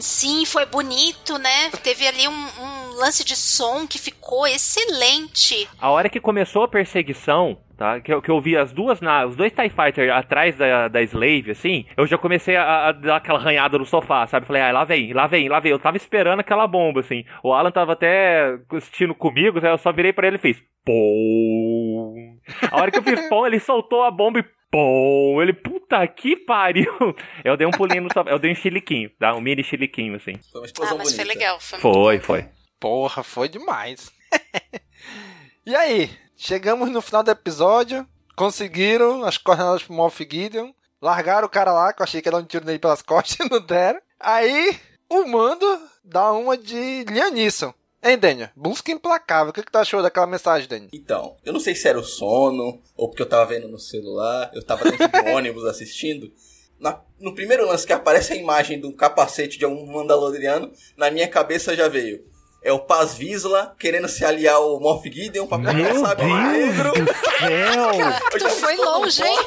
Sim, 0.00 0.44
foi 0.46 0.64
bonito, 0.66 1.38
né? 1.38 1.70
Teve 1.82 2.06
ali 2.06 2.28
um, 2.28 2.32
um 2.32 2.96
lance 2.98 3.24
de 3.24 3.36
som 3.36 3.86
que 3.86 3.98
ficou 3.98 4.46
excelente. 4.46 5.68
A 5.80 5.90
hora 5.90 6.08
que 6.08 6.20
começou 6.20 6.62
a 6.62 6.68
perseguição, 6.68 7.58
tá? 7.76 8.00
Que 8.00 8.12
eu, 8.12 8.22
que 8.22 8.30
eu 8.30 8.40
vi 8.40 8.56
as 8.56 8.72
duas, 8.72 9.00
na, 9.00 9.26
os 9.26 9.36
dois 9.36 9.52
TIE 9.52 9.70
Fighter 9.70 10.12
atrás 10.12 10.56
da, 10.56 10.88
da 10.88 11.02
Slave, 11.02 11.50
assim, 11.50 11.86
eu 11.96 12.06
já 12.06 12.18
comecei 12.18 12.56
a, 12.56 12.88
a 12.88 12.92
dar 12.92 13.16
aquela 13.16 13.38
arranhada 13.38 13.78
no 13.78 13.84
sofá, 13.84 14.26
sabe? 14.26 14.46
Falei, 14.46 14.62
ah, 14.62 14.72
lá 14.72 14.84
vem, 14.84 15.12
lá 15.12 15.26
vem, 15.26 15.48
lá 15.48 15.60
vem. 15.60 15.72
Eu 15.72 15.78
tava 15.78 15.96
esperando 15.96 16.40
aquela 16.40 16.66
bomba, 16.66 17.00
assim. 17.00 17.24
O 17.42 17.52
Alan 17.52 17.70
tava 17.70 17.92
até 17.92 18.58
assistindo 18.72 19.14
comigo, 19.14 19.58
eu 19.58 19.78
só 19.78 19.92
virei 19.92 20.12
para 20.12 20.26
ele 20.26 20.36
e 20.36 20.40
fiz, 20.40 20.62
pô. 20.84 22.14
A 22.70 22.80
hora 22.80 22.90
que 22.90 22.98
eu 22.98 23.02
fiz 23.02 23.20
pô, 23.28 23.46
ele 23.46 23.60
soltou 23.60 24.02
a 24.02 24.10
bomba 24.10 24.40
e 24.40 24.57
pô, 24.70 25.40
ele, 25.42 25.52
puta 25.52 26.06
que 26.06 26.36
pariu. 26.36 26.92
Eu 27.44 27.56
dei 27.56 27.66
um 27.66 27.70
pulinho 27.70 28.02
no 28.02 28.12
sofá, 28.12 28.30
eu 28.30 28.38
dei 28.38 28.52
um 28.52 28.54
chiliquinho, 28.54 29.10
tá? 29.18 29.34
Um 29.34 29.40
mini 29.40 29.62
chiliquinho, 29.62 30.16
assim. 30.16 30.34
Foi 30.52 30.60
uma 30.60 30.66
explosão 30.66 30.94
ah, 30.94 30.98
mas 30.98 31.08
bonita. 31.12 31.24
foi 31.24 31.34
legal. 31.34 31.60
Foi, 31.60 31.80
foi, 31.80 32.18
foi. 32.20 32.48
Porra, 32.78 33.22
foi 33.22 33.48
demais. 33.48 34.12
e 35.64 35.74
aí? 35.74 36.10
Chegamos 36.36 36.88
no 36.90 37.02
final 37.02 37.24
do 37.24 37.32
episódio, 37.32 38.06
conseguiram 38.36 39.24
as 39.24 39.36
coordenadas 39.36 39.82
pro 39.82 39.94
Moff 39.94 40.26
Gideon, 40.30 40.72
largaram 41.02 41.48
o 41.48 41.50
cara 41.50 41.72
lá, 41.72 41.92
que 41.92 42.00
eu 42.00 42.04
achei 42.04 42.22
que 42.22 42.28
era 42.28 42.36
um 42.36 42.44
tiro 42.44 42.64
nele 42.64 42.78
pelas 42.78 43.02
costas, 43.02 43.48
não 43.50 43.60
deram. 43.60 44.00
Aí, 44.20 44.78
o 45.08 45.26
mando 45.26 45.66
dá 46.04 46.32
uma 46.32 46.56
de 46.56 47.04
Liam 47.08 47.32
Neeson. 47.32 47.74
Hein, 48.02 48.18
Daniel? 48.18 48.50
Busca 48.54 48.92
implacável. 48.92 49.50
O 49.50 49.52
que, 49.52 49.62
que 49.62 49.72
tu 49.72 49.78
achou 49.78 50.02
daquela 50.02 50.26
mensagem, 50.26 50.68
Daniel? 50.68 50.90
Então, 50.92 51.36
eu 51.44 51.52
não 51.52 51.60
sei 51.60 51.74
se 51.74 51.88
era 51.88 51.98
o 51.98 52.04
sono, 52.04 52.80
ou 52.96 53.08
porque 53.08 53.22
eu 53.22 53.28
tava 53.28 53.46
vendo 53.46 53.68
no 53.68 53.78
celular, 53.78 54.50
eu 54.54 54.64
tava 54.64 54.90
dentro 54.90 55.08
do 55.08 55.28
ônibus 55.30 55.64
assistindo. 55.64 56.32
Na, 56.78 57.00
no 57.18 57.34
primeiro 57.34 57.66
lance 57.66 57.86
que 57.86 57.92
aparece 57.92 58.32
a 58.32 58.36
imagem 58.36 58.80
do 58.80 58.92
capacete 58.92 59.58
de 59.58 59.66
um 59.66 59.86
Mandaloriano, 59.86 60.72
na 60.96 61.10
minha 61.10 61.26
cabeça 61.26 61.74
já 61.74 61.88
veio 61.88 62.24
é 62.62 62.72
o 62.72 62.80
Paz 62.80 63.14
Visla 63.14 63.74
querendo 63.78 64.08
se 64.08 64.24
aliar 64.24 64.56
ao 64.56 64.80
Moff 64.80 65.08
Gideon 65.10 65.46
pra 65.46 65.58
pegar 65.58 65.94
sabe 65.94 66.24
negro. 66.24 66.92
tu 68.38 68.48
foi 68.50 68.76
longe, 68.76 69.22
hein? 69.22 69.38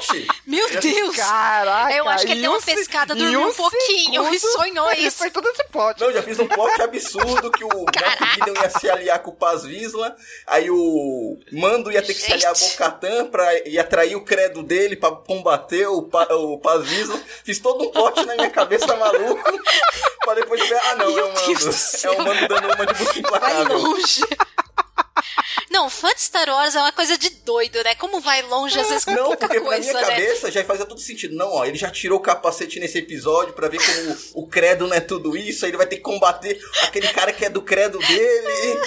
Meu 0.45 0.67
Deus! 0.79 1.15
Caraca! 1.15 1.93
Eu 1.93 2.09
acho 2.09 2.25
que 2.25 2.31
ele 2.31 2.41
deu 2.41 2.51
uma 2.51 2.61
pescada, 2.61 3.15
dormiu 3.15 3.47
um 3.47 3.53
pouquinho 3.53 4.27
e 4.33 4.39
sonhou 4.39 4.91
isso. 4.93 5.17
Foi 5.17 5.31
todo 5.31 5.47
esse 5.49 5.63
pote. 5.65 6.01
Não, 6.01 6.11
já 6.11 6.23
fiz 6.23 6.39
um 6.39 6.47
pote 6.47 6.81
absurdo 6.81 7.51
que 7.51 7.63
o. 7.63 7.67
Moff 7.71 8.33
Gideon 8.33 8.53
ia 8.55 8.69
se 8.69 8.89
aliar 8.89 9.19
com 9.19 9.31
o 9.31 9.35
Paz 9.35 9.63
Visla, 9.63 10.15
aí 10.47 10.69
o 10.69 11.37
Mando 11.51 11.91
ia 11.91 12.01
ter 12.01 12.13
que 12.13 12.21
Gente. 12.21 12.41
se 12.41 12.47
aliar 12.47 12.51
a 12.51 12.59
Bocatan 12.59 13.25
pra 13.27 13.67
ir 13.67 13.79
atrair 13.79 14.15
o 14.15 14.23
credo 14.23 14.63
dele 14.63 14.95
pra 14.95 15.11
combater 15.11 15.87
o, 15.87 16.03
pa, 16.03 16.23
o 16.31 16.57
Paz 16.59 16.87
Visla. 16.87 17.19
Fiz 17.43 17.59
todo 17.59 17.83
um 17.83 17.91
pote 17.91 18.25
na 18.25 18.35
minha 18.35 18.49
cabeça 18.49 18.95
maluco 18.95 19.43
pra 20.25 20.33
depois 20.33 20.67
ver, 20.67 20.79
ah 20.85 20.95
não, 20.95 21.13
Meu 21.13 21.19
é 21.19 21.29
o 21.29 21.33
Mando. 21.33 21.69
É 22.03 22.09
o 22.09 22.17
Mando 22.23 22.47
dando 22.47 22.73
uma 22.73 22.85
de 22.85 23.21
Vai 23.21 23.63
longe. 23.65 24.21
Não, 25.71 25.89
fã 25.89 26.09
de 26.13 26.21
Star 26.21 26.49
Wars 26.49 26.75
é 26.75 26.79
uma 26.79 26.91
coisa 26.91 27.17
de 27.17 27.29
doido, 27.29 27.81
né? 27.81 27.95
Como 27.95 28.19
vai 28.19 28.41
longe, 28.41 28.77
às 28.77 28.89
vezes, 28.89 29.05
com 29.05 29.11
não, 29.11 29.23
pouca 29.23 29.47
porque 29.47 29.61
coisa, 29.61 29.93
na 29.93 29.99
minha 29.99 30.07
né? 30.07 30.15
cabeça 30.15 30.51
já 30.51 30.63
fazia 30.65 30.85
todo 30.85 30.99
sentido. 30.99 31.33
Não, 31.33 31.49
ó, 31.49 31.65
ele 31.65 31.77
já 31.77 31.89
tirou 31.89 32.19
o 32.19 32.21
capacete 32.21 32.77
nesse 32.77 32.97
episódio 32.97 33.53
para 33.53 33.69
ver 33.69 33.79
como 33.79 34.43
o 34.43 34.47
credo 34.47 34.85
não 34.85 34.93
é 34.95 34.99
tudo 34.99 35.35
isso, 35.37 35.63
aí 35.63 35.71
ele 35.71 35.77
vai 35.77 35.87
ter 35.87 35.95
que 35.95 36.01
combater 36.01 36.59
aquele 36.83 37.07
cara 37.07 37.31
que 37.31 37.45
é 37.45 37.49
do 37.49 37.61
credo 37.61 37.99
dele. 37.99 38.81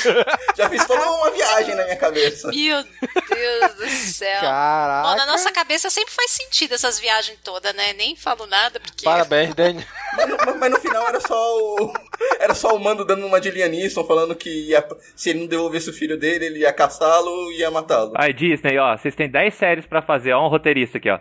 já 0.54 0.68
fiz 0.68 0.84
toda 0.86 1.10
uma 1.10 1.30
viagem 1.30 1.74
na 1.74 1.84
minha 1.84 1.96
cabeça. 1.96 2.48
Meu 2.48 2.84
Deus 2.84 3.74
do 3.76 3.88
céu. 3.88 4.40
Caraca. 4.42 5.08
Bom, 5.08 5.16
na 5.16 5.26
nossa 5.26 5.50
cabeça 5.50 5.88
sempre 5.88 6.12
faz 6.12 6.32
sentido 6.32 6.74
essas 6.74 6.98
viagens 7.00 7.38
todas, 7.42 7.74
né? 7.74 7.94
Nem 7.94 8.14
falo 8.14 8.46
nada, 8.46 8.78
porque... 8.78 9.04
Parabéns, 9.04 9.54
Dani. 9.54 9.86
Mas, 10.16 10.56
mas, 10.56 10.70
no 10.70 10.80
final 10.80 11.06
era 11.08 11.20
só 11.20 11.58
o... 11.58 11.92
Era 12.38 12.54
só 12.54 12.74
o 12.74 12.78
Mando 12.78 13.04
dando 13.04 13.26
uma 13.26 13.40
de 13.40 13.50
Lianisson, 13.50 14.04
falando 14.04 14.34
que 14.34 14.68
ia, 14.68 14.86
se 15.16 15.30
ele 15.30 15.40
não 15.40 15.46
devolvesse 15.46 15.90
o 15.90 15.92
filho 15.92 16.18
dele, 16.18 16.46
ele 16.46 16.58
ia 16.60 16.72
caçá-lo 16.72 17.50
e 17.52 17.60
ia 17.60 17.70
matá-lo. 17.70 18.12
Aí, 18.16 18.32
Disney, 18.32 18.78
ó, 18.78 18.96
vocês 18.96 19.14
têm 19.14 19.28
10 19.28 19.54
séries 19.54 19.86
pra 19.86 20.02
fazer, 20.02 20.32
ó, 20.32 20.46
um 20.46 20.48
roteirista 20.48 20.98
aqui, 20.98 21.10
ó. 21.10 21.18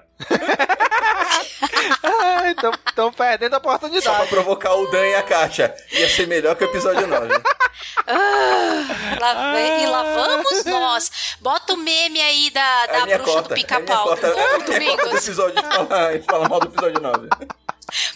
Estão 2.88 3.12
perdendo 3.12 3.56
a 3.56 3.58
oportunidade. 3.58 4.04
Só 4.04 4.16
pra 4.16 4.26
provocar 4.28 4.74
o 4.76 4.90
Dan 4.92 5.06
e 5.08 5.16
a 5.16 5.24
Kátia. 5.24 5.74
Ia 5.92 6.08
ser 6.08 6.28
melhor 6.28 6.56
que 6.56 6.64
o 6.64 6.70
episódio 6.70 7.08
9. 7.08 7.34
ah, 8.08 9.18
lá, 9.20 9.52
ah. 9.54 9.60
E 9.60 9.86
lá 9.86 10.04
vamos 10.04 10.66
nós. 10.66 11.38
Bota 11.42 11.74
o 11.74 11.78
meme 11.78 12.22
aí 12.22 12.52
da, 12.52 12.86
da 12.88 13.06
bruxa 13.06 13.24
cota, 13.24 13.50
do 13.50 13.56
pica-pau. 13.56 14.10
É, 14.10 14.14
é, 14.14 14.18
é, 14.18 14.28
falar, 15.62 16.18
de 16.18 16.26
falar 16.26 16.50
mal 16.50 16.60
do 16.60 16.68
episódio 16.68 17.02
9. 17.02 17.30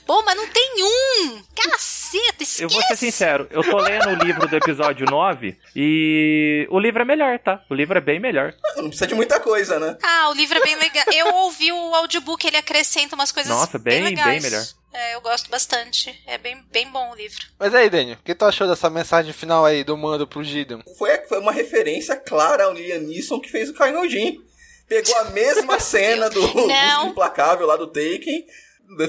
Pô, 0.06 0.24
mas 0.24 0.36
não 0.36 0.48
tem 0.48 0.72
um! 0.84 1.42
Caceta, 1.56 2.44
esquece! 2.44 2.64
Eu 2.64 2.70
vou 2.70 2.82
ser 2.84 2.96
sincero, 2.96 3.48
eu 3.52 3.64
tô 3.64 3.78
lendo 3.78 4.10
o 4.10 4.24
livro 4.24 4.48
do 4.48 4.56
episódio 4.56 5.06
9 5.10 5.58
e 5.76 6.68
o 6.70 6.80
livro 6.80 7.02
é 7.02 7.06
melhor, 7.06 7.40
tá? 7.40 7.64
O 7.70 7.74
livro 7.74 7.98
é 7.98 8.02
bem 8.02 8.20
melhor. 8.20 8.54
Não 8.76 8.90
precisa 8.90 9.08
de 9.08 9.16
muita 9.16 9.40
coisa, 9.40 9.80
né? 9.80 9.98
Ah, 10.04 10.30
o 10.30 10.34
livro 10.34 10.58
é 10.58 10.62
bem 10.62 10.76
legal. 10.76 11.06
Eu 11.14 11.34
ouvi 11.36 11.72
o 11.72 11.96
audiobook, 11.96 12.46
ele 12.46 12.58
acrescenta 12.58 13.16
umas 13.16 13.32
coisas 13.32 13.52
Nossa, 13.52 13.78
bem, 13.78 14.04
bem, 14.04 14.16
bem 14.16 14.42
melhor. 14.42 14.64
É, 14.94 15.14
eu 15.14 15.22
gosto 15.22 15.50
bastante. 15.50 16.20
É 16.26 16.38
bem, 16.40 16.58
bem 16.72 16.90
bom 16.90 17.12
o 17.12 17.16
livro. 17.16 17.46
Mas 17.60 17.76
aí, 17.76 17.90
Daniel, 17.90 18.18
o 18.20 18.24
que 18.24 18.34
tu 18.34 18.46
achou 18.46 18.68
dessa 18.68 18.90
mensagem 18.90 19.32
final 19.32 19.64
aí 19.64 19.84
do 19.84 19.96
mando 19.96 20.26
pro 20.26 20.44
Gideon? 20.44 20.80
Foi, 20.98 21.16
foi 21.28 21.40
uma 21.40 21.52
referência 21.52 22.16
clara 22.16 22.64
ao 22.64 22.74
Liam 22.74 23.02
Neeson 23.02 23.40
que 23.40 23.52
fez 23.52 23.70
o 23.70 23.74
Kainojin. 23.74 24.40
Pegou 24.88 25.16
a 25.18 25.26
mesma 25.26 25.78
cena 25.82 26.30
do 26.30 26.42
Busca 26.48 27.04
Implacável 27.06 27.68
lá 27.68 27.76
do 27.76 27.86
Taken, 27.88 28.48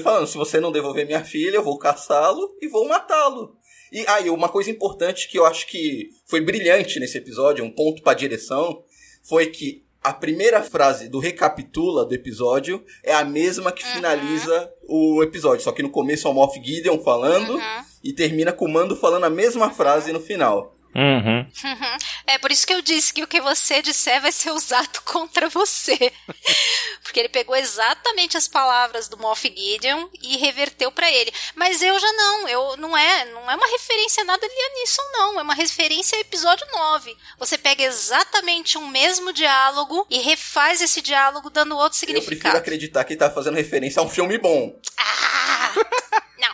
falando, 0.01 0.27
se 0.27 0.37
você 0.37 0.59
não 0.59 0.71
devolver 0.71 1.05
minha 1.05 1.23
filha, 1.23 1.57
eu 1.57 1.63
vou 1.63 1.77
caçá-lo 1.77 2.55
e 2.61 2.67
vou 2.67 2.87
matá-lo. 2.87 3.57
E 3.91 4.05
aí, 4.07 4.27
ah, 4.27 4.33
uma 4.33 4.49
coisa 4.49 4.69
importante 4.69 5.27
que 5.27 5.37
eu 5.37 5.45
acho 5.45 5.67
que 5.67 6.09
foi 6.27 6.41
brilhante 6.41 6.99
nesse 6.99 7.17
episódio, 7.17 7.65
um 7.65 7.71
ponto 7.71 8.03
para 8.03 8.13
direção, 8.13 8.83
foi 9.23 9.47
que 9.47 9.83
a 10.03 10.13
primeira 10.13 10.63
frase 10.63 11.09
do 11.09 11.19
recapitula 11.19 12.05
do 12.05 12.13
episódio 12.13 12.83
é 13.03 13.13
a 13.13 13.25
mesma 13.25 13.71
que 13.71 13.83
uhum. 13.83 13.93
finaliza 13.93 14.71
o 14.87 15.21
episódio, 15.23 15.63
só 15.63 15.71
que 15.71 15.83
no 15.83 15.89
começo 15.89 16.27
é 16.27 16.31
o 16.31 16.33
Moff 16.33 16.59
Gideon 16.63 16.99
falando 16.99 17.55
uhum. 17.55 17.83
e 18.03 18.13
termina 18.13 18.53
com 18.53 18.65
o 18.65 18.69
Mando 18.69 18.95
falando 18.95 19.25
a 19.25 19.29
mesma 19.29 19.71
frase 19.71 20.13
no 20.13 20.19
final. 20.19 20.75
Uhum. 20.95 21.45
É 22.25 22.37
por 22.39 22.51
isso 22.51 22.65
que 22.65 22.73
eu 22.73 22.81
disse 22.81 23.13
que 23.13 23.21
o 23.21 23.27
que 23.27 23.39
você 23.39 23.81
disser 23.81 24.21
vai 24.21 24.31
ser 24.31 24.51
usado 24.51 25.01
contra 25.05 25.47
você. 25.49 26.11
Porque 27.03 27.19
ele 27.19 27.29
pegou 27.29 27.55
exatamente 27.55 28.37
as 28.37 28.47
palavras 28.47 29.07
do 29.07 29.17
Moff 29.17 29.47
Gideon 29.47 30.07
e 30.21 30.37
reverteu 30.37 30.91
para 30.91 31.09
ele. 31.11 31.31
Mas 31.55 31.81
eu 31.81 31.97
já 31.99 32.11
não, 32.13 32.47
eu 32.47 32.77
não 32.77 32.97
é, 32.97 33.25
não 33.25 33.49
é 33.49 33.55
uma 33.55 33.67
referência 33.67 34.21
a 34.21 34.25
nada 34.25 34.45
Lianisson 34.45 35.01
não, 35.13 35.39
é 35.39 35.43
uma 35.43 35.53
referência 35.53 36.15
ao 36.15 36.21
episódio 36.21 36.65
9. 36.71 37.15
Você 37.37 37.57
pega 37.57 37.83
exatamente 37.83 38.77
um 38.77 38.87
mesmo 38.87 39.31
diálogo 39.31 40.05
e 40.09 40.19
refaz 40.19 40.81
esse 40.81 41.01
diálogo 41.01 41.49
dando 41.49 41.77
outro 41.77 41.97
significado. 41.97 42.33
Eu 42.33 42.39
prefiro 42.39 42.57
acreditar 42.57 43.03
que 43.03 43.13
ele 43.13 43.19
tá 43.19 43.29
fazendo 43.29 43.55
referência 43.55 44.01
a 44.01 44.03
um 44.03 44.09
filme 44.09 44.37
bom. 44.37 44.79
Ah! 44.97 45.73
Não. 46.37 46.53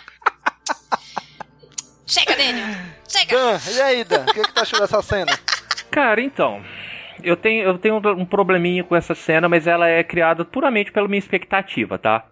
Chega, 2.06 2.36
Daniel. 2.36 2.96
Chega. 3.16 3.36
Dan, 3.36 3.60
e 3.74 3.82
aí, 3.82 4.04
Dan? 4.04 4.24
O 4.24 4.26
que, 4.26 4.42
que 4.42 4.54
tu 4.54 4.60
achou 4.60 4.80
dessa 4.80 5.02
cena? 5.02 5.32
Cara, 5.90 6.22
então. 6.22 6.62
Eu 7.24 7.38
tenho, 7.38 7.64
eu 7.64 7.78
tenho 7.78 7.96
um 7.96 8.26
probleminha 8.26 8.84
com 8.84 8.96
essa 8.96 9.16
cena, 9.16 9.48
mas 9.48 9.66
ela 9.66 9.88
é 9.88 10.04
criada 10.04 10.44
puramente 10.44 10.92
pela 10.92 11.08
minha 11.08 11.18
expectativa, 11.18 11.98
tá? 11.98 12.26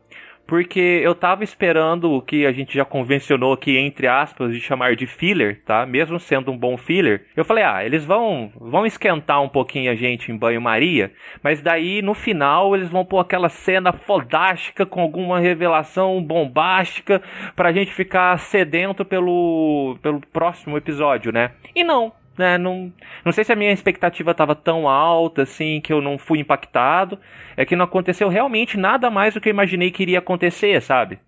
Porque 0.46 1.02
eu 1.04 1.16
tava 1.16 1.44
esperando 1.44 2.12
o 2.12 2.22
que 2.22 2.46
a 2.46 2.52
gente 2.52 2.76
já 2.76 2.84
convencionou 2.84 3.54
aqui, 3.54 3.78
entre 3.78 4.08
aspas, 4.08 4.52
de 4.52 4.60
chamar 4.60 4.96
de 4.96 5.08
filler, 5.08 5.62
tá? 5.66 5.86
Mesmo 5.86 6.20
sendo 6.20 6.52
um 6.52 6.58
bom 6.58 6.78
filler. 6.78 7.26
Eu 7.36 7.46
falei, 7.46 7.64
ah, 7.64 7.84
eles 7.86 8.06
vão, 8.06 8.52
vão 8.56 8.86
esquentar 8.86 9.42
um 9.42 9.50
pouquinho 9.50 9.92
a 9.92 9.96
gente 9.96 10.32
em 10.32 10.38
banho-maria, 10.38 11.12
mas 11.42 11.62
daí 11.62 12.02
no 12.02 12.14
final 12.14 12.76
eles 12.76 12.90
vão 12.90 13.06
pôr 13.06 13.20
aquela 13.20 13.50
cena 13.50 13.94
fodástica 13.94 14.86
com 14.86 15.02
alguma 15.02 15.40
revelação 15.40 16.22
bombástica 16.22 17.22
pra 17.56 17.72
gente 17.72 17.94
ficar 17.94 18.38
sedento 18.40 19.06
pelo, 19.06 19.98
pelo 20.02 20.20
próximo 20.32 20.78
episódio, 20.78 21.32
né? 21.32 21.52
E 21.76 21.84
não, 21.84 22.12
né, 22.38 22.58
não, 22.58 22.92
não 23.24 23.32
sei 23.32 23.44
se 23.44 23.54
a 23.54 23.56
minha 23.56 23.72
expectativa 23.72 24.32
estava 24.32 24.56
tão 24.56 24.88
alta 24.88 25.44
assim 25.44 25.82
que 25.82 25.94
eu 25.94 26.02
não 26.02 26.18
fui 26.18 26.40
impactado. 26.40 27.20
É 27.56 27.66
que 27.66 27.76
não 27.76 27.86
aconteceu 27.86 28.30
realmente 28.30 28.78
nada 28.78 29.10
mais 29.10 29.34
do 29.34 29.42
que 29.42 29.50
eu 29.50 29.54
imaginei 29.54 29.92
que 29.92 30.04
iria 30.04 30.20
acontecer, 30.20 30.82
sabe? 30.82 31.20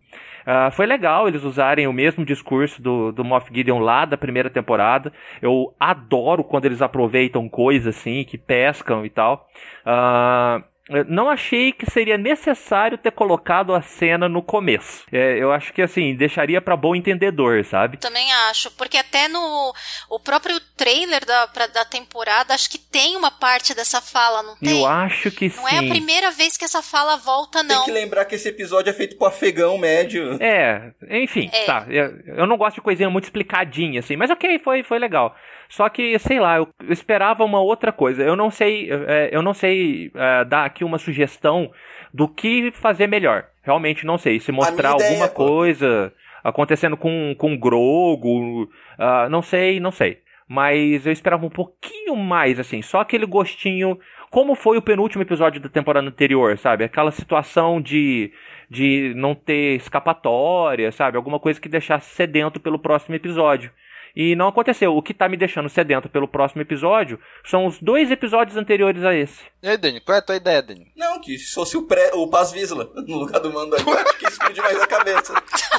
Uh, 0.46 0.70
foi 0.72 0.86
legal 0.86 1.28
eles 1.28 1.44
usarem 1.44 1.88
o 1.88 1.94
mesmo 1.94 2.24
discurso 2.24 2.80
do, 2.80 3.12
do 3.12 3.26
Moff 3.26 3.50
Gideon 3.52 3.80
lá 3.80 4.06
da 4.06 4.16
primeira 4.16 4.50
temporada. 4.50 5.12
Eu 5.42 5.74
adoro 5.80 6.44
quando 6.44 6.66
eles 6.66 6.84
aproveitam 6.84 7.50
coisas 7.50 7.96
assim, 7.98 8.24
que 8.24 8.38
pescam 8.38 9.04
e 9.06 9.10
tal. 9.10 9.48
Uh, 9.86 10.64
não 11.08 11.30
achei 11.30 11.72
que 11.72 11.90
seria 11.90 12.18
necessário 12.18 12.98
ter 12.98 13.12
colocado 13.12 13.74
a 13.74 13.82
cena 13.82 14.30
no 14.30 14.44
começo. 14.44 15.04
É, 15.12 15.42
eu 15.42 15.52
acho 15.52 15.74
que 15.74 15.82
assim, 15.82 16.16
deixaria 16.16 16.62
para 16.62 16.78
bom 16.78 16.96
entendedor, 16.96 17.66
sabe? 17.66 17.98
Também 17.98 18.32
acho, 18.50 18.70
porque 18.72 18.98
até 18.98 19.28
no 19.28 19.74
o 20.10 20.20
próprio 20.20 20.60
trailer 20.78 21.26
da, 21.26 21.48
pra, 21.48 21.68
da 21.68 21.86
temporada, 21.86 22.54
acho 22.54 22.70
que 22.70 22.78
tem 22.78 23.16
uma 23.16 23.32
parte 23.32 23.74
dessa 23.74 24.00
fala, 24.00 24.44
não 24.44 24.56
tem? 24.58 24.80
Eu 24.80 24.86
acho 24.86 25.32
que 25.32 25.46
não 25.46 25.56
sim. 25.56 25.62
Não 25.62 25.70
é 25.70 25.80
a 25.80 25.90
primeira 25.90 26.32
vez 26.32 26.56
que 26.56 26.66
essa 26.66 26.84
fala 26.84 27.18
volta, 27.18 27.64
não. 27.64 27.78
Tem 27.78 27.86
que 27.86 27.92
lembrar 27.92 28.26
que 28.26 28.36
esse 28.36 28.50
episódio 28.50 28.90
é 28.90 28.94
feito 28.94 29.18
pro 29.18 29.28
afegão 29.28 29.78
médio. 29.78 30.38
É, 30.40 30.92
enfim, 31.10 31.50
é. 31.52 31.66
tá. 31.66 31.86
Eu, 31.90 32.16
eu 32.28 32.46
não 32.46 32.58
gosto 32.58 32.76
de 32.76 32.82
coisinha 32.82 33.10
muito 33.10 33.26
explicadinha, 33.26 34.02
assim, 34.02 34.16
mas 34.16 34.30
ok, 34.30 34.60
foi, 34.60 34.84
foi 34.84 35.00
legal. 35.00 35.36
Só 35.70 35.90
que, 35.90 36.18
sei 36.20 36.40
lá, 36.40 36.58
eu 36.58 36.68
esperava 36.90 37.44
uma 37.44 37.60
outra 37.60 37.92
coisa. 37.92 38.24
Eu 38.24 38.36
não 38.36 38.50
sei, 38.50 38.90
é, 38.92 39.30
eu 39.32 39.42
não 39.42 39.54
sei 39.54 40.12
é, 40.14 40.46
dar 40.46 40.66
aqui 40.66 40.84
uma 40.84 40.98
sugestão 40.98 41.72
do 42.14 42.28
que 42.28 42.72
fazer 42.72 43.08
melhor. 43.08 43.46
Realmente 43.62 44.06
não 44.06 44.18
sei. 44.18 44.40
Se 44.40 44.52
mostrar 44.52 44.92
alguma 44.92 45.28
coisa 45.28 46.14
acontecendo 46.44 46.96
com, 46.96 47.36
com 47.38 47.58
Grogo, 47.58 48.64
uh, 48.64 49.30
não 49.30 49.42
sei, 49.42 49.80
não 49.80 49.92
sei. 49.92 50.20
Mas 50.48 51.08
eu 51.08 51.12
esperava 51.12 51.44
um 51.44 51.50
pouquinho 51.50 52.16
mais, 52.16 52.60
assim, 52.60 52.82
só 52.84 53.00
aquele 53.00 53.26
gostinho. 53.26 54.00
Como 54.30 54.54
foi 54.54 54.78
o 54.78 54.82
penúltimo 54.82 55.24
episódio 55.24 55.60
da 55.60 55.68
temporada 55.68 56.08
anterior, 56.08 56.56
sabe? 56.58 56.84
Aquela 56.84 57.12
situação 57.12 57.82
de, 57.82 58.32
de 58.70 59.14
não 59.16 59.34
ter 59.34 59.76
escapatória, 59.76 60.92
sabe? 60.92 61.18
Alguma 61.18 61.40
coisa 61.40 61.60
que 61.60 61.68
deixasse 61.68 62.14
sedento 62.14 62.60
pelo 62.60 62.78
próximo 62.78 63.16
episódio. 63.16 63.72
E 64.16 64.36
não 64.36 64.48
aconteceu. 64.48 64.96
O 64.96 65.02
que 65.02 65.14
tá 65.14 65.28
me 65.28 65.36
deixando 65.36 65.68
sedento 65.68 66.08
pelo 66.08 66.28
próximo 66.28 66.62
episódio 66.62 67.20
são 67.44 67.66
os 67.66 67.80
dois 67.82 68.10
episódios 68.10 68.56
anteriores 68.56 69.04
a 69.04 69.14
esse. 69.14 69.42
E 69.62 69.68
aí, 69.68 69.78
Dani, 69.78 70.00
qual 70.00 70.16
é 70.16 70.20
a 70.20 70.22
tua 70.22 70.36
ideia, 70.36 70.62
Dani? 70.62 70.92
Não, 70.96 71.20
que 71.20 71.38
se 71.38 71.54
fosse 71.54 71.76
o, 71.76 71.88
pré, 71.88 72.12
o 72.14 72.28
Paz 72.30 72.52
Visla 72.52 72.90
no 73.08 73.18
lugar 73.18 73.40
do 73.42 73.52
mando 73.52 73.76
que 74.18 74.28
explode 74.28 74.62
mais 74.62 74.80
a 74.80 74.88
cabeça. 74.88 75.34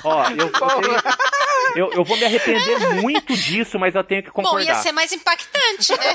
Ó, 0.04 0.24
eu, 0.30 0.36
eu, 0.46 0.52
tenho, 0.52 0.96
eu, 1.76 1.92
eu, 1.92 2.04
vou 2.04 2.16
me 2.16 2.24
arrepender 2.24 2.78
muito 3.00 3.34
disso, 3.34 3.78
mas 3.78 3.94
eu 3.94 4.04
tenho 4.04 4.22
que 4.22 4.30
concordar. 4.30 4.58
Bom, 4.58 4.64
ia 4.64 4.74
ser 4.74 4.92
mais 4.92 5.12
impactante, 5.12 5.92
né? 5.92 6.14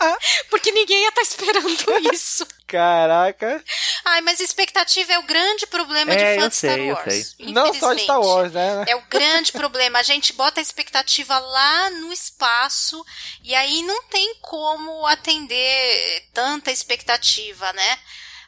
Porque 0.50 0.70
ninguém 0.72 1.02
ia 1.02 1.08
estar 1.08 1.22
tá 1.22 1.26
esperando 1.26 1.68
isso. 2.12 2.46
Caraca. 2.66 3.62
Ai, 4.04 4.20
mas 4.20 4.40
expectativa 4.40 5.12
é 5.12 5.18
o 5.18 5.24
grande 5.24 5.66
problema 5.66 6.12
é, 6.12 6.16
de 6.34 6.40
fã 6.40 6.48
de 6.48 6.54
Star 6.54 6.80
Wars. 6.80 7.36
Não 7.40 7.74
só 7.74 7.96
Star 7.96 8.20
Wars, 8.20 8.52
né? 8.52 8.84
É 8.86 8.96
o 8.96 9.02
grande 9.10 9.52
problema. 9.52 9.98
A 9.98 10.02
gente 10.02 10.32
bota 10.32 10.59
a 10.60 10.62
expectativa 10.62 11.38
lá 11.38 11.90
no 11.90 12.12
espaço 12.12 13.04
e 13.42 13.54
aí 13.54 13.82
não 13.82 14.04
tem 14.04 14.36
como 14.42 15.06
atender 15.06 16.28
tanta 16.32 16.70
expectativa, 16.70 17.72
né? 17.72 17.98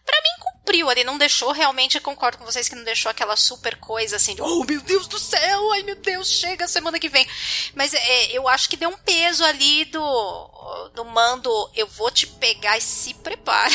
Para 0.04 0.20
mim 0.20 0.61
cumpriu 0.62 0.88
ali, 0.88 1.02
não 1.02 1.18
deixou 1.18 1.50
realmente, 1.50 1.96
eu 1.96 2.00
concordo 2.00 2.38
com 2.38 2.44
vocês 2.44 2.68
que 2.68 2.76
não 2.76 2.84
deixou 2.84 3.10
aquela 3.10 3.36
super 3.36 3.76
coisa 3.76 4.16
assim 4.16 4.34
de, 4.34 4.42
oh 4.42 4.64
meu 4.64 4.80
Deus 4.80 5.08
do 5.08 5.18
céu, 5.18 5.72
ai 5.72 5.82
meu 5.82 5.96
Deus, 5.96 6.30
chega 6.30 6.68
semana 6.68 6.98
que 6.98 7.08
vem. 7.08 7.26
Mas 7.74 7.92
é, 7.92 8.26
eu 8.32 8.48
acho 8.48 8.68
que 8.68 8.76
deu 8.76 8.88
um 8.88 8.96
peso 8.96 9.44
ali 9.44 9.84
do, 9.86 10.90
do 10.94 11.04
mando, 11.04 11.50
eu 11.74 11.86
vou 11.86 12.10
te 12.10 12.26
pegar 12.26 12.78
e 12.78 12.80
se 12.80 13.12
prepara. 13.14 13.74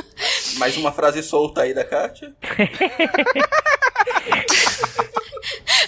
Mais 0.56 0.76
uma 0.76 0.92
frase 0.92 1.22
solta 1.22 1.62
aí 1.62 1.74
da 1.74 1.84
Kátia. 1.84 2.32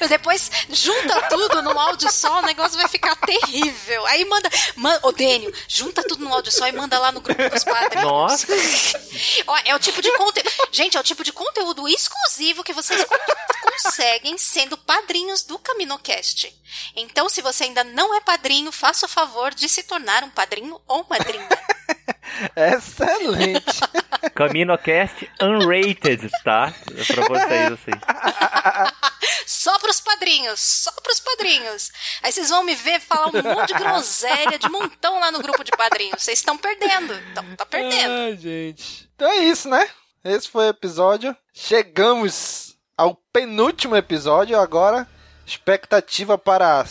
Depois 0.09 0.51
junta 0.71 1.23
tudo 1.29 1.63
num 1.63 1.79
áudio 1.79 2.11
só, 2.11 2.41
o 2.41 2.43
negócio 2.43 2.77
vai 2.77 2.89
ficar 2.89 3.17
terrível. 3.17 4.05
Aí 4.07 4.25
manda, 4.25 4.51
manda 4.77 5.01
ô 5.07 5.13
Dênio, 5.13 5.53
junta 5.69 6.03
tudo 6.03 6.25
no 6.25 6.33
áudio 6.33 6.53
só 6.53 6.67
e 6.67 6.73
manda 6.73 6.99
lá 6.99 7.13
no 7.13 7.21
grupo 7.21 7.49
dos 7.49 7.65
padres. 7.65 8.03
Nossa. 8.03 8.47
Ó, 9.47 9.57
é 9.65 9.75
o 9.75 9.79
tipo 9.79 10.03
de 10.03 10.11
conteúdo. 10.43 10.69
Gente, 10.73 10.97
é 10.97 11.01
o 11.01 11.05
tipo 11.05 11.23
de 11.23 11.33
conteúdo 11.33 11.89
exclusivo 11.89 12.65
que 12.65 12.73
vocês 12.73 13.05
conseguem 13.63 14.37
sendo 14.39 14.77
padrinhos 14.77 15.43
do 15.43 15.59
CaminoCast. 15.59 16.55
Então, 16.97 17.29
se 17.29 17.41
você 17.41 17.65
ainda 17.65 17.85
não 17.85 18.15
é 18.15 18.21
padrinho, 18.21 18.73
faça 18.73 19.07
o 19.07 19.09
favor 19.09 19.55
de 19.55 19.69
se 19.69 19.83
tornar 19.85 20.25
um 20.25 20.31
padrinho 20.31 20.81
ou 20.87 21.07
madrinha. 21.09 21.49
Excelente. 22.57 23.81
CaminoCast 24.35 25.31
Unrated, 25.41 26.31
tá? 26.43 26.73
É 26.97 27.05
pra 27.05 27.29
vocês, 27.29 27.73
assim. 27.73 27.93
Só 29.47 29.79
pros 29.79 30.01
padrinhos, 30.01 30.61
só 30.61 30.91
pros 31.03 31.21
padrinhos. 31.21 31.93
Aí 32.23 32.33
vocês 32.33 32.49
vão 32.49 32.65
me 32.65 32.75
ver 32.75 33.01
falar 33.01 33.29
um 33.29 33.43
monte 33.43 33.69
de 33.69 33.75
groselha 33.75 34.59
de 34.59 34.69
montão 34.69 35.21
lá 35.21 35.31
no 35.31 35.41
grupo 35.41 35.63
de 35.63 35.71
padrinhos. 35.73 36.23
Vocês 36.23 36.39
estão 36.39 36.57
perdendo. 36.57 37.15
Estão 37.15 37.57
tá 37.57 37.67
perdendo. 37.67 38.13
Ai, 38.13 38.37
gente. 38.37 39.09
Então 39.15 39.31
é 39.31 39.39
isso, 39.39 39.69
né? 39.69 39.89
Esse 40.25 40.49
foi 40.49 40.65
o 40.65 40.71
episódio. 40.71 41.37
Chegamos 41.53 42.79
ao 42.97 43.15
penúltimo 43.31 43.95
episódio 43.95 44.59
agora. 44.59 45.07
Expectativa 45.47 46.39
para 46.39 46.83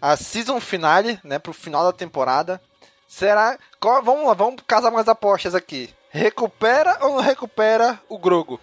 a 0.00 0.16
season 0.16 0.60
finale, 0.60 1.18
né, 1.24 1.40
pro 1.40 1.52
final 1.52 1.82
da 1.82 1.92
temporada. 1.92 2.62
Será. 3.08 3.58
Qual, 3.80 4.00
vamos 4.00 4.28
lá, 4.28 4.34
vamos 4.34 4.62
casar 4.64 4.92
mais 4.92 5.08
apostas 5.08 5.56
aqui. 5.56 5.92
Recupera 6.10 6.98
ou 7.00 7.16
não 7.16 7.20
recupera 7.20 8.00
o 8.08 8.16
Grogo? 8.16 8.60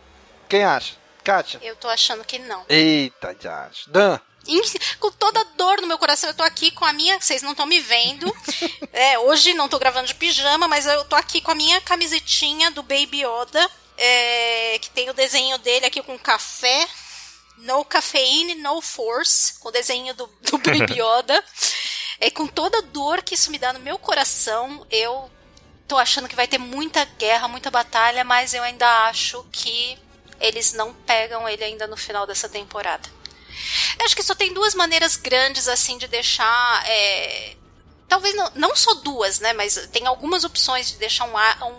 Quem 0.48 0.64
acha? 0.64 0.96
Kátia? 1.22 1.60
Eu 1.62 1.76
tô 1.76 1.90
achando 1.90 2.24
que 2.24 2.40
não. 2.40 2.64
Eita, 2.70 3.36
já. 3.38 3.70
Dan? 3.88 4.18
com 5.00 5.12
toda 5.12 5.44
dor 5.58 5.82
no 5.82 5.88
meu 5.88 5.98
coração, 5.98 6.30
eu 6.30 6.36
tô 6.36 6.44
aqui 6.44 6.72
com 6.72 6.86
a 6.86 6.94
minha. 6.94 7.20
Vocês 7.20 7.42
não 7.42 7.52
estão 7.52 7.66
me 7.66 7.82
vendo. 7.82 8.34
é, 8.94 9.20
hoje 9.20 9.54
não 9.56 9.68
tô 9.68 9.78
gravando 9.78 10.08
de 10.08 10.16
pijama, 10.16 10.70
mas 10.70 10.86
eu 10.86 11.04
tô 11.04 11.18
aqui 11.18 11.42
com 11.42 11.52
a 11.52 11.56
minha 11.56 11.82
camisetinha 11.82 12.72
do 12.72 12.82
Baby 12.82 13.26
Yoda. 13.26 13.70
É, 13.98 14.78
que 14.80 14.90
tem 14.90 15.10
o 15.10 15.14
desenho 15.14 15.58
dele 15.58 15.86
aqui 15.86 16.02
com 16.02 16.18
café. 16.18 16.88
No 17.58 17.86
cafeine, 17.86 18.56
no 18.56 18.82
force. 18.82 19.58
Com 19.60 19.70
o 19.70 19.72
desenho 19.72 20.14
do, 20.14 20.28
do 20.44 20.58
Baby 20.58 21.00
Yoda. 21.02 21.44
é, 22.20 22.30
com 22.30 22.48
toda 22.48 22.80
a 22.80 22.82
dor 22.82 23.22
que 23.24 23.36
isso 23.36 23.52
me 23.52 23.58
dá 23.58 23.72
no 23.74 23.80
meu 23.80 23.98
coração, 23.98 24.86
eu 24.90 25.30
tô 25.88 25.98
achando 25.98 26.28
que 26.28 26.36
vai 26.36 26.48
ter 26.48 26.58
muita 26.58 27.06
guerra, 27.06 27.48
muita 27.48 27.70
batalha, 27.70 28.24
mas 28.24 28.54
eu 28.54 28.64
ainda 28.64 29.08
acho 29.08 29.46
que 29.52 29.98
eles 30.40 30.74
não 30.74 30.94
pegam 30.94 31.48
ele 31.48 31.64
ainda 31.64 31.88
no 31.88 31.96
final 31.96 32.26
dessa 32.26 32.50
temporada. 32.50 33.08
Eu 33.98 34.06
acho 34.06 34.16
que 34.16 34.24
só 34.24 34.36
tem 34.36 34.54
duas 34.54 34.76
maneiras 34.76 35.16
grandes 35.16 35.68
assim 35.68 35.98
de 35.98 36.08
deixar. 36.08 36.84
É, 36.88 37.56
talvez 38.08 38.36
não, 38.36 38.52
não 38.56 38.76
só 38.76 38.94
duas, 38.96 39.40
né? 39.40 39.54
Mas 39.54 39.88
tem 39.92 40.06
algumas 40.06 40.44
opções 40.44 40.90
de 40.90 40.98
deixar 40.98 41.26
um, 41.26 41.68
um 41.68 41.76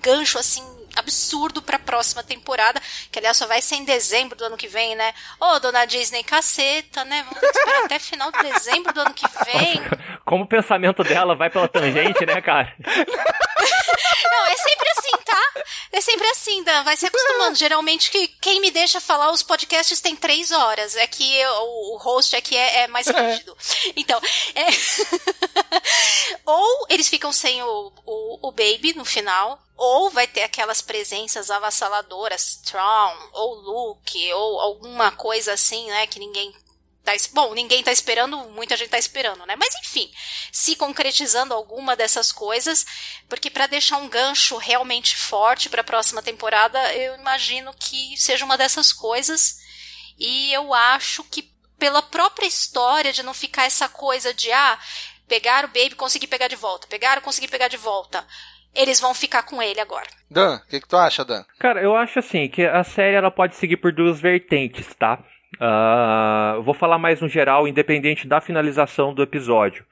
gancho 0.00 0.38
assim 0.38 0.64
absurdo 0.96 1.62
para 1.62 1.76
a 1.76 1.80
próxima 1.80 2.22
temporada, 2.22 2.80
que 3.10 3.18
aliás 3.18 3.36
só 3.36 3.46
vai 3.46 3.62
ser 3.62 3.76
em 3.76 3.84
dezembro 3.84 4.36
do 4.36 4.44
ano 4.44 4.56
que 4.56 4.68
vem, 4.68 4.94
né? 4.94 5.14
Ô, 5.40 5.46
oh, 5.46 5.60
dona 5.60 5.84
Disney, 5.84 6.24
caceta, 6.24 7.04
né? 7.04 7.22
Vamos 7.24 7.40
ter 7.40 7.52
que 7.52 7.58
esperar 7.58 7.84
até 7.84 7.98
final 7.98 8.32
de 8.32 8.42
dezembro 8.42 8.92
do 8.92 9.00
ano 9.00 9.14
que 9.14 9.26
vem. 9.44 9.80
Como 10.24 10.44
o 10.44 10.48
pensamento 10.48 11.04
dela 11.04 11.34
vai 11.36 11.50
pela 11.50 11.68
tangente, 11.68 12.26
né, 12.26 12.40
cara? 12.40 12.74
Não, 14.30 14.46
é 14.46 14.56
sempre 14.56 14.88
assim, 14.90 15.16
tá? 15.24 15.42
É 15.92 16.00
sempre 16.00 16.26
assim, 16.28 16.64
Dan. 16.64 16.82
Vai 16.82 16.96
se 16.96 17.06
acostumando. 17.06 17.54
Geralmente, 17.54 18.10
que 18.10 18.28
quem 18.28 18.60
me 18.60 18.70
deixa 18.70 19.00
falar 19.00 19.30
os 19.30 19.42
podcasts 19.42 20.00
tem 20.00 20.16
três 20.16 20.50
horas. 20.50 20.96
É 20.96 21.06
que 21.06 21.36
eu, 21.36 21.52
o 21.52 21.96
host 21.98 22.34
aqui 22.36 22.56
é, 22.56 22.82
é 22.82 22.88
mais 22.88 23.06
rígido. 23.06 23.56
Então, 23.96 24.20
é... 24.54 24.66
ou 26.44 26.86
eles 26.88 27.08
ficam 27.08 27.32
sem 27.32 27.62
o, 27.62 27.92
o, 28.04 28.48
o 28.48 28.52
Baby 28.52 28.94
no 28.94 29.04
final, 29.04 29.60
ou 29.76 30.10
vai 30.10 30.26
ter 30.26 30.42
aquelas 30.42 30.80
presenças 30.80 31.50
avassaladoras, 31.50 32.56
Tron, 32.64 33.30
ou 33.32 33.54
Luke, 33.54 34.32
ou 34.32 34.60
alguma 34.60 35.10
coisa 35.12 35.52
assim, 35.52 35.86
né, 35.88 36.06
que 36.06 36.18
ninguém 36.18 36.52
tá, 37.04 37.12
bom, 37.32 37.54
ninguém 37.54 37.84
tá 37.84 37.92
esperando, 37.92 38.36
muita 38.50 38.76
gente 38.76 38.90
tá 38.90 38.98
esperando, 38.98 39.46
né? 39.46 39.54
Mas 39.54 39.74
enfim, 39.76 40.10
se 40.50 40.74
concretizando 40.74 41.54
alguma 41.54 41.94
dessas 41.94 42.32
coisas, 42.32 42.84
porque 43.28 43.48
para 43.48 43.68
deixar 43.68 43.98
um 43.98 44.08
gancho 44.08 44.56
realmente 44.56 45.16
forte 45.16 45.68
para 45.68 45.82
a 45.82 45.84
próxima 45.84 46.20
temporada, 46.22 46.92
eu 46.94 47.14
imagino 47.14 47.72
que 47.78 48.16
seja 48.16 48.44
uma 48.44 48.58
dessas 48.58 48.92
coisas. 48.92 49.58
E 50.18 50.52
eu 50.52 50.74
acho 50.74 51.22
que 51.24 51.54
pela 51.78 52.02
própria 52.02 52.46
história 52.46 53.12
de 53.12 53.22
não 53.22 53.34
ficar 53.34 53.66
essa 53.66 53.88
coisa 53.88 54.34
de 54.34 54.50
ah, 54.50 54.78
pegar 55.28 55.64
o 55.64 55.68
baby, 55.68 55.94
conseguir 55.94 56.26
pegar 56.26 56.48
de 56.48 56.56
volta, 56.56 56.86
pegar, 56.88 57.20
conseguir 57.20 57.48
pegar 57.48 57.68
de 57.68 57.76
volta 57.76 58.26
eles 58.76 59.00
vão 59.00 59.14
ficar 59.14 59.42
com 59.42 59.62
ele 59.62 59.80
agora. 59.80 60.06
Dan, 60.30 60.56
o 60.56 60.68
que, 60.68 60.80
que, 60.80 60.88
tu 60.88 60.96
acha, 60.96 61.24
Dan? 61.24 61.44
Cara, 61.58 61.82
eu 61.82 61.96
acho 61.96 62.18
assim 62.18 62.48
que 62.48 62.64
a 62.64 62.84
série 62.84 63.16
ela 63.16 63.30
pode 63.30 63.56
seguir 63.56 63.76
por 63.76 63.92
duas 63.92 64.20
vertentes, 64.20 64.94
tá? 64.94 65.18
Uh, 65.60 66.62
vou 66.62 66.74
falar 66.74 66.98
mais 66.98 67.20
no 67.20 67.28
geral, 67.28 67.66
independente 67.66 68.26
da 68.26 68.40
finalização 68.40 69.14
do 69.14 69.22
episódio. 69.22 69.84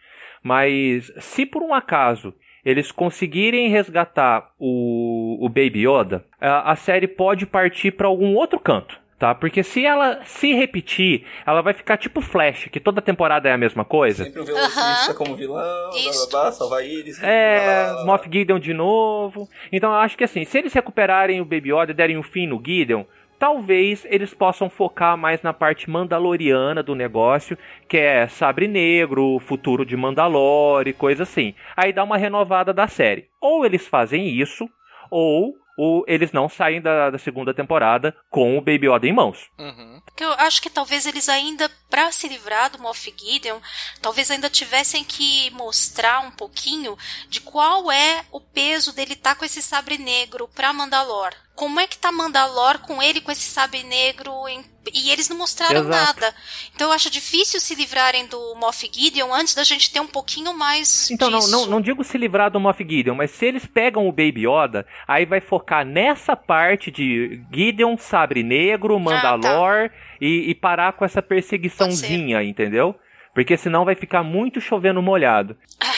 Mas 0.43 1.11
se 1.21 1.47
por 1.47 1.63
um 1.63 1.73
acaso 1.73 2.35
eles 2.65 2.91
conseguirem 2.91 3.69
resgatar 3.69 4.51
o, 4.59 5.39
o 5.45 5.49
Baby 5.49 5.87
Yoda, 5.87 6.25
a, 6.41 6.73
a 6.73 6.77
série 6.77 7.07
pode 7.07 7.47
partir 7.47 7.93
para 7.93 8.07
algum 8.07 8.35
outro 8.35 8.59
canto 8.59 9.04
tá? 9.19 9.35
Porque 9.35 9.63
se 9.63 9.85
ela 9.85 10.21
se 10.25 10.53
repetir, 10.53 11.25
ela 11.47 11.63
vai 11.63 11.73
ficar 11.73 11.97
tipo 11.97 12.21
Flash, 12.21 12.69
que 12.71 12.81
toda 12.81 13.01
temporada 13.01 13.49
é 13.49 13.53
a 13.53 13.59
mesma 13.59 13.85
coisa. 13.85 14.25
Sempre 14.25 14.41
o 14.41 14.45
velocista 14.45 15.11
uhum. 15.11 15.17
como 15.17 15.37
vilão, 15.37 15.91
blá, 15.91 16.03
blá, 16.03 16.27
blá, 16.31 16.53
salvar 16.53 16.85
eles. 16.85 17.23
É, 17.23 17.85
blá, 17.85 17.93
blá, 17.95 18.05
Moff 18.07 18.29
Gideon 18.31 18.59
de 18.59 18.75
novo. 18.75 19.49
Então 19.73 19.91
eu 19.93 19.99
acho 19.99 20.17
que 20.17 20.25
assim, 20.25 20.45
se 20.45 20.59
eles 20.59 20.73
recuperarem 20.73 21.41
o 21.41 21.45
Baby 21.45 21.73
Yoda 21.73 21.93
e 21.93 21.95
derem 21.95 22.19
um 22.19 22.23
fim 22.23 22.47
no 22.47 22.63
Gideon, 22.65 23.05
talvez 23.39 24.07
eles 24.09 24.33
possam 24.33 24.71
focar 24.71 25.17
mais 25.17 25.43
na 25.43 25.53
parte 25.53 25.91
mandaloriana 25.91 26.83
do 26.83 26.95
negócio, 26.95 27.59
que 27.89 27.99
é 27.99 28.27
Sabre 28.27 28.67
Negro, 28.67 29.39
futuro 29.39 29.85
de 29.85 29.97
Mandalore, 29.97 30.93
coisa 30.93 31.25
assim. 31.25 31.55
Aí 31.77 31.93
dá 31.93 32.03
uma 32.05 32.17
renovada 32.17 32.73
da 32.73 32.89
série. 32.89 33.29
Ou 33.41 33.65
eles 33.67 33.87
fazem 33.87 34.29
isso, 34.29 34.69
ou 35.11 35.55
o, 35.77 36.05
eles 36.07 36.33
não 36.33 36.49
saem 36.49 36.81
da, 36.81 37.11
da, 37.11 37.19
segunda 37.19 37.53
temporada 37.53 38.15
com 38.31 38.57
o 38.57 38.61
Baby 38.61 38.89
Yoda 38.89 39.07
em 39.07 39.13
mãos. 39.13 39.49
Uhum. 39.59 40.01
Eu 40.19 40.33
acho 40.35 40.63
que 40.63 40.71
talvez 40.71 41.07
eles 41.07 41.29
ainda, 41.29 41.71
para 41.91 42.13
se 42.13 42.29
livrar 42.29 42.71
do 42.71 42.79
Moff 42.79 43.13
Gideon, 43.17 43.59
talvez 44.01 44.31
ainda 44.31 44.49
tivessem 44.49 45.03
que 45.03 45.51
mostrar 45.51 46.21
um 46.21 46.31
pouquinho 46.31 46.97
de 47.29 47.41
qual 47.41 47.91
é 47.91 48.25
o 48.31 48.41
peso 48.41 48.95
dele 48.95 49.15
estar 49.15 49.31
tá 49.35 49.37
com 49.37 49.45
esse 49.45 49.61
sabre 49.61 49.99
negro 49.99 50.49
pra 50.55 50.73
Mandalor 50.73 51.33
como 51.55 51.79
é 51.79 51.87
que 51.87 51.97
tá 51.97 52.11
Mandalor 52.11 52.81
com 52.81 53.01
ele 53.03 53.21
com 53.21 53.31
esse 53.31 53.43
sabre 53.43 53.83
negro 53.85 54.33
em... 54.49 54.65
e 54.93 55.11
eles 55.11 55.29
não 55.29 55.39
mostraram 55.39 55.81
Exato. 55.83 56.21
nada. 56.21 56.35
Então 56.75 56.89
eu 56.89 56.93
acho 56.93 57.11
difícil 57.11 57.61
se 57.61 57.75
livrarem 57.75 58.27
do 58.27 58.55
Moff 58.57 58.91
Gideon 58.93 59.33
antes 59.33 59.55
da 59.55 59.63
gente 59.63 59.93
ter 59.93 60.01
um 60.01 60.07
pouquinho 60.07 60.57
mais 60.57 61.11
Então 61.11 61.31
disso. 61.31 61.51
não, 61.51 61.61
não, 61.61 61.71
não 61.73 61.81
digo 61.81 62.03
se 62.03 62.19
livrar 62.19 62.51
do 62.51 62.59
Moff 62.59 62.83
Gideon, 62.83 63.15
mas 63.15 63.31
se 63.31 63.47
eles 63.47 63.67
pegam 63.67 64.09
o 64.09 64.13
Baby 64.13 64.47
Yoda, 64.49 64.87
aí 65.07 65.25
vai 65.25 65.41
focar 65.41 65.85
nessa 65.85 66.35
parte 66.35 66.91
de 66.91 67.41
Gideon, 67.53 67.97
sabre 67.97 68.43
negro, 68.43 68.99
Mandalor 68.99 69.85
ah, 69.85 69.89
tá. 69.89 69.95
e, 70.21 70.51
e 70.51 70.55
parar 70.55 70.93
com 70.95 71.05
essa 71.05 71.23
perseguiçãozinha, 71.23 72.43
entendeu? 72.43 72.97
Porque 73.33 73.57
senão 73.57 73.85
vai 73.85 73.95
ficar 73.95 74.23
muito 74.23 74.61
chovendo 74.61 75.01
molhado. 75.03 75.57
Ah 75.81 75.94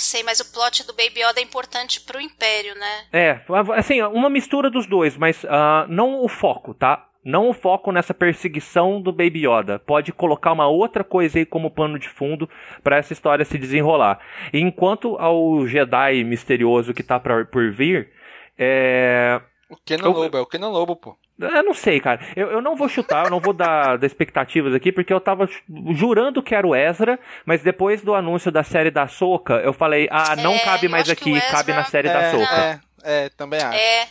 sei, 0.00 0.22
mas 0.22 0.40
o 0.40 0.52
plot 0.52 0.86
do 0.86 0.92
Baby 0.92 1.20
Yoda 1.22 1.40
é 1.40 1.42
importante 1.42 2.00
pro 2.00 2.20
Império, 2.20 2.74
né? 2.74 3.04
É, 3.12 3.40
assim, 3.76 4.02
uma 4.02 4.30
mistura 4.30 4.70
dos 4.70 4.86
dois, 4.86 5.16
mas 5.16 5.44
uh, 5.44 5.86
não 5.88 6.24
o 6.24 6.28
foco, 6.28 6.74
tá? 6.74 7.06
Não 7.22 7.50
o 7.50 7.52
foco 7.52 7.92
nessa 7.92 8.14
perseguição 8.14 9.00
do 9.00 9.12
Baby 9.12 9.46
Yoda. 9.46 9.78
Pode 9.78 10.10
colocar 10.10 10.52
uma 10.52 10.66
outra 10.66 11.04
coisa 11.04 11.38
aí 11.38 11.44
como 11.44 11.70
pano 11.70 11.98
de 11.98 12.08
fundo 12.08 12.48
para 12.82 12.96
essa 12.96 13.12
história 13.12 13.44
se 13.44 13.58
desenrolar. 13.58 14.18
E 14.52 14.58
enquanto 14.58 15.16
ao 15.18 15.66
Jedi 15.66 16.24
misterioso 16.24 16.94
que 16.94 17.02
tá 17.02 17.20
pra, 17.20 17.44
por 17.44 17.70
vir, 17.70 18.10
é. 18.58 19.40
O 19.68 19.76
Kenan 19.76 20.08
Lobo, 20.08 20.36
é 20.36 20.40
o 20.40 20.46
Kenan 20.46 20.70
Lobo, 20.70 20.96
pô. 20.96 21.16
Eu 21.40 21.62
não 21.62 21.74
sei, 21.74 22.00
cara. 22.00 22.20
Eu, 22.36 22.50
eu 22.50 22.62
não 22.62 22.76
vou 22.76 22.88
chutar, 22.88 23.24
eu 23.24 23.30
não 23.30 23.40
vou 23.40 23.52
dar, 23.52 23.96
dar 23.96 24.06
expectativas 24.06 24.74
aqui, 24.74 24.92
porque 24.92 25.12
eu 25.12 25.20
tava 25.20 25.48
jurando 25.92 26.42
que 26.42 26.54
era 26.54 26.66
o 26.66 26.74
Ezra, 26.74 27.18
mas 27.44 27.62
depois 27.62 28.02
do 28.02 28.14
anúncio 28.14 28.50
da 28.50 28.62
série 28.62 28.90
da 28.90 29.06
Soca, 29.06 29.54
eu 29.54 29.72
falei, 29.72 30.08
ah, 30.10 30.36
não 30.36 30.54
é, 30.54 30.58
cabe 30.58 30.88
mais 30.88 31.08
aqui, 31.08 31.32
Ezra... 31.32 31.50
cabe 31.50 31.72
na 31.72 31.84
série 31.84 32.08
é, 32.08 32.12
da 32.12 32.30
Soca. 32.30 32.56
É. 32.56 32.89
É, 33.02 33.28
também 33.30 33.60
acho. 33.60 33.76
É. 33.76 34.08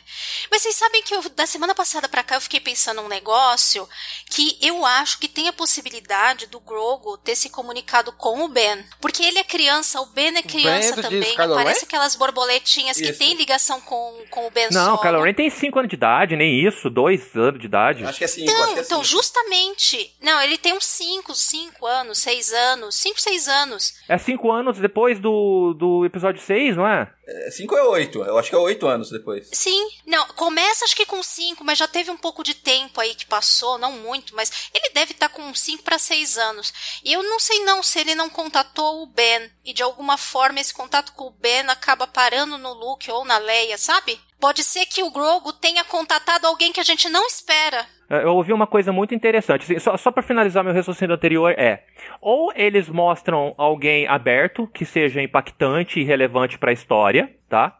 Mas 0.51 0.61
vocês 0.61 0.75
sabem 0.75 1.01
que 1.03 1.13
eu, 1.13 1.21
da 1.29 1.45
semana 1.45 1.75
passada 1.75 2.07
pra 2.07 2.23
cá 2.23 2.35
eu 2.35 2.41
fiquei 2.41 2.59
pensando 2.59 3.01
um 3.01 3.07
negócio 3.07 3.87
que 4.29 4.57
eu 4.61 4.85
acho 4.85 5.19
que 5.19 5.27
tem 5.27 5.47
a 5.47 5.53
possibilidade 5.53 6.47
do 6.47 6.59
Grogo 6.59 7.17
ter 7.17 7.35
se 7.35 7.49
comunicado 7.49 8.11
com 8.13 8.43
o 8.43 8.47
Ben. 8.47 8.83
Porque 8.99 9.23
ele 9.23 9.39
é 9.39 9.43
criança, 9.43 10.01
o 10.01 10.05
Ben 10.07 10.35
é 10.37 10.41
criança 10.41 10.95
ben 10.95 11.01
também. 11.01 11.35
Parece 11.35 11.85
aquelas 11.85 12.15
borboletinhas 12.15 12.97
isso. 12.97 13.11
que 13.11 13.17
tem 13.17 13.35
ligação 13.35 13.79
com, 13.81 14.23
com 14.29 14.47
o 14.47 14.51
Ben 14.51 14.69
Não, 14.71 14.95
o 14.95 14.97
Kylo 15.01 15.21
Ren 15.21 15.33
tem 15.33 15.49
5 15.49 15.79
anos 15.79 15.89
de 15.89 15.95
idade, 15.95 16.35
nem 16.35 16.65
isso, 16.65 16.89
2 16.89 17.35
anos 17.35 17.59
de 17.59 17.65
idade. 17.65 18.03
Acho 18.03 18.17
que 18.17 18.23
é 18.23 18.27
5. 18.27 18.49
Então, 18.49 18.77
é 18.77 18.79
então 18.81 19.03
justamente. 19.03 20.15
Não, 20.21 20.41
ele 20.41 20.57
tem 20.57 20.73
uns 20.73 20.85
5, 20.85 21.33
5 21.33 21.85
anos, 21.85 22.17
6 22.19 22.53
anos, 22.53 22.95
5, 22.95 23.21
6 23.21 23.47
anos. 23.47 23.93
É 24.07 24.17
5 24.17 24.51
anos 24.51 24.77
depois 24.79 25.19
do, 25.19 25.73
do 25.73 26.05
episódio 26.05 26.41
6, 26.41 26.77
não 26.77 26.87
é? 26.87 27.11
5 27.51 27.75
é 27.75 27.83
8, 27.83 28.23
eu 28.23 28.37
acho 28.37 28.49
que 28.49 28.55
é 28.55 28.59
8 28.59 28.87
anos 28.87 29.09
depois. 29.09 29.49
Sim, 29.51 29.87
não, 30.05 30.25
começa 30.29 30.85
acho 30.85 30.95
que 30.95 31.05
com 31.05 31.21
5, 31.21 31.63
mas 31.63 31.77
já 31.77 31.87
teve 31.87 32.11
um 32.11 32.17
pouco 32.17 32.43
de 32.43 32.53
tempo 32.53 32.99
aí 32.99 33.15
que 33.15 33.25
passou, 33.25 33.77
não 33.77 33.91
muito, 33.91 34.35
mas 34.35 34.51
ele 34.73 34.89
deve 34.93 35.11
estar 35.11 35.29
tá 35.29 35.35
com 35.35 35.53
5 35.53 35.83
para 35.83 35.97
6 35.97 36.37
anos. 36.37 36.73
E 37.03 37.13
eu 37.13 37.23
não 37.23 37.39
sei 37.39 37.63
não 37.63 37.83
se 37.83 37.99
ele 37.99 38.15
não 38.15 38.29
contatou 38.29 39.03
o 39.03 39.07
Ben, 39.07 39.49
e 39.69 39.73
de 39.73 39.83
alguma 39.83 40.17
forma 40.17 40.59
esse 40.59 40.73
contato 40.73 41.13
com 41.13 41.25
o 41.25 41.31
Ben 41.31 41.69
acaba 41.69 42.07
parando 42.07 42.57
no 42.57 42.73
Luke 42.73 43.11
ou 43.11 43.23
na 43.23 43.37
Leia, 43.37 43.77
sabe? 43.77 44.19
Pode 44.39 44.63
ser 44.63 44.85
que 44.87 45.03
o 45.03 45.11
Grogu 45.11 45.53
tenha 45.53 45.83
contatado 45.83 46.47
alguém 46.47 46.73
que 46.73 46.79
a 46.79 46.83
gente 46.83 47.07
não 47.07 47.27
espera. 47.27 47.85
É, 48.09 48.23
eu 48.23 48.35
ouvi 48.35 48.51
uma 48.51 48.65
coisa 48.65 48.91
muito 48.91 49.13
interessante. 49.13 49.63
Assim, 49.63 49.77
só, 49.77 49.95
só 49.95 50.11
para 50.11 50.23
finalizar 50.23 50.63
meu 50.63 50.73
raciocínio 50.73 51.13
anterior 51.13 51.51
é: 51.51 51.83
ou 52.19 52.51
eles 52.55 52.89
mostram 52.89 53.53
alguém 53.57 54.07
aberto 54.07 54.65
que 54.65 54.85
seja 54.85 55.21
impactante 55.21 55.99
e 55.99 56.03
relevante 56.03 56.57
para 56.57 56.71
a 56.71 56.73
história, 56.73 57.31
tá? 57.47 57.77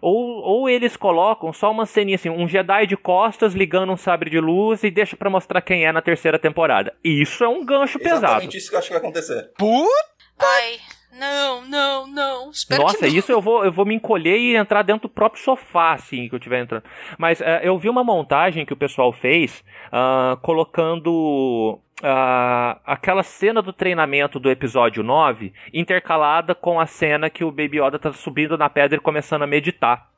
Ou, 0.00 0.42
ou 0.42 0.68
eles 0.68 0.96
colocam 0.96 1.52
só 1.52 1.70
uma 1.70 1.86
ceninha 1.86 2.16
assim, 2.16 2.28
um 2.28 2.46
Jedi 2.46 2.86
de 2.86 2.96
costas 2.96 3.54
ligando 3.54 3.92
um 3.92 3.96
sabre 3.96 4.30
de 4.30 4.38
luz 4.38 4.84
e 4.84 4.90
deixa 4.90 5.16
para 5.16 5.30
mostrar 5.30 5.60
quem 5.60 5.86
é 5.86 5.92
na 5.92 6.02
terceira 6.02 6.38
temporada. 6.38 6.94
Isso 7.02 7.42
é 7.42 7.48
um 7.48 7.64
gancho 7.64 7.98
Exatamente 7.98 8.02
pesado. 8.02 8.24
Exatamente 8.24 8.58
isso 8.58 8.68
que 8.68 8.74
eu 8.74 8.78
acho 8.78 8.88
que 8.88 8.94
vai 8.94 9.02
acontecer. 9.02 9.52
Puta! 9.56 10.12
Ai, 10.38 10.80
não, 11.12 11.62
não, 11.66 12.06
não. 12.06 12.50
Espero 12.50 12.82
Nossa, 12.82 12.98
que 12.98 13.06
não. 13.06 13.14
isso 13.14 13.30
eu 13.30 13.40
vou, 13.40 13.64
eu 13.64 13.72
vou 13.72 13.84
me 13.84 13.94
encolher 13.94 14.38
e 14.38 14.56
entrar 14.56 14.82
dentro 14.82 15.02
do 15.02 15.08
próprio 15.08 15.42
sofá, 15.42 15.92
assim, 15.92 16.28
que 16.28 16.34
eu 16.34 16.38
estiver 16.38 16.62
entrando. 16.62 16.84
Mas 17.18 17.40
uh, 17.40 17.44
eu 17.62 17.78
vi 17.78 17.88
uma 17.88 18.02
montagem 18.02 18.64
que 18.64 18.72
o 18.72 18.76
pessoal 18.76 19.12
fez 19.12 19.62
uh, 19.88 20.36
colocando 20.38 21.78
uh, 22.00 22.80
aquela 22.86 23.22
cena 23.22 23.60
do 23.60 23.72
treinamento 23.72 24.40
do 24.40 24.50
episódio 24.50 25.02
9 25.02 25.52
intercalada 25.72 26.54
com 26.54 26.80
a 26.80 26.86
cena 26.86 27.28
que 27.28 27.44
o 27.44 27.50
Baby 27.50 27.80
Yoda 27.80 27.98
tá 27.98 28.12
subindo 28.12 28.56
na 28.56 28.70
pedra 28.70 28.96
e 28.96 29.00
começando 29.00 29.42
a 29.42 29.46
meditar. 29.46 30.10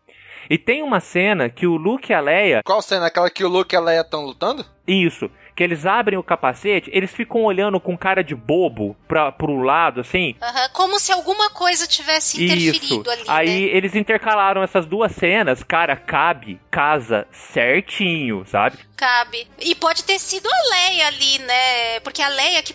E 0.49 0.59
tem 0.59 0.83
uma 0.83 1.01
cena 1.01 1.49
que 1.49 1.67
o 1.67 1.77
Luke 1.77 2.13
e 2.13 2.15
a 2.15 2.21
Leia. 2.21 2.61
Qual 2.65 2.83
cena? 2.83 3.07
Aquela 3.07 3.31
que 3.31 3.45
o 3.45 3.49
Luke 3.49 3.75
e 3.75 3.79
a 3.79 3.81
Leia 3.81 4.03
estão 4.03 4.25
lutando? 4.25 4.65
Isso. 4.87 5.31
Que 5.55 5.63
eles 5.63 5.87
abrem 5.87 6.19
o 6.19 6.23
capacete, 6.23 6.91
eles 6.93 7.13
ficam 7.13 7.43
olhando 7.45 7.79
com 7.79 7.97
cara 7.97 8.25
de 8.25 8.35
bobo 8.35 8.97
pra, 9.07 9.31
pro 9.31 9.63
lado, 9.63 10.01
assim. 10.01 10.35
Uhum, 10.43 10.69
como 10.73 10.99
se 10.99 11.13
alguma 11.13 11.51
coisa 11.51 11.87
tivesse 11.87 12.43
interferido 12.45 13.03
Isso. 13.03 13.11
ali. 13.11 13.25
Aí 13.29 13.67
né? 13.67 13.77
eles 13.77 13.95
intercalaram 13.95 14.63
essas 14.63 14.85
duas 14.87 15.13
cenas, 15.13 15.63
cara, 15.63 15.95
cabe, 15.97 16.61
casa 16.71 17.27
certinho, 17.31 18.45
sabe? 18.47 18.79
Cabe. 18.97 19.47
E 19.61 19.75
pode 19.75 20.05
ter 20.05 20.19
sido 20.19 20.47
a 20.47 20.75
Leia 20.75 21.07
ali, 21.09 21.39
né? 21.41 22.01
Porque 22.01 22.23
a 22.23 22.29
Leia 22.29 22.63
que 22.63 22.75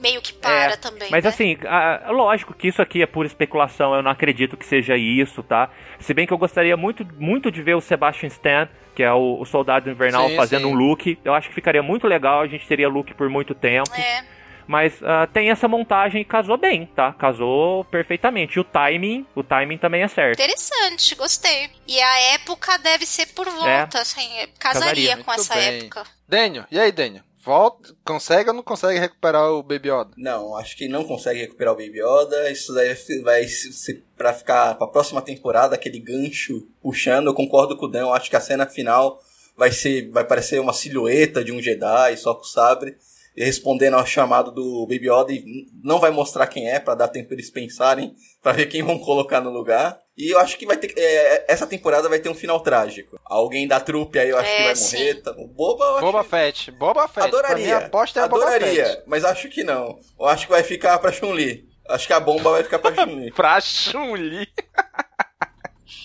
meio 0.00 0.20
que 0.20 0.32
para 0.32 0.72
é, 0.72 0.76
também. 0.76 1.10
Mas 1.10 1.24
né? 1.24 1.30
assim, 1.30 1.58
a, 1.66 2.10
lógico 2.10 2.54
que 2.54 2.68
isso 2.68 2.80
aqui 2.80 3.02
é 3.02 3.06
pura 3.06 3.26
especulação, 3.26 3.94
eu 3.94 4.02
não 4.02 4.10
acredito 4.10 4.56
que 4.56 4.64
seja 4.64 4.96
isso, 4.96 5.42
tá? 5.42 5.70
Se 5.98 6.14
bem 6.14 6.26
que 6.26 6.32
eu 6.32 6.38
gostaria 6.38 6.76
muito, 6.76 7.06
muito 7.18 7.50
de 7.50 7.62
ver 7.62 7.74
o 7.74 7.80
Sebastian 7.80 8.28
Stan, 8.28 8.68
que 8.98 9.02
é 9.04 9.12
o, 9.12 9.38
o 9.40 9.44
soldado 9.46 9.88
invernal, 9.88 10.28
Sim, 10.28 10.34
fazendo 10.34 10.66
sim. 10.66 10.74
um 10.74 10.76
look. 10.76 11.16
Eu 11.24 11.32
acho 11.32 11.48
que 11.48 11.54
ficaria 11.54 11.80
muito 11.80 12.08
legal, 12.08 12.40
a 12.40 12.48
gente 12.48 12.66
teria 12.66 12.88
look 12.88 13.14
por 13.14 13.28
muito 13.30 13.54
tempo. 13.54 13.94
É. 13.94 14.24
Mas 14.66 15.00
uh, 15.00 15.24
tem 15.32 15.50
essa 15.50 15.68
montagem 15.68 16.22
e 16.22 16.24
casou 16.24 16.58
bem, 16.58 16.86
tá? 16.96 17.12
Casou 17.12 17.84
perfeitamente. 17.84 18.56
E 18.56 18.60
o 18.60 18.64
timing, 18.64 19.24
o 19.36 19.44
timing 19.44 19.78
também 19.78 20.02
é 20.02 20.08
certo. 20.08 20.40
Interessante, 20.40 21.14
gostei. 21.14 21.70
E 21.86 22.00
a 22.00 22.20
época 22.34 22.76
deve 22.78 23.06
ser 23.06 23.26
por 23.26 23.48
volta, 23.48 24.00
assim, 24.00 24.28
casaria, 24.58 25.10
Casaria. 25.10 25.16
com 25.18 25.30
Muito 25.30 25.40
essa 25.42 25.54
bem. 25.54 25.78
época. 25.78 26.02
Daniel, 26.28 26.64
e 26.68 26.80
aí, 26.80 26.90
Daniel? 26.90 27.22
Volta, 27.40 27.94
consegue 28.04 28.50
ou 28.50 28.56
não 28.56 28.62
consegue 28.62 28.98
recuperar 28.98 29.50
o 29.52 29.62
Baby 29.62 29.90
Yoda? 29.90 30.10
Não, 30.16 30.56
acho 30.56 30.76
que 30.76 30.88
não 30.88 31.04
consegue 31.04 31.40
recuperar 31.40 31.72
o 31.72 31.76
Baby 31.76 32.00
Yoda. 32.00 32.50
Isso 32.50 32.74
daí 32.74 32.94
vai 33.22 33.46
ser 33.46 34.04
pra 34.16 34.32
ficar 34.32 34.74
pra 34.74 34.86
próxima 34.86 35.22
temporada, 35.22 35.74
aquele 35.74 36.00
gancho 36.00 36.66
puxando. 36.82 37.26
Eu 37.26 37.34
concordo 37.34 37.76
com 37.76 37.86
o 37.86 37.88
Dan, 37.88 38.10
acho 38.10 38.28
que 38.28 38.36
a 38.36 38.40
cena 38.40 38.66
final 38.66 39.20
vai 39.56 39.70
ser. 39.70 40.10
Vai 40.10 40.24
parecer 40.24 40.60
uma 40.60 40.72
silhueta 40.72 41.44
de 41.44 41.52
um 41.52 41.62
Jedi 41.62 42.16
só 42.16 42.34
com 42.34 42.42
o 42.42 42.46
sabre. 42.46 42.96
Respondendo 43.44 43.94
ao 43.94 44.04
chamado 44.06 44.50
do 44.50 44.86
Baby 44.86 45.08
Yoda 45.10 45.32
e 45.32 45.44
não 45.84 45.98
vai 46.00 46.10
mostrar 46.10 46.46
quem 46.46 46.68
é, 46.68 46.78
pra 46.80 46.94
dar 46.94 47.08
tempo 47.08 47.32
eles 47.32 47.50
pensarem, 47.50 48.14
pra 48.42 48.52
ver 48.52 48.66
quem 48.66 48.82
vão 48.82 48.98
colocar 48.98 49.40
no 49.40 49.50
lugar. 49.50 49.98
E 50.16 50.32
eu 50.34 50.38
acho 50.40 50.58
que 50.58 50.66
vai 50.66 50.76
ter. 50.76 50.92
É, 50.96 51.44
essa 51.52 51.66
temporada 51.66 52.08
vai 52.08 52.18
ter 52.18 52.28
um 52.28 52.34
final 52.34 52.60
trágico. 52.60 53.18
Alguém 53.24 53.68
da 53.68 53.78
trupe 53.78 54.18
aí 54.18 54.30
eu 54.30 54.36
acho 54.38 54.50
É, 54.50 54.56
que 54.56 54.62
vai 54.64 54.76
sim. 54.76 54.96
morrer. 54.98 55.14
Tá? 55.22 55.30
O 55.38 55.46
Boba, 55.46 55.84
eu 55.84 55.92
acho 55.96 56.00
Boba 56.06 56.24
Fett. 56.24 56.70
Boba 56.72 57.06
Fett. 57.08 57.26
Adoraria. 57.28 57.76
Aposta 57.78 58.20
é 58.20 58.22
a 58.24 58.28
Boba 58.28 58.42
Adoraria, 58.46 58.84
Fett. 58.86 59.02
mas 59.06 59.24
acho 59.24 59.48
que 59.48 59.62
não. 59.62 59.98
Eu 60.18 60.26
acho 60.26 60.46
que 60.46 60.52
vai 60.52 60.62
ficar 60.64 60.98
pra 60.98 61.12
Chun-Li. 61.12 61.68
Acho 61.88 62.06
que 62.06 62.12
a 62.12 62.20
bomba 62.20 62.50
vai 62.50 62.62
ficar 62.64 62.78
pra 62.80 62.92
Chun-Li. 62.94 63.32
Pra 63.32 63.60
Chun-Li. 63.60 64.46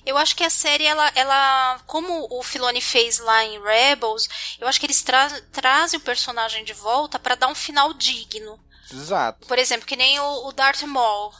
Eu 0.05 0.17
acho 0.17 0.35
que 0.35 0.43
a 0.43 0.49
série, 0.49 0.85
ela, 0.85 1.11
ela 1.15 1.79
como 1.87 2.27
o 2.29 2.43
Filoni 2.43 2.81
fez 2.81 3.19
lá 3.19 3.43
em 3.43 3.61
Rebels, 3.61 4.27
eu 4.59 4.67
acho 4.67 4.79
que 4.79 4.85
eles 4.85 5.01
tra 5.01 5.29
trazem 5.51 5.99
o 5.99 6.03
personagem 6.03 6.63
de 6.63 6.73
volta 6.73 7.19
pra 7.19 7.35
dar 7.35 7.47
um 7.47 7.55
final 7.55 7.93
digno. 7.93 8.59
Exato. 8.91 9.47
Por 9.47 9.57
exemplo, 9.57 9.87
que 9.87 9.95
nem 9.95 10.19
o, 10.19 10.47
o 10.47 10.51
Darth 10.51 10.81
Maul, 10.83 11.33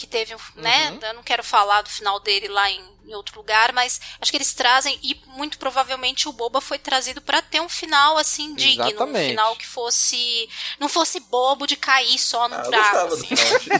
que 0.00 0.06
teve, 0.06 0.34
um, 0.34 0.38
né? 0.56 0.98
Eu 1.02 1.14
não 1.14 1.22
quero 1.22 1.44
falar 1.44 1.82
do 1.82 1.90
final 1.90 2.18
dele 2.20 2.48
lá 2.48 2.70
em, 2.70 2.82
em 3.06 3.14
outro 3.14 3.36
lugar, 3.36 3.72
mas 3.72 4.00
acho 4.20 4.30
que 4.30 4.36
eles 4.36 4.54
trazem 4.54 4.98
e 5.02 5.20
muito 5.28 5.58
provavelmente 5.58 6.28
o 6.28 6.32
Boba 6.32 6.60
foi 6.60 6.78
trazido 6.78 7.20
pra 7.20 7.42
ter 7.42 7.60
um 7.60 7.68
final 7.68 8.16
assim 8.16 8.54
digno, 8.54 8.84
um 8.84 8.88
Exatamente. 8.88 9.28
final 9.28 9.56
que 9.56 9.66
fosse 9.66 10.48
não 10.78 10.88
fosse 10.88 11.20
bobo 11.20 11.66
de 11.66 11.76
cair 11.76 12.18
só 12.18 12.48
no 12.48 12.54
Ah, 12.56 12.62
trago, 12.62 12.80
gostava 12.82 13.08
do 13.08 13.14
assim. 13.14 13.34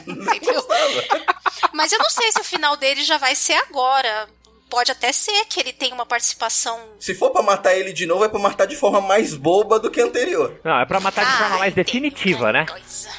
Entendeu? 0.06 0.66
Mas 1.72 1.92
eu 1.92 1.98
não 1.98 2.10
sei 2.10 2.30
se 2.32 2.40
o 2.40 2.44
final 2.44 2.76
dele 2.76 3.02
já 3.04 3.18
vai 3.18 3.34
ser 3.34 3.54
agora. 3.54 4.28
Pode 4.68 4.92
até 4.92 5.10
ser 5.10 5.46
que 5.46 5.58
ele 5.58 5.72
tenha 5.72 5.92
uma 5.92 6.06
participação. 6.06 6.78
Se 7.00 7.12
for 7.12 7.30
pra 7.30 7.42
matar 7.42 7.74
ele 7.76 7.92
de 7.92 8.06
novo, 8.06 8.24
é 8.24 8.28
pra 8.28 8.38
matar 8.38 8.66
de 8.66 8.76
forma 8.76 9.00
mais 9.00 9.34
boba 9.34 9.80
do 9.80 9.90
que 9.90 10.00
a 10.00 10.04
anterior. 10.04 10.60
Não, 10.62 10.78
é 10.78 10.86
pra 10.86 11.00
matar 11.00 11.24
de 11.24 11.32
forma 11.38 11.54
Ai, 11.54 11.58
mais 11.58 11.74
definitiva, 11.74 12.52
né? 12.52 12.66
coisa. 12.66 13.10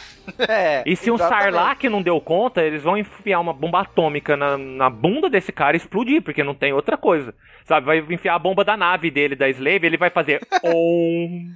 É, 0.47 0.84
E 0.86 0.95
se 0.95 1.09
um 1.11 1.15
exatamente. 1.15 1.43
Sarlacc 1.43 1.84
não 1.86 2.01
deu 2.01 2.19
conta, 2.22 2.61
eles 2.61 2.84
vão 2.84 2.97
enfiar 2.97 3.39
uma 3.39 3.53
bomba 3.53 3.82
atômica 3.82 4.36
na, 4.38 4.57
na 4.57 4.89
bunda 4.89 5.30
desse 5.30 5.51
cara 5.51 5.76
e 5.76 5.80
explodir, 5.80 6.22
porque 6.22 6.43
não 6.43 6.53
tem 6.53 6.74
outra 6.74 6.97
coisa. 6.97 7.34
Sabe, 7.65 7.86
vai 7.86 7.99
enfiar 7.99 8.36
a 8.36 8.39
bomba 8.39 8.63
da 8.63 8.76
nave 8.76 9.11
dele, 9.11 9.36
da 9.36 9.47
Slave, 9.49 9.86
ele 9.86 9.97
vai 9.97 10.09
fazer 10.09 10.41
OM 10.63 11.53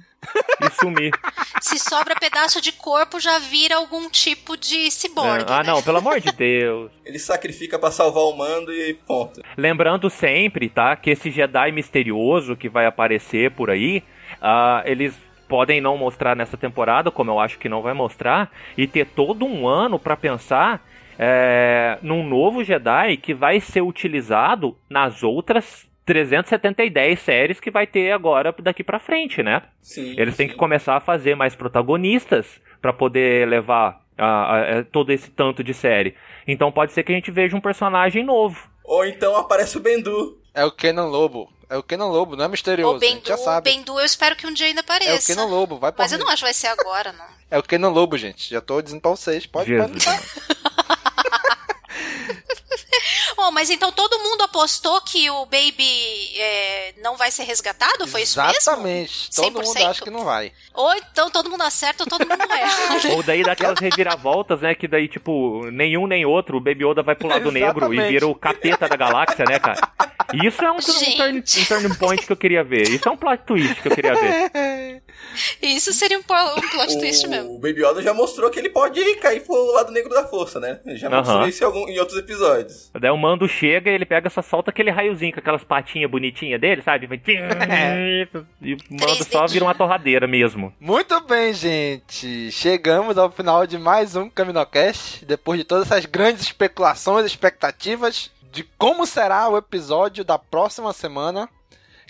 e 0.60 0.70
sumir. 0.80 1.12
Se 1.60 1.78
sobra 1.78 2.14
pedaço 2.14 2.60
de 2.60 2.72
corpo, 2.72 3.18
já 3.20 3.38
vira 3.38 3.76
algum 3.76 4.08
tipo 4.08 4.56
de 4.56 4.90
ciborgue. 4.90 5.46
ah, 5.48 5.62
né? 5.62 5.70
não, 5.70 5.82
pelo 5.82 5.98
amor 5.98 6.20
de 6.20 6.32
Deus. 6.32 6.90
Ele 7.04 7.18
sacrifica 7.18 7.78
pra 7.78 7.90
salvar 7.90 8.24
o 8.24 8.36
mando 8.36 8.72
e 8.72 8.94
ponto. 8.94 9.40
Lembrando 9.56 10.10
sempre, 10.10 10.68
tá, 10.68 10.96
que 10.96 11.10
esse 11.10 11.30
Jedi 11.30 11.70
misterioso 11.72 12.56
que 12.56 12.68
vai 12.68 12.86
aparecer 12.86 13.50
por 13.52 13.70
aí, 13.70 14.02
ah, 14.40 14.82
eles 14.84 15.14
podem 15.48 15.80
não 15.80 15.96
mostrar 15.96 16.34
nessa 16.36 16.56
temporada, 16.56 17.10
como 17.10 17.30
eu 17.30 17.40
acho 17.40 17.58
que 17.58 17.68
não 17.68 17.82
vai 17.82 17.94
mostrar, 17.94 18.50
e 18.76 18.86
ter 18.86 19.06
todo 19.06 19.44
um 19.46 19.66
ano 19.66 19.98
pra 19.98 20.16
pensar 20.16 20.84
é, 21.18 21.98
num 22.02 22.26
novo 22.26 22.62
Jedi 22.62 23.16
que 23.16 23.32
vai 23.32 23.60
ser 23.60 23.80
utilizado 23.80 24.76
nas 24.88 25.22
outras 25.22 25.86
370 26.04 27.16
séries 27.16 27.58
que 27.58 27.70
vai 27.70 27.86
ter 27.86 28.12
agora 28.12 28.54
daqui 28.60 28.84
pra 28.84 28.98
frente, 28.98 29.42
né? 29.42 29.62
Sim. 29.82 30.14
Eles 30.18 30.36
têm 30.36 30.46
sim. 30.46 30.52
que 30.52 30.58
começar 30.58 30.96
a 30.96 31.00
fazer 31.00 31.34
mais 31.34 31.54
protagonistas 31.56 32.60
pra 32.80 32.92
poder 32.92 33.48
levar 33.48 34.00
a- 34.16 34.24
a- 34.26 34.78
a- 34.78 34.84
todo 34.84 35.10
esse 35.10 35.30
tanto 35.30 35.64
de 35.64 35.74
série. 35.74 36.14
Então 36.46 36.70
pode 36.70 36.92
ser 36.92 37.02
que 37.02 37.12
a 37.12 37.14
gente 37.14 37.30
veja 37.30 37.56
um 37.56 37.60
personagem 37.60 38.22
novo. 38.24 38.68
Ou 38.84 39.04
então 39.04 39.36
aparece 39.36 39.76
o 39.76 39.80
Bendu. 39.80 40.38
É 40.54 40.64
o 40.64 40.70
Kenan 40.70 41.06
Lobo. 41.06 41.50
É 41.68 41.76
o 41.76 41.82
Kenan 41.82 42.06
Lobo, 42.06 42.36
não 42.36 42.44
é 42.44 42.48
misterioso. 42.48 42.96
O 42.96 42.98
Bendu, 43.00 43.26
já 43.26 43.34
o 43.34 43.38
sabe. 43.38 43.70
Bendu, 43.70 43.98
eu 43.98 44.06
espero 44.06 44.36
que 44.36 44.46
um 44.46 44.52
dia 44.52 44.66
ainda 44.66 44.80
É 44.80 44.82
o 44.82 44.84
apareça. 44.84 45.26
Kenan 45.26 45.46
Lobo, 45.46 45.78
vai 45.78 45.90
pra 45.92 46.04
Mas 46.04 46.12
eu 46.12 46.18
não 46.18 46.26
acho 46.28 46.36
que 46.36 46.42
vai 46.44 46.54
ser 46.54 46.68
agora, 46.68 47.12
não. 47.12 47.24
É 47.50 47.58
o 47.58 47.62
Kenan 47.62 47.88
Lobo, 47.90 48.16
gente. 48.16 48.48
Já 48.50 48.60
tô 48.60 48.80
dizendo 48.80 49.00
pra 49.00 49.10
vocês. 49.10 49.46
Pode 49.46 49.68
Jesus. 49.68 50.04
pode- 50.04 50.22
Oh, 53.36 53.50
mas 53.50 53.70
então 53.70 53.92
todo 53.92 54.18
mundo 54.18 54.42
apostou 54.42 55.00
que 55.02 55.28
o 55.30 55.44
Baby 55.46 56.38
é, 56.38 56.94
não 57.02 57.16
vai 57.16 57.30
ser 57.30 57.44
resgatado? 57.44 58.06
Foi 58.06 58.22
isso 58.22 58.40
mesmo? 58.40 58.56
Exatamente. 58.56 59.30
Todo 59.34 59.52
mundo 59.52 59.74
100%? 59.74 59.90
acha 59.90 60.02
que 60.02 60.10
não 60.10 60.24
vai. 60.24 60.52
Ou 60.72 60.94
então 60.94 61.30
todo 61.30 61.50
mundo 61.50 61.62
acerta 61.62 62.04
ou 62.04 62.08
todo 62.08 62.26
mundo 62.26 62.42
erra. 62.50 63.12
Ou 63.14 63.22
daí 63.22 63.42
daquelas 63.42 63.78
reviravoltas, 63.78 64.60
né? 64.60 64.74
Que 64.74 64.88
daí, 64.88 65.08
tipo, 65.08 65.66
nenhum 65.70 66.06
nem 66.06 66.24
outro, 66.24 66.56
o 66.56 66.60
Baby 66.60 66.84
Yoda 66.84 67.02
vai 67.02 67.14
pro 67.14 67.28
lado 67.28 67.50
negro 67.52 67.86
e 67.86 67.96
Exatamente. 67.96 68.08
vira 68.08 68.26
o 68.26 68.34
capeta 68.34 68.88
da 68.88 68.96
galáxia, 68.96 69.44
né, 69.44 69.58
cara? 69.58 69.80
Isso 70.34 70.64
é 70.64 70.72
um, 70.72 70.76
um, 70.76 71.16
turn, 71.16 71.38
um 71.38 71.64
turning 71.64 71.94
point 71.94 72.26
que 72.26 72.32
eu 72.32 72.36
queria 72.36 72.64
ver. 72.64 72.88
Isso 72.88 73.08
é 73.08 73.12
um 73.12 73.16
plot 73.16 73.44
twist 73.44 73.80
que 73.80 73.88
eu 73.88 73.94
queria 73.94 74.14
ver. 74.14 75.02
Isso 75.60 75.92
seria 75.92 76.18
um, 76.18 76.20
um 76.22 76.68
plot 76.70 76.98
twist 76.98 77.26
mesmo. 77.28 77.56
O 77.56 77.58
Baby 77.58 77.84
Yoda 77.84 78.02
já 78.02 78.14
mostrou 78.14 78.50
que 78.50 78.58
ele 78.58 78.70
pode 78.70 79.02
cair 79.16 79.40
pro 79.40 79.72
lado 79.72 79.92
negro 79.92 80.10
da 80.12 80.26
força, 80.26 80.58
né? 80.58 80.80
Ele 80.86 80.96
já 80.96 81.10
mostrou 81.10 81.46
isso 81.46 81.62
em, 81.62 81.66
algum- 81.66 81.88
em 81.88 81.98
outros 81.98 82.18
episódios. 82.18 82.90
Daí 82.98 83.10
o 83.10 83.16
mando 83.16 83.46
chega 83.48 83.90
e 83.90 83.94
ele 83.94 84.06
pega 84.06 84.30
só 84.30 84.40
solta 84.42 84.70
aquele 84.70 84.90
raiozinho 84.90 85.32
com 85.32 85.40
aquelas 85.40 85.64
patinhas 85.64 86.10
bonitinhas 86.10 86.60
dele, 86.60 86.82
sabe? 86.82 87.06
Vai... 87.06 87.20
E 88.62 88.74
o 88.74 88.78
mando 88.90 89.24
só 89.24 89.46
vira 89.46 89.64
uma 89.64 89.74
torradeira 89.74 90.26
mesmo. 90.26 90.72
Muito 90.80 91.20
bem, 91.20 91.52
gente. 91.52 92.50
Chegamos 92.50 93.18
ao 93.18 93.30
final 93.30 93.66
de 93.66 93.78
mais 93.78 94.16
um 94.16 94.28
CaminoCast. 94.30 95.24
Depois 95.24 95.58
de 95.58 95.64
todas 95.64 95.90
essas 95.90 96.06
grandes 96.06 96.42
especulações 96.42 97.24
e 97.24 97.28
expectativas 97.28 98.30
de 98.52 98.64
como 98.78 99.06
será 99.06 99.48
o 99.48 99.56
episódio 99.58 100.24
da 100.24 100.38
próxima 100.38 100.92
semana. 100.92 101.48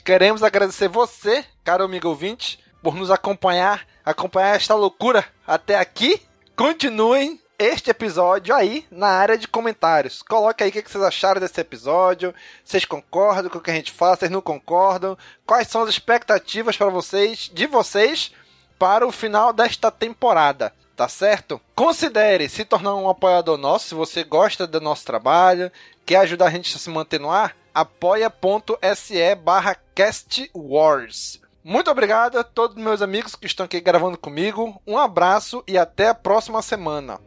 Queremos 0.05 0.45
agradecer 0.45 0.87
você, 0.89 1.45
caro 1.65 1.83
amigo 1.83 2.09
ouvinte, 2.09 2.61
por 2.87 2.95
nos 2.95 3.11
acompanhar, 3.11 3.85
acompanhar 4.05 4.55
esta 4.55 4.73
loucura 4.73 5.27
até 5.45 5.77
aqui. 5.77 6.23
Continuem 6.55 7.41
este 7.59 7.91
episódio 7.91 8.55
aí 8.55 8.87
na 8.93 9.09
área 9.09 9.37
de 9.37 9.49
comentários. 9.49 10.23
Coloque 10.23 10.63
aí 10.63 10.71
o 10.71 10.73
que 10.73 10.89
vocês 10.89 11.03
acharam 11.03 11.41
desse 11.41 11.61
episódio. 11.61 12.33
Vocês 12.65 12.85
concordam 12.85 13.51
com 13.51 13.59
o 13.59 13.61
que 13.61 13.73
a 13.73 13.75
gente 13.75 13.91
fala? 13.91 14.15
Vocês 14.15 14.31
não 14.31 14.41
concordam? 14.41 15.19
Quais 15.45 15.67
são 15.67 15.83
as 15.83 15.89
expectativas 15.89 16.77
para 16.77 16.89
vocês, 16.89 17.51
de 17.53 17.67
vocês, 17.67 18.31
para 18.79 19.05
o 19.05 19.11
final 19.11 19.53
desta 19.53 19.91
temporada? 19.91 20.73
Tá 20.95 21.09
certo? 21.09 21.61
Considere 21.75 22.49
se 22.49 22.65
tornar 22.65 22.95
um 22.95 23.09
apoiador 23.09 23.59
nosso, 23.59 23.89
se 23.89 23.95
você 23.97 24.23
gosta 24.23 24.65
do 24.65 24.81
nosso 24.81 25.05
trabalho, 25.05 25.73
quer 26.07 26.19
ajudar 26.19 26.47
a 26.47 26.51
gente 26.51 26.77
a 26.77 26.79
se 26.79 26.89
manter 26.89 27.19
no 27.19 27.33
ar. 27.33 27.57
apoia.se 27.75 29.35
barra 29.35 29.77
castwars. 29.93 31.45
Muito 31.69 31.91
obrigado 31.91 32.39
a 32.39 32.45
todos 32.45 32.81
meus 32.81 33.03
amigos 33.03 33.35
que 33.35 33.45
estão 33.45 33.67
aqui 33.67 33.81
gravando 33.81 34.17
comigo. 34.17 34.81
Um 34.87 34.97
abraço 34.97 35.65
e 35.67 35.77
até 35.77 36.11
a 36.11 36.15
próxima 36.15 36.63
semana. 36.63 37.19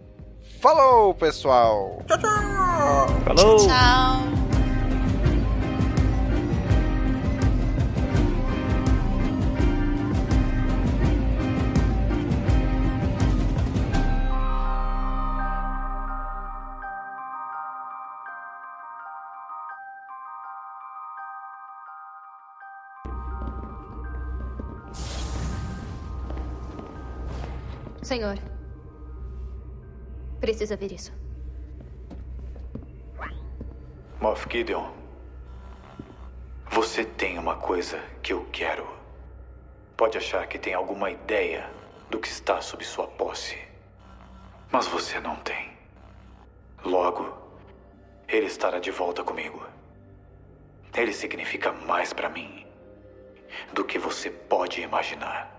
Falou, 0.62 1.14
pessoal! 1.14 2.02
Tchau, 2.08 2.18
tchau! 2.20 3.36
Falou! 3.36 3.68
Tchau! 3.68 4.39
Senhor. 28.10 28.40
Precisa 30.40 30.76
ver 30.76 30.92
isso. 30.92 31.14
Moff 34.20 34.48
Gideon. 34.52 34.90
Você 36.72 37.06
tem 37.06 37.38
uma 37.38 37.58
coisa 37.58 38.04
que 38.24 38.34
eu 38.34 38.48
quero. 38.52 38.88
Pode 39.96 40.18
achar 40.18 40.48
que 40.48 40.58
tem 40.58 40.74
alguma 40.74 41.12
ideia 41.12 41.70
do 42.10 42.18
que 42.18 42.28
está 42.28 42.60
sob 42.62 42.84
sua 42.84 43.06
posse. 43.06 43.60
Mas 44.72 44.88
você 44.88 45.20
não 45.20 45.36
tem. 45.36 45.78
Logo, 46.84 47.32
ele 48.28 48.48
estará 48.48 48.80
de 48.80 48.90
volta 48.90 49.24
comigo. 49.24 49.64
Ele 50.96 51.14
significa 51.14 51.72
mais 51.72 52.12
para 52.12 52.28
mim 52.28 52.66
do 53.72 53.86
que 53.86 54.00
você 54.00 54.32
pode 54.32 54.82
imaginar. 54.82 55.59